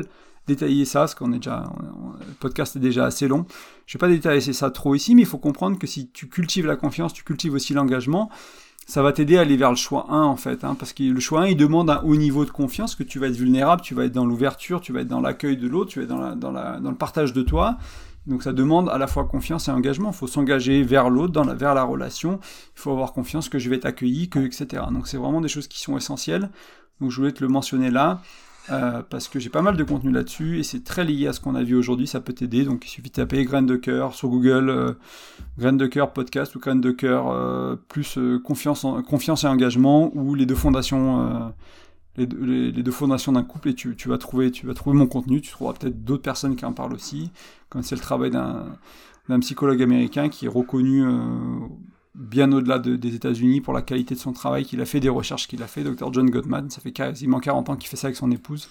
détailler 0.47 0.85
ça, 0.85 1.01
parce 1.01 1.15
qu'on 1.15 1.33
est 1.33 1.37
déjà, 1.37 1.65
le 1.81 2.33
podcast 2.39 2.75
est 2.77 2.79
déjà 2.79 3.05
assez 3.05 3.27
long. 3.27 3.45
Je 3.85 3.97
vais 3.97 3.99
pas 3.99 4.07
détailler 4.07 4.41
ça 4.41 4.71
trop 4.71 4.95
ici, 4.95 5.15
mais 5.15 5.23
il 5.23 5.27
faut 5.27 5.37
comprendre 5.37 5.77
que 5.77 5.87
si 5.87 6.09
tu 6.09 6.27
cultives 6.29 6.65
la 6.65 6.77
confiance, 6.77 7.13
tu 7.13 7.23
cultives 7.23 7.53
aussi 7.53 7.73
l'engagement, 7.73 8.29
ça 8.87 9.03
va 9.03 9.11
t'aider 9.11 9.37
à 9.37 9.41
aller 9.41 9.57
vers 9.57 9.69
le 9.69 9.75
choix 9.75 10.05
1 10.09 10.23
en 10.23 10.37
fait, 10.37 10.63
hein, 10.63 10.75
parce 10.79 10.93
que 10.93 11.03
le 11.03 11.19
choix 11.19 11.41
1 11.41 11.47
il 11.47 11.57
demande 11.57 11.89
un 11.89 12.01
haut 12.03 12.15
niveau 12.15 12.45
de 12.45 12.51
confiance, 12.51 12.95
que 12.95 13.03
tu 13.03 13.19
vas 13.19 13.27
être 13.27 13.35
vulnérable, 13.35 13.81
tu 13.81 13.93
vas 13.93 14.05
être 14.05 14.13
dans 14.13 14.25
l'ouverture, 14.25 14.79
tu 14.79 14.93
vas 14.93 15.01
être 15.01 15.09
dans 15.09 15.19
l'accueil 15.19 15.57
de 15.57 15.67
l'autre, 15.67 15.91
tu 15.91 15.99
vas 15.99 16.05
être 16.05 16.39
dans 16.39 16.89
le 16.89 16.95
partage 16.95 17.33
de 17.33 17.41
toi, 17.41 17.77
donc 18.27 18.43
ça 18.43 18.53
demande 18.53 18.89
à 18.89 18.97
la 18.97 19.07
fois 19.07 19.23
confiance 19.23 19.69
et 19.69 19.71
engagement. 19.71 20.11
Il 20.11 20.15
faut 20.15 20.27
s'engager 20.27 20.83
vers 20.83 21.09
l'autre, 21.09 21.41
vers 21.55 21.73
la 21.73 21.83
relation. 21.83 22.39
Il 22.75 22.79
faut 22.79 22.91
avoir 22.91 23.13
confiance 23.13 23.47
que 23.47 23.57
je 23.57 23.69
vais 23.69 23.77
être 23.77 23.85
accueilli, 23.85 24.29
que 24.29 24.39
etc. 24.39 24.83
Donc 24.91 25.07
c'est 25.07 25.17
vraiment 25.17 25.41
des 25.41 25.47
choses 25.47 25.67
qui 25.67 25.79
sont 25.79 25.97
essentielles. 25.97 26.49
Donc 26.99 27.11
je 27.11 27.17
voulais 27.17 27.31
te 27.31 27.43
le 27.43 27.49
mentionner 27.49 27.89
là. 27.89 28.21
Euh, 28.69 29.01
parce 29.09 29.29
que 29.29 29.39
j'ai 29.39 29.49
pas 29.49 29.61
mal 29.61 29.77
de 29.77 29.83
contenu 29.85 30.11
là-dessus 30.11 30.59
et 30.59 30.63
c'est 30.63 30.83
très 30.83 31.05
lié 31.05 31.27
à 31.27 31.31
ce 31.31 31.39
qu'on 31.39 31.55
a 31.55 31.63
vu 31.63 31.73
aujourd'hui, 31.73 32.05
ça 32.05 32.19
peut 32.19 32.33
t'aider. 32.33 32.65
Donc 32.65 32.85
il 32.85 32.89
suffit 32.89 33.07
de 33.09 33.13
taper 33.13 33.45
graines 33.45 33.65
de 33.65 33.77
cœur 33.77 34.13
sur 34.13 34.27
Google, 34.27 34.69
euh, 34.69 34.91
graines 35.57 35.77
de 35.77 35.87
cœur 35.87 36.11
podcast 36.11 36.53
ou 36.55 36.59
graines 36.59 36.81
de 36.81 36.91
cœur 36.91 37.29
euh, 37.29 37.77
plus 37.87 38.19
confiance, 38.43 38.85
confiance 39.07 39.45
et 39.45 39.47
engagement 39.47 40.11
ou 40.15 40.35
les 40.35 40.45
deux 40.45 40.55
fondations 40.55 41.53
les, 42.17 42.71
deux 42.71 42.91
fondations 42.91 43.31
d'un 43.31 43.43
couple 43.43 43.69
et 43.69 43.73
tu, 43.75 43.95
vas 44.07 44.17
trouver, 44.17 44.51
tu 44.51 44.65
vas 44.65 44.73
trouver 44.73 44.97
mon 44.97 45.07
contenu, 45.07 45.41
tu 45.41 45.51
trouveras 45.51 45.73
peut-être 45.73 46.03
d'autres 46.03 46.23
personnes 46.23 46.55
qui 46.55 46.65
en 46.65 46.73
parlent 46.73 46.93
aussi, 46.93 47.31
comme 47.69 47.83
c'est 47.83 47.95
le 47.95 48.01
travail 48.01 48.31
d'un 48.31 49.39
psychologue 49.39 49.81
américain 49.81 50.29
qui 50.29 50.45
est 50.45 50.49
reconnu 50.49 51.05
euh, 51.05 51.11
bien 52.15 52.51
au-delà 52.51 52.79
des 52.79 53.15
États-Unis 53.15 53.61
pour 53.61 53.73
la 53.73 53.81
qualité 53.81 54.15
de 54.15 54.19
son 54.19 54.33
travail, 54.33 54.65
qu'il 54.65 54.81
a 54.81 54.85
fait 54.85 54.99
des 54.99 55.09
recherches 55.09 55.47
qu'il 55.47 55.61
a 55.61 55.67
fait, 55.67 55.83
Dr. 55.83 56.11
John 56.11 56.29
Gottman, 56.29 56.69
ça 56.69 56.81
fait 56.81 56.91
quasiment 56.91 57.39
40 57.39 57.69
ans 57.69 57.75
qu'il 57.75 57.89
fait 57.89 57.97
ça 57.97 58.07
avec 58.07 58.17
son 58.17 58.31
épouse. 58.31 58.69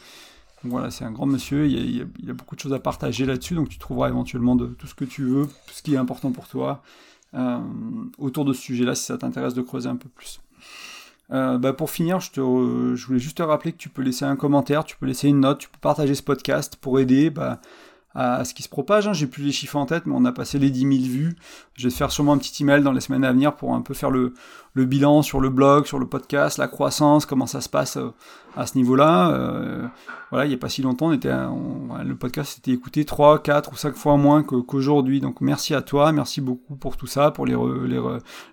Donc 0.63 0.73
voilà, 0.73 0.91
c'est 0.91 1.05
un 1.05 1.13
grand 1.13 1.27
monsieur, 1.27 1.67
il 1.67 1.97
y, 1.97 2.31
a, 2.31 2.33
beaucoup 2.33 2.57
de 2.57 2.61
choses 2.61 2.73
à 2.73 2.79
partager 2.79 3.27
là-dessus, 3.27 3.55
donc 3.55 3.69
tu 3.69 3.79
trouveras 3.79 4.09
éventuellement 4.09 4.57
de, 4.57 4.67
tout 4.67 4.87
ce 4.87 4.95
que 4.95 5.05
tu 5.05 5.23
veux, 5.23 5.49
ce 5.71 5.83
qui 5.83 5.95
est 5.95 5.99
important 5.99 6.33
pour 6.33 6.49
toi, 6.49 6.83
euh, 7.35 7.61
autour 8.19 8.45
de 8.45 8.53
ce 8.53 8.63
sujet-là, 8.63 8.95
si 8.95 9.05
ça 9.05 9.19
t'intéresse 9.19 9.55
de 9.55 9.63
creuser 9.63 9.89
un 9.89 9.97
peu 9.97 10.09
plus. 10.09 10.41
Euh, 11.33 11.59
bah 11.59 11.73
pour 11.73 11.91
finir, 11.91 12.21
je, 12.21 12.31
te, 12.31 12.41
je 12.41 13.07
voulais 13.07 13.19
juste 13.19 13.39
te 13.39 13.43
rappeler 13.43 13.73
que 13.73 13.79
tu 13.79 13.89
peux 13.89 14.03
laisser 14.03 14.25
un 14.25 14.37
commentaire, 14.37 14.85
tu 14.85 14.97
peux 14.97 15.07
laisser 15.07 15.29
une 15.29 15.41
note, 15.41 15.59
tu 15.59 15.69
peux 15.69 15.79
partager 15.81 16.15
ce 16.15 16.23
podcast 16.23 16.77
pour 16.77 17.01
aider 17.01 17.31
bah, 17.31 17.61
à 18.17 18.45
ce 18.45 18.55
qui 18.55 18.63
se 18.63 18.69
propage. 18.69 19.07
Hein. 19.07 19.13
J'ai 19.13 19.27
plus 19.27 19.43
les 19.43 19.53
chiffres 19.53 19.77
en 19.77 19.85
tête, 19.85 20.07
mais 20.07 20.15
on 20.17 20.25
a 20.25 20.33
passé 20.33 20.59
les 20.59 20.71
10 20.71 20.81
000 20.81 20.91
vues. 21.13 21.37
Je 21.75 21.85
vais 21.85 21.91
te 21.91 21.97
faire 21.97 22.11
sûrement 22.11 22.33
un 22.33 22.39
petit 22.39 22.63
email 22.63 22.83
dans 22.83 22.93
les 22.93 23.03
semaines 23.03 23.25
à 23.25 23.33
venir 23.33 23.55
pour 23.55 23.75
un 23.75 23.83
peu 23.83 23.93
faire 23.93 24.11
le, 24.11 24.33
le 24.73 24.85
bilan 24.87 25.21
sur 25.21 25.39
le 25.41 25.51
blog, 25.51 25.85
sur 25.85 25.99
le 25.99 26.07
podcast, 26.07 26.57
la 26.57 26.67
croissance, 26.67 27.27
comment 27.27 27.47
ça 27.47 27.61
se 27.61 27.69
passe 27.69 27.99
euh, 27.99 28.11
à 28.57 28.67
ce 28.67 28.79
niveau-là. 28.79 29.31
Euh, 29.33 29.87
voilà, 30.31 30.47
il 30.47 30.49
n'y 30.49 30.55
a 30.55 30.59
pas 30.59 30.71
si 30.71 30.81
longtemps, 30.81 31.09
on 31.09 31.13
était, 31.13 31.31
le 31.31 32.15
podcast 32.15 32.55
s'était 32.55 32.73
écouté 32.73 33.05
3, 33.05 33.43
4 33.43 33.73
ou 33.73 33.77
5 33.77 33.95
fois 33.95 34.17
moins 34.17 34.43
qu'aujourd'hui. 34.43 35.21
Donc 35.21 35.41
merci 35.41 35.75
à 35.75 35.83
toi, 35.83 36.11
merci 36.11 36.41
beaucoup 36.41 36.75
pour 36.75 36.97
tout 36.97 37.07
ça, 37.07 37.31
pour 37.31 37.47
les, 37.47 37.55
les, 37.87 38.01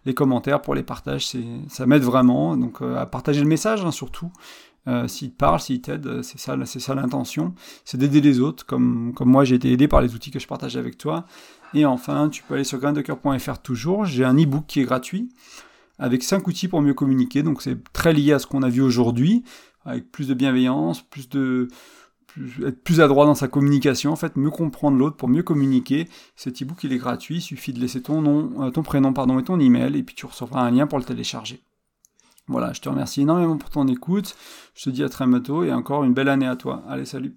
les 0.05 0.13
commentaires, 0.13 0.61
pour 0.61 0.75
les 0.75 0.83
partages. 0.83 1.35
Ça 1.69 1.85
m'aide 1.85 2.03
vraiment. 2.03 2.57
Donc 2.57 2.81
euh, 2.81 2.97
à 2.97 3.05
partager 3.05 3.41
le 3.41 3.47
message 3.47 3.83
hein, 3.85 3.91
surtout. 3.91 4.31
Euh, 4.87 5.07
s'il 5.07 5.31
te 5.31 5.37
parle, 5.37 5.59
s'il 5.59 5.81
t'aide, 5.81 6.21
c'est 6.23 6.39
ça, 6.39 6.57
c'est 6.65 6.79
ça 6.79 6.93
l'intention, 6.93 7.53
c'est 7.85 7.97
d'aider 7.97 8.19
les 8.19 8.39
autres, 8.41 8.65
comme, 8.65 9.13
moi 9.21 9.45
j'ai 9.45 9.55
été 9.55 9.71
aidé 9.71 9.87
par 9.87 10.01
les 10.01 10.13
outils 10.13 10.31
que 10.31 10.39
je 10.39 10.47
partage 10.47 10.75
avec 10.75 10.97
toi. 10.97 11.25
Et 11.73 11.85
enfin, 11.85 12.29
tu 12.29 12.43
peux 12.43 12.55
aller 12.55 12.63
sur 12.63 12.79
graindecoeur.fr 12.79 13.59
toujours, 13.59 14.05
j'ai 14.05 14.25
un 14.25 14.37
e-book 14.37 14.65
qui 14.67 14.81
est 14.81 14.83
gratuit, 14.83 15.29
avec 15.99 16.23
5 16.23 16.45
outils 16.47 16.67
pour 16.67 16.81
mieux 16.81 16.93
communiquer, 16.93 17.43
donc 17.43 17.61
c'est 17.61 17.81
très 17.93 18.13
lié 18.13 18.33
à 18.33 18.39
ce 18.39 18.47
qu'on 18.47 18.61
a 18.61 18.69
vu 18.69 18.81
aujourd'hui, 18.81 19.43
avec 19.85 20.11
plus 20.11 20.27
de 20.27 20.33
bienveillance, 20.33 21.01
plus 21.01 21.29
de... 21.29 21.67
Être 22.65 22.83
plus 22.83 22.99
adroit 22.99 23.27
dans 23.27 23.35
sa 23.35 23.47
communication, 23.47 24.11
en 24.11 24.15
fait, 24.15 24.37
mieux 24.37 24.49
comprendre 24.49 24.97
l'autre 24.97 25.15
pour 25.15 25.29
mieux 25.29 25.43
communiquer. 25.43 26.09
Cet 26.35 26.63
e-book, 26.63 26.83
il 26.83 26.91
est 26.91 26.97
gratuit, 26.97 27.35
il 27.35 27.41
suffit 27.41 27.73
de 27.73 27.79
laisser 27.79 28.01
ton 28.01 28.23
nom, 28.23 28.63
euh, 28.63 28.71
ton 28.71 28.81
prénom, 28.81 29.13
pardon, 29.13 29.37
et 29.37 29.43
ton 29.43 29.59
email, 29.59 29.95
et 29.95 30.01
puis 30.01 30.15
tu 30.15 30.25
recevras 30.25 30.61
un 30.61 30.71
lien 30.71 30.87
pour 30.87 30.97
le 30.97 31.03
télécharger. 31.03 31.61
Voilà, 32.47 32.73
je 32.73 32.81
te 32.81 32.89
remercie 32.89 33.21
énormément 33.21 33.57
pour 33.57 33.69
ton 33.69 33.87
écoute. 33.87 34.35
Je 34.75 34.85
te 34.85 34.89
dis 34.89 35.03
à 35.03 35.09
très 35.09 35.25
bientôt 35.27 35.63
et 35.63 35.73
encore 35.73 36.03
une 36.03 36.13
belle 36.13 36.29
année 36.29 36.47
à 36.47 36.55
toi. 36.55 36.83
Allez, 36.87 37.05
salut 37.05 37.35